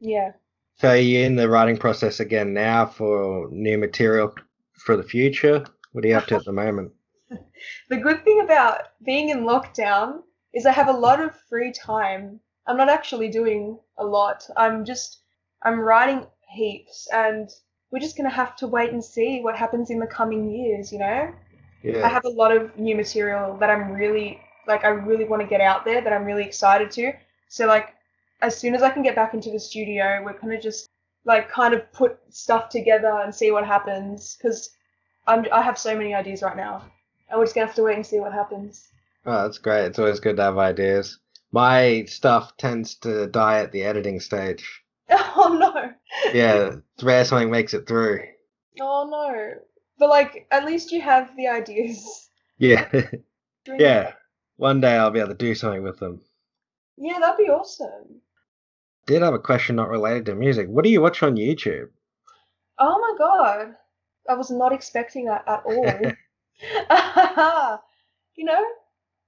Yeah. 0.00 0.32
So 0.78 0.92
you're 0.92 1.20
you 1.20 1.26
in 1.26 1.36
the 1.36 1.48
writing 1.48 1.76
process 1.76 2.20
again 2.20 2.54
now 2.54 2.86
for 2.86 3.48
new 3.50 3.78
material 3.78 4.34
for 4.78 4.96
the 4.96 5.02
future? 5.02 5.64
What 5.92 6.04
are 6.04 6.08
you 6.08 6.16
up 6.16 6.26
to 6.26 6.36
at 6.36 6.44
the 6.44 6.52
moment? 6.52 6.92
The 7.88 7.96
good 7.96 8.24
thing 8.24 8.40
about 8.40 8.88
being 9.04 9.28
in 9.28 9.40
lockdown 9.40 10.22
is 10.52 10.66
I 10.66 10.72
have 10.72 10.88
a 10.88 10.92
lot 10.92 11.20
of 11.20 11.38
free 11.48 11.72
time. 11.72 12.40
I'm 12.70 12.76
not 12.76 12.88
actually 12.88 13.28
doing 13.28 13.80
a 13.98 14.04
lot. 14.04 14.48
I'm 14.56 14.84
just 14.84 15.22
I'm 15.64 15.80
writing 15.80 16.24
heaps 16.48 17.08
and 17.12 17.50
we're 17.90 17.98
just 17.98 18.16
gonna 18.16 18.30
have 18.30 18.54
to 18.56 18.68
wait 18.68 18.92
and 18.92 19.04
see 19.04 19.40
what 19.40 19.56
happens 19.56 19.90
in 19.90 19.98
the 19.98 20.06
coming 20.06 20.48
years, 20.48 20.92
you 20.92 21.00
know? 21.00 21.34
Yeah. 21.82 22.06
I 22.06 22.08
have 22.08 22.24
a 22.24 22.28
lot 22.28 22.56
of 22.56 22.78
new 22.78 22.94
material 22.94 23.56
that 23.56 23.70
I'm 23.70 23.90
really 23.90 24.40
like 24.68 24.84
I 24.84 24.90
really 24.90 25.24
want 25.24 25.42
to 25.42 25.48
get 25.48 25.60
out 25.60 25.84
there 25.84 26.00
that 26.00 26.12
I'm 26.12 26.24
really 26.24 26.44
excited 26.44 26.92
to. 26.92 27.12
So 27.48 27.66
like 27.66 27.88
as 28.40 28.56
soon 28.56 28.76
as 28.76 28.82
I 28.82 28.90
can 28.90 29.02
get 29.02 29.16
back 29.16 29.34
into 29.34 29.50
the 29.50 29.58
studio, 29.58 30.22
we're 30.24 30.38
gonna 30.38 30.60
just 30.60 30.88
like 31.24 31.50
kind 31.50 31.74
of 31.74 31.92
put 31.92 32.20
stuff 32.28 32.68
together 32.68 33.20
and 33.24 33.34
see 33.34 33.50
what 33.50 33.66
happens 33.66 34.36
because 34.36 34.70
I'm 35.26 35.44
I 35.50 35.60
have 35.60 35.76
so 35.76 35.96
many 35.96 36.14
ideas 36.14 36.40
right 36.40 36.56
now, 36.56 36.84
and 37.28 37.36
we're 37.36 37.46
just 37.46 37.56
gonna 37.56 37.66
have 37.66 37.74
to 37.74 37.82
wait 37.82 37.96
and 37.96 38.06
see 38.06 38.20
what 38.20 38.32
happens. 38.32 38.86
Oh, 39.26 39.42
that's 39.42 39.58
great. 39.58 39.86
It's 39.86 39.98
always 39.98 40.20
good 40.20 40.36
to 40.36 40.42
have 40.42 40.56
ideas. 40.56 41.18
My 41.52 42.04
stuff 42.04 42.56
tends 42.56 42.94
to 42.96 43.26
die 43.26 43.60
at 43.60 43.72
the 43.72 43.82
editing 43.82 44.20
stage. 44.20 44.82
Oh 45.36 45.56
no! 45.58 45.92
Yeah, 46.34 46.76
it's 46.94 47.02
rare 47.02 47.24
something 47.24 47.50
makes 47.50 47.72
it 47.72 47.86
through. 47.86 48.20
Oh 48.80 49.08
no! 49.10 49.54
But 49.98 50.10
like 50.10 50.46
at 50.50 50.66
least 50.66 50.92
you 50.92 51.00
have 51.00 51.34
the 51.36 51.48
ideas. 51.48 52.28
Yeah. 52.58 52.88
Yeah. 53.78 54.12
One 54.56 54.80
day 54.80 54.96
I'll 54.96 55.10
be 55.10 55.20
able 55.20 55.28
to 55.30 55.34
do 55.34 55.54
something 55.54 55.82
with 55.82 55.98
them. 55.98 56.22
Yeah, 56.96 57.18
that'd 57.20 57.36
be 57.36 57.50
awesome. 57.50 58.20
Did 59.06 59.20
have 59.22 59.34
a 59.34 59.38
question 59.38 59.76
not 59.76 59.90
related 59.90 60.24
to 60.26 60.34
music. 60.34 60.66
What 60.68 60.84
do 60.84 60.90
you 60.90 61.00
watch 61.02 61.22
on 61.22 61.36
YouTube? 61.36 61.88
Oh 62.78 62.98
my 62.98 63.14
god. 63.18 63.74
I 64.28 64.34
was 64.34 64.50
not 64.50 64.72
expecting 64.72 65.26
that 65.26 65.44
at 65.46 65.62
all. 65.66 66.00
you 68.36 68.44
know, 68.44 68.64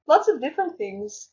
lots 0.07 0.29
of 0.29 0.41
different 0.41 0.79
things. 0.79 1.29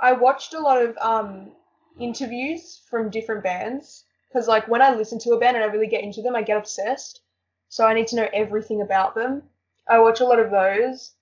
I 0.00 0.12
watched 0.12 0.54
a 0.54 0.60
lot 0.60 0.82
of 0.82 0.96
um, 0.98 1.52
interviews 1.98 2.80
from 2.88 3.10
different 3.10 3.42
bands 3.42 4.04
because, 4.28 4.48
like, 4.48 4.68
when 4.68 4.82
I 4.82 4.94
listen 4.94 5.18
to 5.20 5.32
a 5.32 5.38
band 5.38 5.56
and 5.56 5.64
I 5.64 5.68
really 5.68 5.86
get 5.86 6.04
into 6.04 6.22
them, 6.22 6.36
I 6.36 6.42
get 6.42 6.56
obsessed. 6.56 7.20
So 7.68 7.86
I 7.86 7.94
need 7.94 8.06
to 8.08 8.16
know 8.16 8.28
everything 8.32 8.80
about 8.82 9.14
them. 9.14 9.42
I 9.88 9.98
watch 9.98 10.20
a 10.20 10.24
lot 10.24 10.38
of 10.38 10.50
those. 10.50 11.12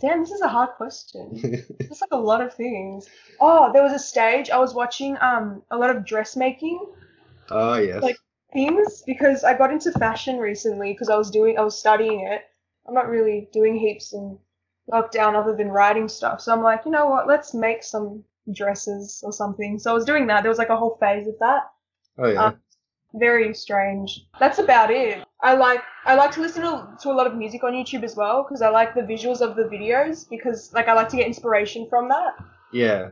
Damn, 0.00 0.20
this 0.20 0.30
is 0.32 0.40
a 0.40 0.48
hard 0.48 0.70
question. 0.70 1.38
There's 1.78 2.00
like 2.00 2.10
a 2.12 2.16
lot 2.16 2.40
of 2.40 2.54
things. 2.54 3.08
Oh, 3.40 3.72
there 3.72 3.82
was 3.82 3.92
a 3.92 3.98
stage 3.98 4.50
I 4.50 4.58
was 4.58 4.74
watching 4.74 5.16
um 5.20 5.62
a 5.70 5.76
lot 5.78 5.94
of 5.94 6.04
dressmaking 6.04 6.84
oh 7.50 7.76
yes. 7.76 8.02
Like- 8.02 8.18
things 8.52 9.02
because 9.06 9.44
I 9.44 9.58
got 9.58 9.72
into 9.72 9.90
fashion 9.92 10.38
recently 10.38 10.92
because 10.92 11.08
I 11.08 11.16
was 11.16 11.30
doing 11.30 11.58
I 11.58 11.62
was 11.62 11.78
studying 11.78 12.20
it. 12.26 12.42
I'm 12.86 12.94
not 12.94 13.08
really 13.08 13.48
doing 13.52 13.76
heaps 13.76 14.12
in 14.12 14.38
lockdown 14.92 15.34
other 15.34 15.56
than 15.56 15.68
writing 15.68 16.08
stuff. 16.08 16.40
So 16.40 16.52
I'm 16.52 16.62
like, 16.62 16.82
you 16.84 16.90
know 16.90 17.06
what, 17.06 17.26
let's 17.26 17.54
make 17.54 17.82
some 17.82 18.24
dresses 18.52 19.22
or 19.24 19.32
something. 19.32 19.78
So 19.78 19.90
I 19.90 19.94
was 19.94 20.04
doing 20.04 20.26
that. 20.28 20.42
There 20.42 20.50
was 20.50 20.58
like 20.58 20.68
a 20.68 20.76
whole 20.76 20.96
phase 21.00 21.26
of 21.26 21.34
that. 21.40 21.62
oh 22.18 22.28
yeah. 22.28 22.44
um, 22.44 22.60
Very 23.14 23.54
strange. 23.54 24.26
That's 24.38 24.58
about 24.58 24.90
it. 24.90 25.24
I 25.40 25.54
like 25.54 25.82
I 26.04 26.14
like 26.14 26.32
to 26.32 26.40
listen 26.40 26.62
to, 26.62 26.88
to 27.02 27.10
a 27.10 27.12
lot 27.12 27.26
of 27.26 27.34
music 27.34 27.62
on 27.64 27.72
YouTube 27.72 28.04
as 28.04 28.16
well 28.16 28.42
because 28.44 28.62
I 28.62 28.68
like 28.70 28.94
the 28.94 29.02
visuals 29.02 29.40
of 29.40 29.56
the 29.56 29.64
videos 29.64 30.28
because 30.28 30.72
like 30.72 30.88
I 30.88 30.94
like 30.94 31.08
to 31.10 31.16
get 31.16 31.26
inspiration 31.26 31.86
from 31.88 32.08
that. 32.08 32.34
yeah. 32.72 33.10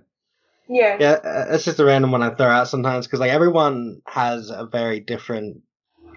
Yeah. 0.66 0.96
Yeah, 0.98 1.10
uh, 1.22 1.46
it's 1.50 1.64
just 1.64 1.78
a 1.78 1.84
random 1.84 2.10
one 2.10 2.22
I 2.22 2.30
throw 2.30 2.46
out 2.46 2.68
sometimes 2.68 3.06
because 3.06 3.20
like 3.20 3.30
everyone 3.30 4.00
has 4.06 4.48
a 4.48 4.64
very 4.64 4.98
different 5.00 5.58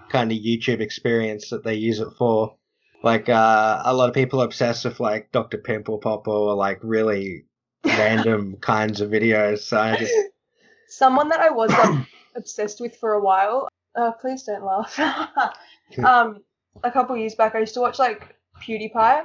kind 0.08 0.32
of 0.32 0.38
YouTube 0.38 0.80
experience 0.80 1.50
that 1.50 1.64
they 1.64 1.74
use 1.74 2.00
it 2.00 2.08
for. 2.16 2.56
Like 3.02 3.28
uh, 3.28 3.82
a 3.84 3.94
lot 3.94 4.08
of 4.08 4.14
people 4.14 4.42
are 4.42 4.46
obsessed 4.46 4.84
with 4.84 4.98
like 4.98 5.30
Dr. 5.30 5.58
Pimple 5.58 5.98
Popper 5.98 6.30
or 6.30 6.54
like 6.54 6.80
really 6.82 7.44
random 7.84 8.56
kinds 8.60 9.00
of 9.00 9.10
videos. 9.10 9.60
So 9.60 9.78
I 9.78 9.96
just 9.96 10.14
someone 10.88 11.28
that 11.28 11.40
I 11.40 11.50
was 11.50 11.70
like 11.70 12.06
obsessed 12.36 12.80
with 12.80 12.96
for 12.96 13.14
a 13.14 13.20
while. 13.20 13.68
Uh, 13.94 14.12
please 14.12 14.42
don't 14.42 14.64
laugh. 14.64 14.98
um, 16.04 16.42
a 16.82 16.90
couple 16.90 17.16
years 17.16 17.34
back, 17.34 17.54
I 17.54 17.60
used 17.60 17.74
to 17.74 17.80
watch 17.80 17.98
like 17.98 18.36
PewDiePie 18.62 19.24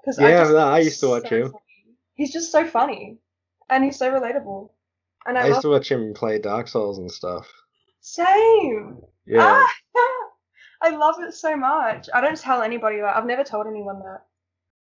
because 0.00 0.18
Yeah, 0.18 0.40
just, 0.40 0.52
no, 0.52 0.58
I 0.58 0.78
used 0.80 1.00
to 1.00 1.08
watch 1.08 1.28
so 1.28 1.36
him. 1.36 1.42
funny. 1.44 1.96
He's 2.14 2.32
just 2.32 2.50
so 2.50 2.66
funny, 2.66 3.18
and 3.68 3.84
he's 3.84 3.98
so 3.98 4.10
relatable. 4.10 4.70
And 5.26 5.36
I, 5.36 5.42
I 5.42 5.48
used 5.48 5.62
to 5.62 5.68
watch 5.68 5.90
him 5.90 6.14
play 6.14 6.38
Dark 6.38 6.68
Souls 6.68 6.98
and 6.98 7.10
stuff. 7.10 7.46
same. 8.00 9.00
Yeah. 9.26 9.40
Ah, 9.42 9.72
I 10.82 10.90
love 10.90 11.16
it 11.20 11.34
so 11.34 11.56
much. 11.56 12.08
I 12.14 12.20
don't 12.20 12.38
tell 12.38 12.62
anybody 12.62 13.00
that. 13.00 13.16
I've 13.16 13.26
never 13.26 13.44
told 13.44 13.66
anyone 13.66 14.00
that. 14.00 14.22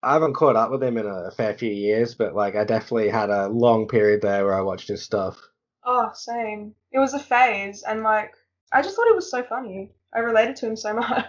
I 0.02 0.12
haven't 0.12 0.34
caught 0.34 0.56
up 0.56 0.70
with 0.70 0.82
him 0.82 0.96
in 0.96 1.06
a 1.06 1.30
fair 1.32 1.54
few 1.54 1.70
years, 1.72 2.14
but 2.14 2.34
like 2.34 2.54
I 2.54 2.64
definitely 2.64 3.08
had 3.10 3.30
a 3.30 3.48
long 3.48 3.88
period 3.88 4.22
there 4.22 4.44
where 4.44 4.54
I 4.54 4.60
watched 4.60 4.88
his 4.88 5.02
stuff. 5.02 5.38
Oh, 5.84 6.10
same. 6.14 6.74
It 6.92 6.98
was 6.98 7.14
a 7.14 7.18
phase, 7.18 7.82
and 7.82 8.02
like 8.02 8.32
I 8.72 8.82
just 8.82 8.94
thought 8.96 9.08
it 9.08 9.16
was 9.16 9.30
so 9.30 9.42
funny. 9.42 9.92
I 10.14 10.20
related 10.20 10.56
to 10.56 10.66
him 10.66 10.76
so 10.76 10.94
much. 10.94 11.26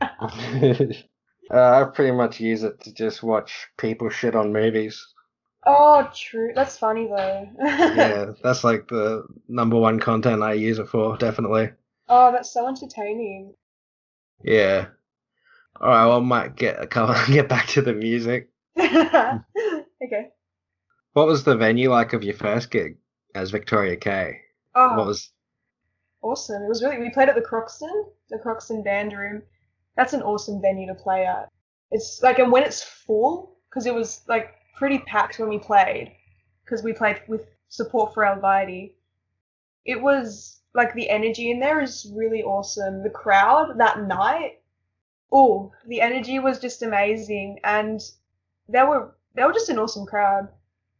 uh, 0.00 0.86
I 1.50 1.84
pretty 1.94 2.12
much 2.12 2.40
use 2.40 2.62
it 2.62 2.80
to 2.82 2.92
just 2.92 3.22
watch 3.22 3.68
people 3.78 4.10
shit 4.10 4.34
on 4.34 4.52
movies. 4.52 5.06
oh, 5.66 6.10
true. 6.14 6.52
That's 6.54 6.76
funny 6.78 7.06
though. 7.06 7.48
Yeah, 7.94 8.32
that's 8.42 8.64
like 8.64 8.88
the 8.88 9.24
number 9.48 9.76
one 9.78 9.98
content 10.00 10.42
I 10.42 10.54
use 10.54 10.78
it 10.78 10.88
for, 10.88 11.16
definitely. 11.16 11.70
oh, 12.08 12.32
that's 12.32 12.52
so 12.52 12.68
entertaining. 12.68 13.54
Yeah. 14.42 14.88
All 15.80 15.88
right, 15.88 16.06
well, 16.06 16.18
I 16.18 16.20
might 16.20 16.56
get 16.56 16.90
come 16.90 17.14
get 17.26 17.48
back 17.48 17.68
to 17.68 17.82
the 17.82 17.92
music. 17.92 18.50
okay. 18.78 19.40
What 21.12 21.26
was 21.26 21.44
the 21.44 21.56
venue 21.56 21.90
like 21.90 22.12
of 22.12 22.24
your 22.24 22.34
first 22.34 22.70
gig 22.70 22.96
as 23.34 23.50
Victoria 23.50 23.96
K? 23.96 24.40
Oh, 24.74 24.96
What 24.96 25.06
was 25.06 25.30
awesome. 26.22 26.62
It 26.62 26.68
was 26.68 26.82
really. 26.82 26.98
We 26.98 27.10
played 27.10 27.28
at 27.28 27.34
the 27.34 27.40
Croxton, 27.42 28.06
the 28.30 28.38
Croxton 28.38 28.82
Band 28.82 29.12
Room. 29.12 29.42
That's 29.96 30.12
an 30.12 30.22
awesome 30.22 30.60
venue 30.60 30.88
to 30.88 30.94
play 30.94 31.24
at. 31.24 31.48
It's 31.92 32.20
like, 32.22 32.40
and 32.40 32.50
when 32.50 32.64
it's 32.64 32.82
full, 32.82 33.58
because 33.70 33.86
it 33.86 33.94
was 33.94 34.22
like 34.26 34.54
pretty 34.76 34.98
packed 35.00 35.38
when 35.38 35.48
we 35.48 35.58
played, 35.58 36.12
because 36.64 36.82
we 36.82 36.92
played 36.92 37.20
with 37.28 37.42
support 37.68 38.12
for 38.12 38.24
Alviety. 38.24 38.94
It 39.84 40.00
was 40.00 40.60
like 40.74 40.94
the 40.94 41.10
energy 41.10 41.50
in 41.50 41.60
there 41.60 41.80
is 41.80 42.10
really 42.14 42.42
awesome. 42.42 43.02
The 43.02 43.10
crowd 43.10 43.78
that 43.78 44.02
night, 44.02 44.60
oh, 45.32 45.72
the 45.86 46.00
energy 46.00 46.38
was 46.38 46.58
just 46.58 46.82
amazing, 46.82 47.60
and 47.64 48.00
they 48.68 48.82
were 48.82 49.14
they 49.34 49.44
were 49.44 49.52
just 49.52 49.68
an 49.68 49.78
awesome 49.78 50.06
crowd. 50.06 50.48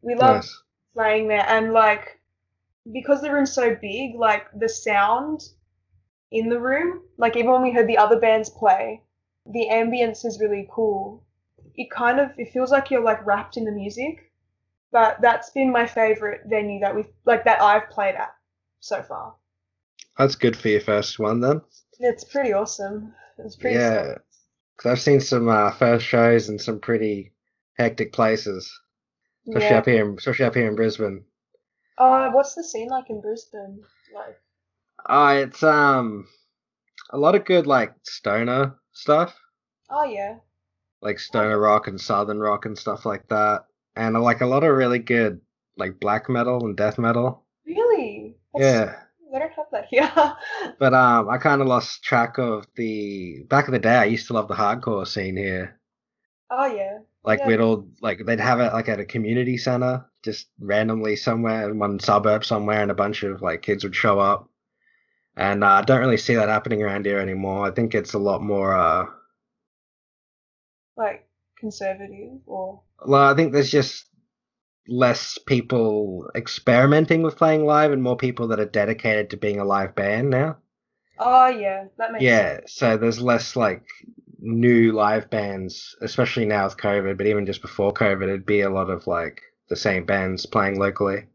We 0.03 0.15
loved 0.15 0.45
nice? 0.45 0.63
playing 0.95 1.29
there 1.29 1.45
and 1.49 1.73
like 1.73 2.21
because 2.93 3.21
the 3.21 3.33
room's 3.33 3.53
so 3.53 3.75
big 3.75 4.15
like 4.15 4.47
the 4.59 4.69
sound 4.69 5.49
in 6.31 6.49
the 6.49 6.61
room 6.61 7.03
like 7.19 7.37
even 7.37 7.51
when 7.51 7.63
we 7.63 7.73
heard 7.73 7.89
the 7.89 7.99
other 7.99 8.19
bands 8.19 8.51
play 8.51 9.03
the 9.47 9.69
ambience 9.71 10.25
is 10.25 10.41
really 10.41 10.67
cool 10.71 11.25
it 11.75 11.91
kind 11.91 12.21
of 12.21 12.31
it 12.39 12.53
feels 12.53 12.71
like 12.71 12.91
you're 12.91 13.03
like 13.03 13.25
wrapped 13.27 13.57
in 13.57 13.65
the 13.65 13.73
music 13.73 14.31
but 14.93 15.21
that's 15.21 15.51
been 15.51 15.73
my 15.73 15.87
favorite 15.87 16.43
venue 16.47 16.81
that 16.81 16.95
we've 16.95 17.09
like 17.25 17.45
that 17.45 17.61
i've 17.61 17.89
played 17.91 18.15
at 18.15 18.35
so 18.85 19.03
far. 19.03 19.35
That's 20.19 20.37
good 20.37 20.57
for 20.57 20.69
your 20.69 20.81
first 20.81 21.19
one 21.19 21.41
then. 21.41 21.63
it's 21.99 22.25
pretty 22.25 22.53
awesome. 22.53 23.15
It's 23.39 23.57
pretty 23.57 23.77
Yeah, 23.77 24.17
because 24.77 24.91
I've 24.93 25.01
seen 25.01 25.21
some 25.21 25.49
uh, 25.49 25.73
first 25.73 26.05
shows 26.05 26.49
in 26.49 26.59
some 26.59 26.81
pretty 26.81 27.33
hectic 27.79 28.13
places, 28.13 28.71
especially 29.49 29.69
yeah. 29.69 29.79
up 29.79 29.87
here, 29.87 30.09
in, 30.09 30.19
especially 30.19 30.45
up 30.45 30.55
here 30.55 30.69
in 30.69 30.77
Brisbane. 30.77 31.25
uh 31.99 32.31
what's 32.31 32.55
the 32.55 32.63
scene 32.63 32.89
like 32.89 33.09
in 33.09 33.21
brisbane 33.21 33.81
like? 34.15 34.39
Oh, 35.09 35.29
it's 35.29 35.63
um 35.63 36.27
a 37.11 37.19
lot 37.19 37.35
of 37.35 37.45
good 37.45 37.67
like 37.67 37.95
stoner 38.03 38.77
stuff, 38.93 39.35
oh 39.91 40.05
yeah. 40.05 40.37
Like 41.01 41.19
stoner 41.19 41.59
rock 41.59 41.87
and 41.87 42.01
southern 42.01 42.39
rock 42.39 42.67
and 42.67 42.79
stuff 42.79 43.05
like 43.07 43.29
that, 43.29 43.65
and 43.97 44.17
uh, 44.17 44.21
like 44.21 44.43
a 44.43 44.47
lot 44.47 44.65
of 44.65 44.77
really 44.77 44.99
good 44.99 45.41
like 45.77 46.01
black 46.01 46.29
metal 46.29 46.65
and 46.65 46.77
death 46.77 46.99
metal. 46.99 47.45
really 47.67 48.37
Yeah. 48.57 48.97
don't 49.33 49.53
have 49.53 49.67
that 49.73 49.87
here 49.91 50.11
But 50.79 50.95
um, 50.95 51.29
I 51.29 51.39
kind 51.39 51.61
of 51.61 51.67
lost 51.67 52.03
track 52.05 52.39
of 52.39 52.67
the 52.77 53.45
back 53.49 53.67
in 53.67 53.73
the 53.73 53.79
day. 53.79 53.97
I 53.97 54.05
used 54.05 54.27
to 54.29 54.33
love 54.33 54.49
the 54.49 54.55
hardcore 54.55 55.07
scene 55.07 55.37
here. 55.37 55.81
oh 56.51 56.67
yeah 56.67 56.99
Like 57.25 57.41
Yeah. 57.41 57.49
we'd 57.49 57.61
all 57.61 57.89
like 58.01 58.25
they'd 58.25 58.41
have 58.41 58.61
it 58.61 58.73
like 58.73 58.89
at 58.89 59.01
a 59.01 59.05
community 59.05 59.57
center, 59.57 60.05
just 60.25 60.49
randomly 60.59 61.17
somewhere 61.17 61.69
in 61.69 61.79
one 61.79 61.99
suburb 62.01 62.45
somewhere, 62.45 62.81
and 62.83 62.91
a 62.91 62.95
bunch 62.95 63.23
of 63.25 63.43
like 63.43 63.63
kids 63.63 63.83
would 63.85 63.97
show 63.97 64.21
up. 64.21 64.49
And 65.37 65.65
uh, 65.65 65.69
I 65.69 65.83
don't 65.83 66.01
really 66.01 66.17
see 66.17 66.37
that 66.37 66.49
happening 66.49 66.83
around 66.83 67.07
here 67.07 67.19
anymore. 67.19 67.67
I 67.67 67.73
think 67.73 67.95
it's 67.95 68.15
a 68.15 68.19
lot 68.19 68.41
more. 68.43 68.75
Uh, 68.75 69.07
like 70.97 71.27
conservative 71.59 72.39
or 72.47 72.83
well, 73.05 73.29
I 73.31 73.35
think 73.35 73.53
there's 73.53 73.71
just 73.71 74.07
less 74.89 75.39
people 75.39 76.31
experimenting 76.35 77.23
with 77.23 77.37
playing 77.37 77.65
live, 77.67 77.93
and 77.93 78.03
more 78.03 78.17
people 78.17 78.49
that 78.49 78.61
are 78.61 78.67
dedicated 78.67 79.31
to 79.31 79.37
being 79.37 79.61
a 79.61 79.65
live 79.65 79.95
band 79.95 80.31
now. 80.31 80.59
oh 81.19 81.47
yeah 81.49 81.87
that 81.99 82.13
makes 82.13 82.25
Yeah, 82.25 82.57
sense. 82.57 82.73
so 82.73 82.97
there's 82.97 83.21
less 83.21 83.57
like 83.57 83.83
new 84.39 84.93
live 84.93 85.31
bands, 85.31 85.97
especially 86.01 86.45
now 86.47 86.65
with 86.65 86.77
COVID, 86.77 87.17
but 87.17 87.27
even 87.27 87.47
just 87.47 87.63
before 87.63 87.93
COVID, 87.93 88.25
it'd 88.25 88.47
be 88.47 88.61
a 88.63 88.71
lot 88.71 88.91
of 88.91 89.07
like 89.07 89.43
the 89.69 89.77
same 89.77 90.05
bands 90.05 90.47
playing 90.47 90.79
locally. 90.79 91.27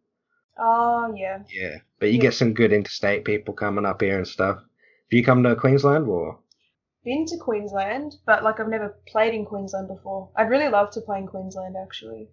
oh 0.60 1.14
yeah 1.16 1.39
Yeah, 1.50 1.80
but 2.00 2.12
you 2.12 2.18
Yeah. 2.18 2.22
get 2.22 2.34
some 2.34 2.54
good 2.54 2.72
interstate 2.72 3.26
people 3.26 3.54
coming 3.54 3.86
up 3.86 4.02
here 4.02 4.18
and 4.18 4.28
stuff. 4.28 4.58
Have 4.58 4.66
you 5.12 5.24
come 5.24 5.43
to 5.43 5.56
Queensland 5.56 6.08
or? 6.08 6.39
been 7.04 7.26
to 7.26 7.38
queensland 7.38 8.16
but 8.26 8.41
like 8.41 8.58
i've 8.60 8.70
never 8.70 8.95
played 9.06 9.34
in 9.34 9.43
queensland 9.45 9.88
before 9.89 10.30
i'd 10.38 10.50
really 10.50 10.70
love 10.70 10.89
to 10.89 11.02
play 11.02 11.18
in 11.18 11.28
queensland 11.28 11.76
actually 11.76 12.30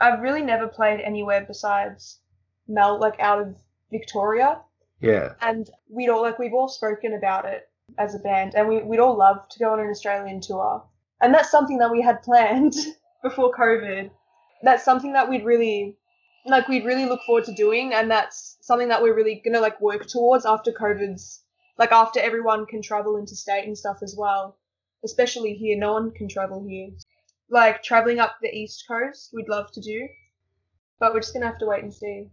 i've 0.00 0.20
really 0.20 0.42
never 0.42 0.66
played 0.66 1.00
anywhere 1.00 1.44
besides 1.46 2.20
mel 2.68 2.98
like 3.00 3.18
out 3.18 3.40
of 3.40 3.56
victoria. 3.90 4.60
Yeah, 5.00 5.34
and 5.40 5.68
we'd 5.88 6.08
all 6.08 6.22
like 6.22 6.38
we've 6.38 6.54
all 6.54 6.68
spoken 6.68 7.14
about 7.14 7.44
it 7.44 7.68
as 7.98 8.14
a 8.14 8.18
band 8.18 8.54
and 8.54 8.68
we, 8.68 8.82
we'd 8.82 9.00
all 9.00 9.16
love 9.16 9.48
to 9.48 9.58
go 9.58 9.72
on 9.72 9.80
an 9.80 9.88
australian 9.88 10.40
tour. 10.40 10.84
And 11.20 11.32
that's 11.32 11.50
something 11.50 11.78
that 11.78 11.90
we 11.90 12.02
had 12.02 12.22
planned 12.22 12.74
before 13.22 13.52
covid. 13.52 14.10
That's 14.62 14.84
something 14.84 15.12
that 15.12 15.28
we'd 15.28 15.44
really 15.44 15.96
like 16.44 16.68
we'd 16.68 16.84
really 16.84 17.06
look 17.06 17.20
forward 17.24 17.44
to 17.44 17.54
doing 17.54 17.92
and 17.94 18.10
that's 18.10 18.56
something 18.60 18.88
that 18.88 19.02
we're 19.02 19.14
really 19.14 19.40
gonna 19.44 19.60
like 19.60 19.80
work 19.80 20.06
towards 20.06 20.44
after 20.44 20.72
covid's 20.72 21.42
like 21.78 21.92
after 21.92 22.20
everyone 22.20 22.66
can 22.66 22.82
travel 22.82 23.16
interstate 23.16 23.66
and 23.66 23.78
stuff 23.78 23.98
as 24.02 24.14
well. 24.18 24.58
Especially 25.04 25.54
here 25.54 25.78
no 25.78 25.92
one 25.92 26.10
can 26.10 26.28
travel 26.28 26.66
here 26.68 26.90
like 27.50 27.82
traveling 27.82 28.18
up 28.18 28.36
the 28.40 28.54
east 28.54 28.84
coast 28.86 29.30
we'd 29.32 29.48
love 29.48 29.70
to 29.72 29.80
do 29.80 30.06
but 31.00 31.12
we're 31.12 31.20
just 31.20 31.32
gonna 31.32 31.46
have 31.46 31.58
to 31.58 31.66
wait 31.66 31.82
and 31.82 31.92
see 31.92 32.26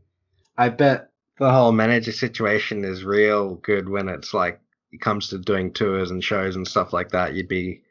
I 0.57 0.69
bet 0.69 1.09
the 1.37 1.51
whole 1.51 1.71
manager 1.71 2.11
situation 2.11 2.85
is 2.85 3.03
real 3.03 3.55
good 3.55 3.89
when 3.89 4.07
it's 4.07 4.33
like 4.33 4.59
it 4.91 5.01
comes 5.01 5.27
to 5.29 5.37
doing 5.37 5.73
tours 5.73 6.11
and 6.11 6.23
shows 6.23 6.55
and 6.55 6.67
stuff 6.67 6.93
like 6.93 7.09
that. 7.09 7.33
You'd 7.33 7.49
be 7.49 7.81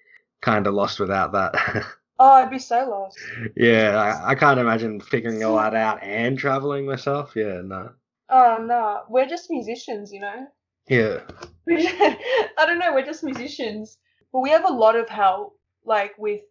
kind 0.41 0.67
of 0.67 0.75
lost 0.75 0.99
without 1.01 1.33
that. 1.33 1.55
oh 2.21 2.31
i'd 2.31 2.49
be 2.49 2.61
so 2.61 2.89
lost 2.89 3.19
yeah, 3.57 4.21
I, 4.25 4.31
I 4.31 4.35
can't 4.37 4.61
imagine 4.61 5.01
figuring 5.01 5.43
all 5.43 5.57
that 5.57 5.75
out 5.75 6.01
and 6.03 6.39
traveling 6.39 6.87
myself. 6.87 7.35
Yeah, 7.35 7.61
no. 7.65 7.91
Oh 8.31 8.59
no, 8.61 9.03
we're 9.09 9.27
just 9.27 9.51
musicians, 9.51 10.13
you 10.13 10.21
know. 10.21 10.47
Yeah. 10.89 11.21
I 11.69 12.67
don't 12.67 12.79
know, 12.79 12.93
we're 12.95 13.05
just 13.05 13.25
musicians, 13.25 13.99
but 14.33 14.41
we 14.41 14.51
have 14.51 14.65
a 14.65 14.73
lot 14.73 14.97
of 14.97 15.09
help, 15.09 15.59
like 15.85 16.13
with 16.19 16.43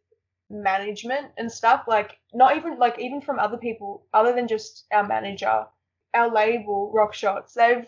management 0.54 1.32
and 1.38 1.52
stuff. 1.52 1.86
Like 1.88 2.18
not 2.34 2.56
even 2.58 2.78
like 2.80 3.00
even 3.00 3.22
from 3.22 3.40
other 3.40 3.58
people, 3.58 4.06
other 4.14 4.34
than 4.34 4.48
just 4.48 4.86
our 4.94 5.06
manager, 5.08 5.66
our 6.14 6.30
label 6.34 6.94
Rockshots. 6.96 7.54
They've 7.54 7.88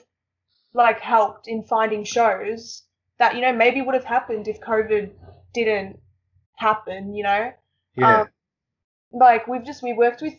like 0.73 0.99
helped 0.99 1.47
in 1.47 1.63
finding 1.63 2.03
shows 2.03 2.83
that 3.19 3.35
you 3.35 3.41
know 3.41 3.53
maybe 3.53 3.81
would 3.81 3.95
have 3.95 4.03
happened 4.05 4.47
if 4.47 4.59
COVID 4.61 5.11
didn't 5.53 5.99
happen. 6.57 7.13
You 7.13 7.23
know, 7.23 7.53
Yeah. 7.95 8.21
um, 8.21 8.27
like 9.11 9.47
we've 9.47 9.65
just 9.65 9.83
we 9.83 9.93
worked 9.93 10.21
with 10.21 10.33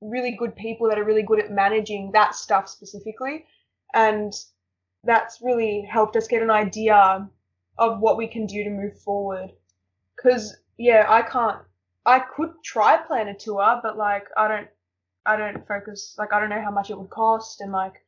really 0.00 0.32
good 0.32 0.54
people 0.56 0.88
that 0.88 0.98
are 0.98 1.04
really 1.04 1.22
good 1.22 1.40
at 1.40 1.50
managing 1.50 2.12
that 2.12 2.34
stuff 2.34 2.68
specifically 2.68 3.46
and 3.94 4.32
that's 5.04 5.40
really 5.40 5.82
helped 5.90 6.16
us 6.16 6.26
get 6.28 6.42
an 6.42 6.50
idea 6.50 7.28
of 7.78 8.00
what 8.00 8.16
we 8.16 8.26
can 8.26 8.46
do 8.46 8.62
to 8.64 8.70
move 8.70 8.98
forward 9.00 9.50
because 10.16 10.56
yeah 10.78 11.06
i 11.08 11.22
can't 11.22 11.58
i 12.04 12.18
could 12.18 12.50
try 12.64 12.96
plan 12.96 13.28
a 13.28 13.34
tour 13.34 13.80
but 13.82 13.96
like 13.96 14.26
i 14.36 14.48
don't 14.48 14.68
i 15.24 15.36
don't 15.36 15.66
focus 15.66 16.14
like 16.18 16.32
i 16.32 16.40
don't 16.40 16.50
know 16.50 16.62
how 16.62 16.70
much 16.70 16.90
it 16.90 16.98
would 16.98 17.10
cost 17.10 17.60
and 17.60 17.72
like 17.72 18.04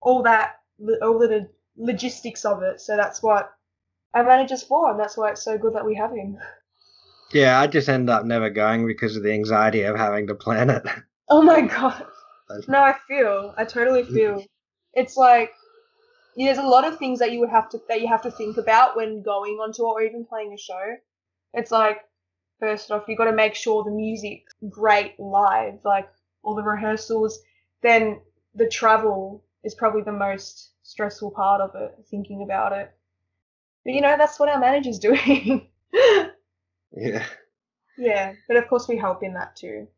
all 0.00 0.22
that 0.22 0.60
all 1.02 1.18
the 1.18 1.48
logistics 1.76 2.44
of 2.44 2.62
it 2.62 2.80
so 2.80 2.96
that's 2.96 3.22
what 3.22 3.52
our 4.14 4.24
manager's 4.24 4.62
for 4.62 4.90
and 4.90 5.00
that's 5.00 5.16
why 5.16 5.30
it's 5.30 5.42
so 5.42 5.56
good 5.56 5.74
that 5.74 5.84
we 5.84 5.94
have 5.94 6.12
him 6.12 6.36
Yeah, 7.32 7.58
I 7.58 7.66
just 7.66 7.88
end 7.88 8.10
up 8.10 8.26
never 8.26 8.50
going 8.50 8.86
because 8.86 9.16
of 9.16 9.22
the 9.22 9.32
anxiety 9.32 9.82
of 9.82 9.96
having 9.96 10.26
to 10.26 10.34
plan 10.34 10.70
it. 10.70 10.82
Oh 11.28 11.40
my 11.40 11.62
god. 11.62 12.04
No, 12.68 12.82
I 12.82 12.94
feel. 13.08 13.54
I 13.56 13.64
totally 13.64 14.02
mm. 14.02 14.12
feel. 14.12 14.44
It's 14.92 15.16
like 15.16 15.50
yeah, 16.36 16.52
there's 16.52 16.64
a 16.64 16.68
lot 16.68 16.84
of 16.84 16.98
things 16.98 17.18
that 17.20 17.32
you 17.32 17.40
would 17.40 17.48
have 17.48 17.70
to 17.70 17.80
that 17.88 18.02
you 18.02 18.08
have 18.08 18.22
to 18.22 18.30
think 18.30 18.58
about 18.58 18.96
when 18.96 19.22
going 19.22 19.54
on 19.54 19.72
tour 19.72 19.94
or 19.94 20.02
even 20.02 20.26
playing 20.26 20.52
a 20.52 20.58
show. 20.58 20.96
It's 21.54 21.70
like 21.70 22.00
first 22.62 22.92
off, 22.92 23.02
you've 23.08 23.18
got 23.18 23.24
to 23.24 23.32
make 23.32 23.56
sure 23.56 23.82
the 23.82 23.90
music's 23.90 24.54
great 24.68 25.18
live, 25.18 25.74
like 25.84 26.08
all 26.44 26.54
the 26.54 26.62
rehearsals. 26.62 27.40
Then 27.82 28.20
the 28.54 28.68
travel 28.68 29.42
is 29.64 29.74
probably 29.74 30.02
the 30.02 30.12
most 30.12 30.70
stressful 30.84 31.32
part 31.32 31.60
of 31.60 31.74
it, 31.74 31.98
thinking 32.08 32.42
about 32.44 32.72
it. 32.72 32.92
But 33.84 33.94
you 33.94 34.00
know, 34.00 34.16
that's 34.16 34.38
what 34.38 34.48
our 34.48 34.60
manager's 34.60 34.98
doing. 35.10 35.66
Yeah. 36.96 37.24
Yeah, 37.98 38.32
but 38.46 38.56
of 38.56 38.68
course 38.68 38.86
we 38.88 38.96
help 38.96 39.22
in 39.22 39.34
that 39.34 39.56
too. 39.56 39.88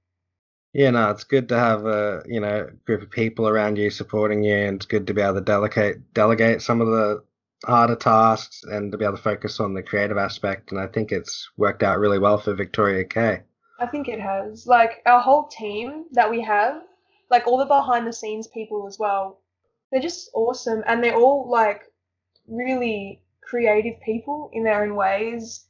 Yeah, 0.72 0.90
no, 0.90 1.10
it's 1.10 1.24
good 1.24 1.48
to 1.50 1.58
have 1.58 1.86
a 1.86 2.22
you 2.26 2.40
know 2.40 2.68
group 2.84 3.02
of 3.02 3.10
people 3.10 3.46
around 3.46 3.76
you 3.78 3.90
supporting 3.90 4.42
you, 4.42 4.56
and 4.56 4.76
it's 4.76 4.86
good 4.86 5.06
to 5.06 5.14
be 5.14 5.20
able 5.20 5.34
to 5.34 5.40
delegate 5.40 6.12
delegate 6.14 6.62
some 6.62 6.80
of 6.80 6.88
the 6.88 7.22
harder 7.64 7.96
tasks 7.96 8.62
and 8.64 8.92
to 8.92 8.98
be 8.98 9.04
able 9.04 9.16
to 9.16 9.22
focus 9.22 9.60
on 9.60 9.74
the 9.74 9.82
creative 9.82 10.16
aspect. 10.16 10.70
And 10.70 10.80
I 10.80 10.86
think 10.86 11.12
it's 11.12 11.50
worked 11.56 11.82
out 11.82 11.98
really 11.98 12.18
well 12.18 12.38
for 12.38 12.54
Victoria 12.54 13.04
K. 13.04 13.40
I 13.80 13.86
think 13.86 14.08
it 14.08 14.20
has. 14.20 14.66
Like 14.66 15.02
our 15.06 15.20
whole 15.20 15.48
team 15.48 16.04
that 16.12 16.30
we 16.30 16.40
have, 16.42 16.82
like 17.30 17.46
all 17.46 17.58
the 17.58 17.64
behind 17.64 18.06
the 18.06 18.12
scenes 18.12 18.46
people 18.46 18.86
as 18.86 18.98
well, 18.98 19.40
they're 19.90 20.00
just 20.00 20.30
awesome 20.34 20.82
and 20.86 21.02
they're 21.02 21.16
all 21.16 21.48
like 21.50 21.82
really 22.46 23.22
creative 23.40 24.00
people 24.00 24.50
in 24.52 24.64
their 24.64 24.82
own 24.82 24.94
ways. 24.94 25.66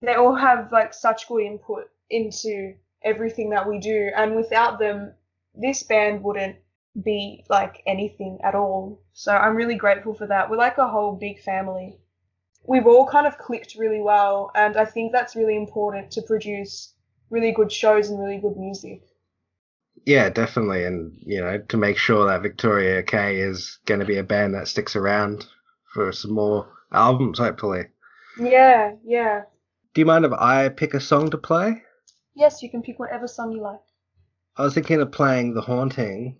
They 0.00 0.14
all 0.14 0.34
have 0.34 0.72
like 0.72 0.94
such 0.94 1.28
good 1.28 1.42
input 1.42 1.90
into 2.10 2.74
everything 3.02 3.50
that 3.50 3.68
we 3.68 3.78
do 3.78 4.10
and 4.16 4.34
without 4.34 4.78
them 4.78 5.12
this 5.54 5.82
band 5.82 6.22
wouldn't 6.22 6.56
be 7.02 7.44
like 7.48 7.82
anything 7.86 8.38
at 8.42 8.54
all. 8.54 9.02
So 9.12 9.32
I'm 9.32 9.56
really 9.56 9.76
grateful 9.76 10.14
for 10.14 10.26
that. 10.26 10.50
We're 10.50 10.56
like 10.56 10.78
a 10.78 10.88
whole 10.88 11.16
big 11.16 11.40
family. 11.40 11.98
We've 12.66 12.86
all 12.86 13.06
kind 13.06 13.26
of 13.26 13.38
clicked 13.38 13.76
really 13.76 14.00
well 14.00 14.50
and 14.54 14.76
I 14.76 14.84
think 14.84 15.12
that's 15.12 15.36
really 15.36 15.56
important 15.56 16.10
to 16.12 16.22
produce 16.22 16.92
really 17.30 17.52
good 17.52 17.72
shows 17.72 18.10
and 18.10 18.20
really 18.20 18.38
good 18.38 18.56
music. 18.56 19.02
Yeah, 20.04 20.30
definitely, 20.30 20.84
and 20.84 21.12
you 21.20 21.40
know, 21.40 21.58
to 21.58 21.76
make 21.76 21.98
sure 21.98 22.26
that 22.26 22.42
Victoria 22.42 23.02
K 23.02 23.40
is 23.40 23.78
going 23.84 24.00
to 24.00 24.06
be 24.06 24.16
a 24.16 24.22
band 24.22 24.54
that 24.54 24.68
sticks 24.68 24.96
around 24.96 25.46
for 25.92 26.12
some 26.12 26.32
more 26.32 26.68
albums, 26.92 27.38
hopefully. 27.38 27.86
Yeah, 28.40 28.92
yeah. 29.04 29.42
Do 29.94 30.00
you 30.00 30.06
mind 30.06 30.24
if 30.24 30.32
I 30.32 30.68
pick 30.68 30.94
a 30.94 31.00
song 31.00 31.30
to 31.30 31.38
play? 31.38 31.82
Yes, 32.34 32.62
you 32.62 32.70
can 32.70 32.82
pick 32.82 32.98
whatever 32.98 33.26
song 33.26 33.52
you 33.52 33.60
like. 33.60 33.80
I 34.56 34.62
was 34.62 34.74
thinking 34.74 35.00
of 35.00 35.12
playing 35.12 35.54
The 35.54 35.60
Haunting. 35.60 36.38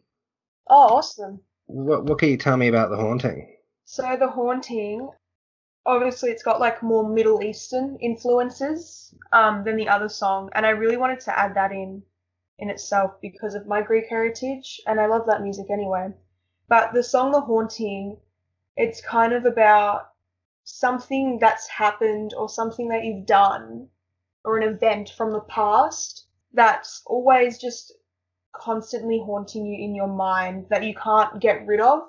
Oh, 0.68 0.96
awesome. 0.96 1.40
What 1.66 2.04
What 2.04 2.18
can 2.18 2.28
you 2.28 2.36
tell 2.36 2.56
me 2.56 2.68
about 2.68 2.90
The 2.90 2.96
Haunting? 2.96 3.56
So 3.84 4.16
The 4.18 4.28
Haunting, 4.28 5.10
obviously, 5.86 6.30
it's 6.30 6.42
got 6.42 6.60
like 6.60 6.82
more 6.82 7.08
Middle 7.08 7.42
Eastern 7.42 7.96
influences 8.00 9.14
um, 9.32 9.64
than 9.64 9.76
the 9.76 9.88
other 9.88 10.08
song, 10.08 10.50
and 10.54 10.66
I 10.66 10.70
really 10.70 10.96
wanted 10.96 11.20
to 11.20 11.38
add 11.38 11.54
that 11.54 11.72
in 11.72 12.02
in 12.58 12.70
itself 12.70 13.20
because 13.20 13.54
of 13.54 13.66
my 13.66 13.80
Greek 13.82 14.06
heritage, 14.08 14.80
and 14.86 15.00
I 15.00 15.06
love 15.06 15.26
that 15.26 15.42
music 15.42 15.70
anyway. 15.70 16.12
But 16.68 16.92
the 16.92 17.02
song 17.02 17.32
The 17.32 17.40
Haunting, 17.40 18.18
it's 18.76 19.00
kind 19.00 19.32
of 19.32 19.46
about 19.46 20.10
something 20.64 21.38
that's 21.38 21.66
happened 21.68 22.34
or 22.36 22.48
something 22.48 22.88
that 22.88 23.04
you've 23.04 23.24
done 23.26 23.88
or 24.44 24.58
an 24.58 24.68
event 24.68 25.10
from 25.10 25.32
the 25.32 25.40
past 25.40 26.26
that's 26.52 27.02
always 27.06 27.58
just 27.58 27.92
constantly 28.52 29.22
haunting 29.24 29.66
you 29.66 29.84
in 29.84 29.94
your 29.94 30.08
mind 30.08 30.66
that 30.70 30.84
you 30.84 30.94
can't 30.94 31.40
get 31.40 31.66
rid 31.66 31.80
of. 31.80 32.02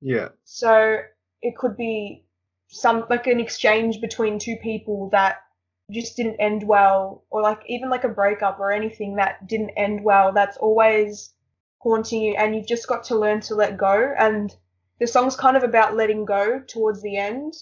Yeah. 0.00 0.28
So 0.44 0.98
it 1.40 1.56
could 1.56 1.76
be 1.76 2.24
some 2.68 3.04
like 3.10 3.26
an 3.26 3.40
exchange 3.40 4.00
between 4.00 4.38
two 4.38 4.56
people 4.56 5.10
that 5.10 5.42
just 5.90 6.16
didn't 6.16 6.40
end 6.40 6.62
well 6.66 7.24
or 7.30 7.42
like 7.42 7.60
even 7.66 7.90
like 7.90 8.04
a 8.04 8.08
breakup 8.08 8.58
or 8.58 8.72
anything 8.72 9.16
that 9.16 9.46
didn't 9.46 9.70
end 9.70 10.02
well 10.02 10.32
that's 10.32 10.56
always 10.56 11.34
haunting 11.78 12.22
you 12.22 12.34
and 12.34 12.54
you've 12.54 12.66
just 12.66 12.88
got 12.88 13.04
to 13.04 13.18
learn 13.18 13.40
to 13.40 13.54
let 13.54 13.76
go 13.76 14.14
and 14.18 14.56
the 15.00 15.06
song's 15.06 15.36
kind 15.36 15.56
of 15.56 15.64
about 15.64 15.96
letting 15.96 16.24
go 16.24 16.60
towards 16.60 17.02
the 17.02 17.16
end 17.16 17.52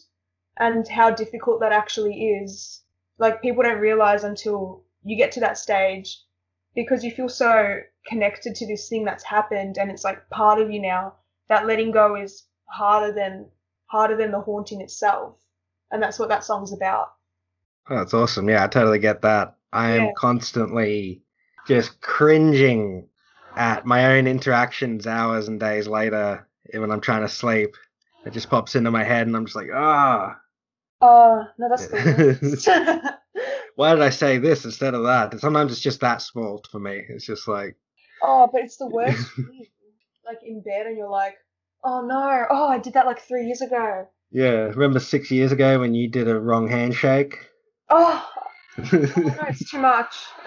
and 0.59 0.87
how 0.87 1.11
difficult 1.11 1.61
that 1.61 1.73
actually 1.73 2.15
is 2.15 2.83
like 3.19 3.43
people 3.43 3.63
don't 3.63 3.81
realize 3.81 4.23
until 4.23 4.85
you 5.03 5.17
get 5.17 5.33
to 5.33 5.41
that 5.41 5.59
stage 5.59 6.23
because 6.75 7.03
you 7.03 7.11
feel 7.11 7.29
so 7.29 7.81
connected 8.07 8.55
to 8.55 8.67
this 8.67 8.89
thing 8.89 9.05
that's 9.05 9.25
happened 9.25 9.79
and 9.79 9.91
it's 9.91 10.05
like 10.05 10.29
part 10.31 10.61
of 10.61 10.71
you 10.71 10.81
now 10.81 11.15
that 11.49 11.67
letting 11.67 11.91
go 11.91 12.17
is 12.17 12.45
harder 12.67 13.13
than 13.13 13.47
harder 13.87 14.17
than 14.17 14.31
the 14.31 14.41
haunting 14.41 14.81
itself 14.81 15.37
and 15.91 16.03
that's 16.03 16.19
what 16.19 16.29
that 16.29 16.45
song's 16.45 16.73
about 16.73 17.13
Oh, 17.89 17.97
that's 17.97 18.15
awesome. 18.15 18.49
Yeah, 18.49 18.65
I 18.65 18.69
totally 18.69 19.01
get 19.01 19.23
that. 19.23 19.57
I 19.73 19.91
am 19.91 20.07
Yeah. 20.07 20.13
constantly 20.13 21.23
just 21.67 22.01
cringing 22.01 23.09
at 23.57 23.85
my 23.85 24.17
own 24.17 24.27
interactions 24.27 25.07
hours 25.07 25.49
and 25.49 25.59
days 25.59 25.87
later 25.89 26.47
when 26.73 26.91
I'm 26.91 27.01
trying 27.01 27.23
to 27.23 27.29
sleep. 27.29 27.77
It 28.25 28.31
just 28.33 28.51
pops 28.51 28.77
into 28.77 28.91
my 28.91 29.03
head 29.03 29.27
and 29.27 29.37
I'm 29.37 29.47
just 29.47 29.57
like, 29.57 29.71
ah, 29.75 30.39
oh 31.01 31.45
no 31.59 31.69
that's 31.69 31.87
the 31.89 33.19
why 33.77 33.95
did 33.95 34.03
I 34.03 34.11
say 34.11 34.39
this 34.39 34.65
instead 34.65 34.95
of 34.95 35.05
that? 35.05 35.39
Sometimes 35.41 35.73
it's 35.73 35.81
just 35.81 36.01
that 36.01 36.23
small 36.23 36.63
for 36.71 36.79
me. 36.79 37.05
It's 37.09 37.25
just 37.25 37.49
like, 37.49 37.77
oh 38.23 38.49
but 38.53 38.63
it's 38.63 38.77
the 38.77 38.87
worst 38.93 39.31
thing 39.35 39.67
like 40.27 40.39
in 40.45 40.63
bed 40.63 40.87
and 40.87 40.97
you're 40.97 41.09
like 41.11 41.35
oh 41.85 42.03
no 42.07 42.45
oh 42.51 42.69
i 42.69 42.79
did 42.79 42.93
that 42.95 43.07
like 43.07 43.21
three 43.21 43.47
years 43.47 43.61
ago 43.61 44.07
yeah, 44.33 44.67
remember 44.77 45.01
six 45.01 45.31
years 45.33 45.51
ago 45.51 45.81
when 45.81 45.93
you 45.93 46.09
did 46.09 46.29
a 46.29 46.39
wrong 46.39 46.69
handshake? 46.69 47.35
oh 47.89 48.25
no 48.79 48.87
it's 48.93 49.69
too 49.69 49.81
much 49.81 50.15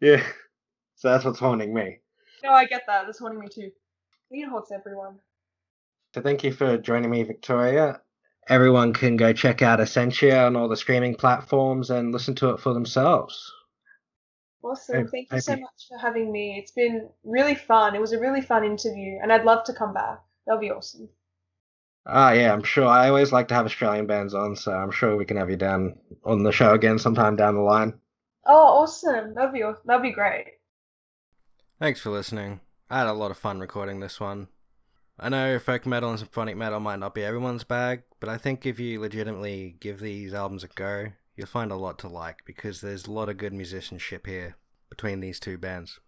yeah. 0.00 0.22
So 0.96 1.10
that's 1.10 1.24
what's 1.24 1.38
haunting 1.38 1.72
me. 1.72 1.98
no 2.42 2.50
i 2.50 2.64
get 2.64 2.82
that 2.88 3.06
that's 3.06 3.20
haunting 3.20 3.38
me 3.40 3.46
too 3.48 3.70
it 4.30 4.48
haunts 4.48 4.72
everyone 4.72 5.18
So 6.14 6.20
thank 6.22 6.42
you 6.44 6.52
for 6.52 6.78
joining 6.78 7.10
me, 7.10 7.22
Victoria. 7.22 8.00
Everyone 8.48 8.92
can 8.92 9.16
go 9.16 9.32
check 9.32 9.62
out 9.62 9.80
Essentia 9.80 10.44
on 10.46 10.56
all 10.56 10.68
the 10.68 10.76
streaming 10.76 11.14
platforms 11.14 11.90
and 11.90 12.12
listen 12.12 12.34
to 12.36 12.50
it 12.50 12.60
for 12.60 12.72
themselves. 12.74 13.52
Awesome. 14.62 15.08
Thank 15.08 15.32
you 15.32 15.38
so 15.38 15.56
much 15.56 15.88
for 15.88 15.98
having 15.98 16.30
me. 16.30 16.58
It's 16.58 16.70
been 16.70 17.10
really 17.24 17.56
fun. 17.56 17.96
It 17.96 18.00
was 18.00 18.12
a 18.12 18.20
really 18.20 18.40
fun 18.40 18.64
interview, 18.64 19.18
and 19.20 19.32
I'd 19.32 19.44
love 19.44 19.64
to 19.64 19.72
come 19.72 19.92
back. 19.92 20.22
That'll 20.46 20.60
be 20.60 20.70
awesome. 20.70 21.08
Ah, 22.06 22.32
yeah, 22.32 22.52
I'm 22.52 22.64
sure. 22.64 22.86
I 22.88 23.08
always 23.08 23.30
like 23.30 23.46
to 23.48 23.54
have 23.54 23.64
Australian 23.66 24.06
bands 24.08 24.34
on, 24.34 24.56
so 24.56 24.72
I'm 24.72 24.90
sure 24.90 25.16
we 25.16 25.24
can 25.24 25.36
have 25.36 25.48
you 25.50 25.56
down 25.56 25.96
on 26.24 26.42
the 26.42 26.50
show 26.50 26.72
again 26.74 26.98
sometime 26.98 27.36
down 27.36 27.54
the 27.54 27.60
line. 27.60 28.00
Oh, 28.44 28.80
awesome. 28.82 29.34
That'd 29.34 29.52
be 29.52 29.62
aw- 29.62 29.80
that'd 29.84 30.02
be 30.02 30.10
great. 30.10 30.58
Thanks 31.80 32.00
for 32.00 32.10
listening. 32.10 32.60
I 32.90 32.98
had 32.98 33.06
a 33.06 33.12
lot 33.12 33.30
of 33.30 33.38
fun 33.38 33.60
recording 33.60 34.00
this 34.00 34.20
one. 34.20 34.48
I 35.18 35.28
know 35.28 35.58
folk 35.58 35.86
metal 35.86 36.10
and 36.10 36.18
symphonic 36.18 36.56
metal 36.56 36.80
might 36.80 36.98
not 37.00 37.14
be 37.14 37.24
everyone's 37.24 37.64
bag, 37.64 38.02
but 38.20 38.28
I 38.28 38.38
think 38.38 38.66
if 38.66 38.80
you 38.80 39.00
legitimately 39.00 39.76
give 39.80 40.00
these 40.00 40.34
albums 40.34 40.64
a 40.64 40.68
go, 40.68 41.12
you'll 41.38 41.46
find 41.46 41.70
a 41.70 41.76
lot 41.76 42.00
to 42.00 42.08
like 42.08 42.44
because 42.44 42.80
there's 42.80 43.06
a 43.06 43.12
lot 43.12 43.28
of 43.28 43.36
good 43.36 43.52
musicianship 43.52 44.26
here 44.26 44.56
between 44.90 45.20
these 45.20 45.38
two 45.38 45.56
bands. 45.56 46.00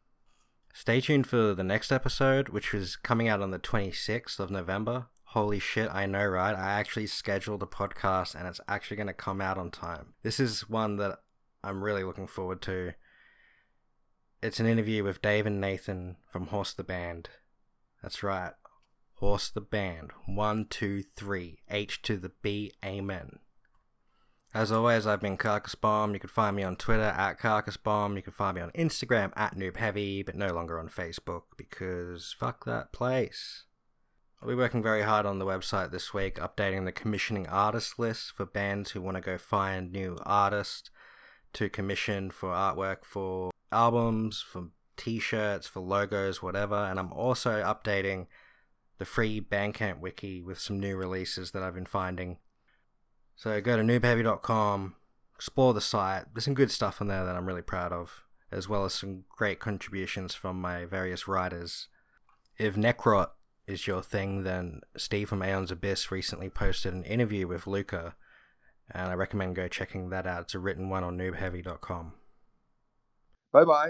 Stay 0.74 1.00
tuned 1.00 1.28
for 1.28 1.54
the 1.54 1.62
next 1.62 1.92
episode, 1.92 2.48
which 2.48 2.74
is 2.74 2.96
coming 2.96 3.28
out 3.28 3.40
on 3.40 3.52
the 3.52 3.58
26th 3.60 4.40
of 4.40 4.50
November. 4.50 5.06
Holy 5.26 5.60
shit, 5.60 5.88
I 5.92 6.06
know, 6.06 6.26
right? 6.26 6.56
I 6.56 6.72
actually 6.72 7.06
scheduled 7.06 7.62
a 7.62 7.66
podcast 7.66 8.34
and 8.34 8.48
it's 8.48 8.60
actually 8.66 8.96
going 8.96 9.06
to 9.06 9.12
come 9.12 9.40
out 9.40 9.56
on 9.56 9.70
time. 9.70 10.14
This 10.24 10.40
is 10.40 10.68
one 10.68 10.96
that 10.96 11.20
I'm 11.62 11.84
really 11.84 12.02
looking 12.02 12.26
forward 12.26 12.60
to. 12.62 12.94
It's 14.42 14.58
an 14.58 14.66
interview 14.66 15.04
with 15.04 15.22
Dave 15.22 15.46
and 15.46 15.60
Nathan 15.60 16.16
from 16.32 16.48
Horse 16.48 16.72
the 16.72 16.82
Band. 16.82 17.28
That's 18.02 18.24
right. 18.24 18.52
Horse 19.14 19.48
the 19.48 19.60
Band. 19.60 20.10
One, 20.26 20.66
two, 20.68 21.04
three. 21.14 21.60
H 21.70 22.02
to 22.02 22.16
the 22.16 22.32
B. 22.42 22.72
Amen. 22.84 23.38
As 24.52 24.72
always, 24.72 25.06
I've 25.06 25.20
been 25.20 25.36
Carcass 25.36 25.76
Bomb. 25.76 26.12
You 26.12 26.18
can 26.18 26.28
find 26.28 26.56
me 26.56 26.64
on 26.64 26.74
Twitter 26.74 27.02
at 27.02 27.38
Carcass 27.38 27.76
Bomb. 27.76 28.16
You 28.16 28.22
can 28.22 28.32
find 28.32 28.56
me 28.56 28.62
on 28.62 28.72
Instagram 28.72 29.32
at 29.36 29.56
Noob 29.56 29.76
Heavy, 29.76 30.24
but 30.24 30.34
no 30.34 30.52
longer 30.52 30.80
on 30.80 30.88
Facebook 30.88 31.42
because 31.56 32.34
fuck 32.36 32.64
that 32.64 32.92
place. 32.92 33.66
I'll 34.42 34.48
be 34.48 34.56
working 34.56 34.82
very 34.82 35.02
hard 35.02 35.24
on 35.24 35.38
the 35.38 35.44
website 35.44 35.92
this 35.92 36.12
week, 36.12 36.36
updating 36.36 36.84
the 36.84 36.90
commissioning 36.90 37.46
artist 37.46 37.96
list 37.98 38.32
for 38.32 38.44
bands 38.44 38.90
who 38.90 39.00
want 39.00 39.16
to 39.16 39.20
go 39.20 39.38
find 39.38 39.92
new 39.92 40.18
artists 40.26 40.90
to 41.52 41.68
commission 41.68 42.30
for 42.30 42.48
artwork 42.48 43.04
for 43.04 43.52
albums, 43.70 44.40
for 44.40 44.70
t-shirts, 44.96 45.68
for 45.68 45.78
logos, 45.78 46.42
whatever. 46.42 46.74
And 46.74 46.98
I'm 46.98 47.12
also 47.12 47.62
updating 47.62 48.26
the 48.98 49.04
free 49.04 49.40
Bandcamp 49.40 50.00
wiki 50.00 50.42
with 50.42 50.58
some 50.58 50.80
new 50.80 50.96
releases 50.96 51.52
that 51.52 51.62
I've 51.62 51.74
been 51.74 51.86
finding. 51.86 52.38
So 53.40 53.58
go 53.62 53.74
to 53.74 53.82
noobheavy.com, 53.82 54.96
explore 55.34 55.72
the 55.72 55.80
site. 55.80 56.24
There's 56.34 56.44
some 56.44 56.52
good 56.52 56.70
stuff 56.70 57.00
on 57.00 57.08
there 57.08 57.24
that 57.24 57.34
I'm 57.34 57.46
really 57.46 57.62
proud 57.62 57.90
of, 57.90 58.24
as 58.52 58.68
well 58.68 58.84
as 58.84 58.92
some 58.92 59.24
great 59.30 59.58
contributions 59.58 60.34
from 60.34 60.60
my 60.60 60.84
various 60.84 61.26
writers. 61.26 61.88
If 62.58 62.76
Necrot 62.76 63.30
is 63.66 63.86
your 63.86 64.02
thing, 64.02 64.42
then 64.42 64.82
Steve 64.94 65.30
from 65.30 65.42
Aeon's 65.42 65.70
Abyss 65.70 66.10
recently 66.10 66.50
posted 66.50 66.92
an 66.92 67.02
interview 67.04 67.46
with 67.46 67.66
Luca, 67.66 68.14
and 68.90 69.10
I 69.10 69.14
recommend 69.14 69.56
go 69.56 69.68
checking 69.68 70.10
that 70.10 70.26
out. 70.26 70.42
It's 70.42 70.54
a 70.54 70.58
written 70.58 70.90
one 70.90 71.02
on 71.02 71.16
noobheavy.com. 71.16 72.12
Bye 73.54 73.64
bye. 73.64 73.88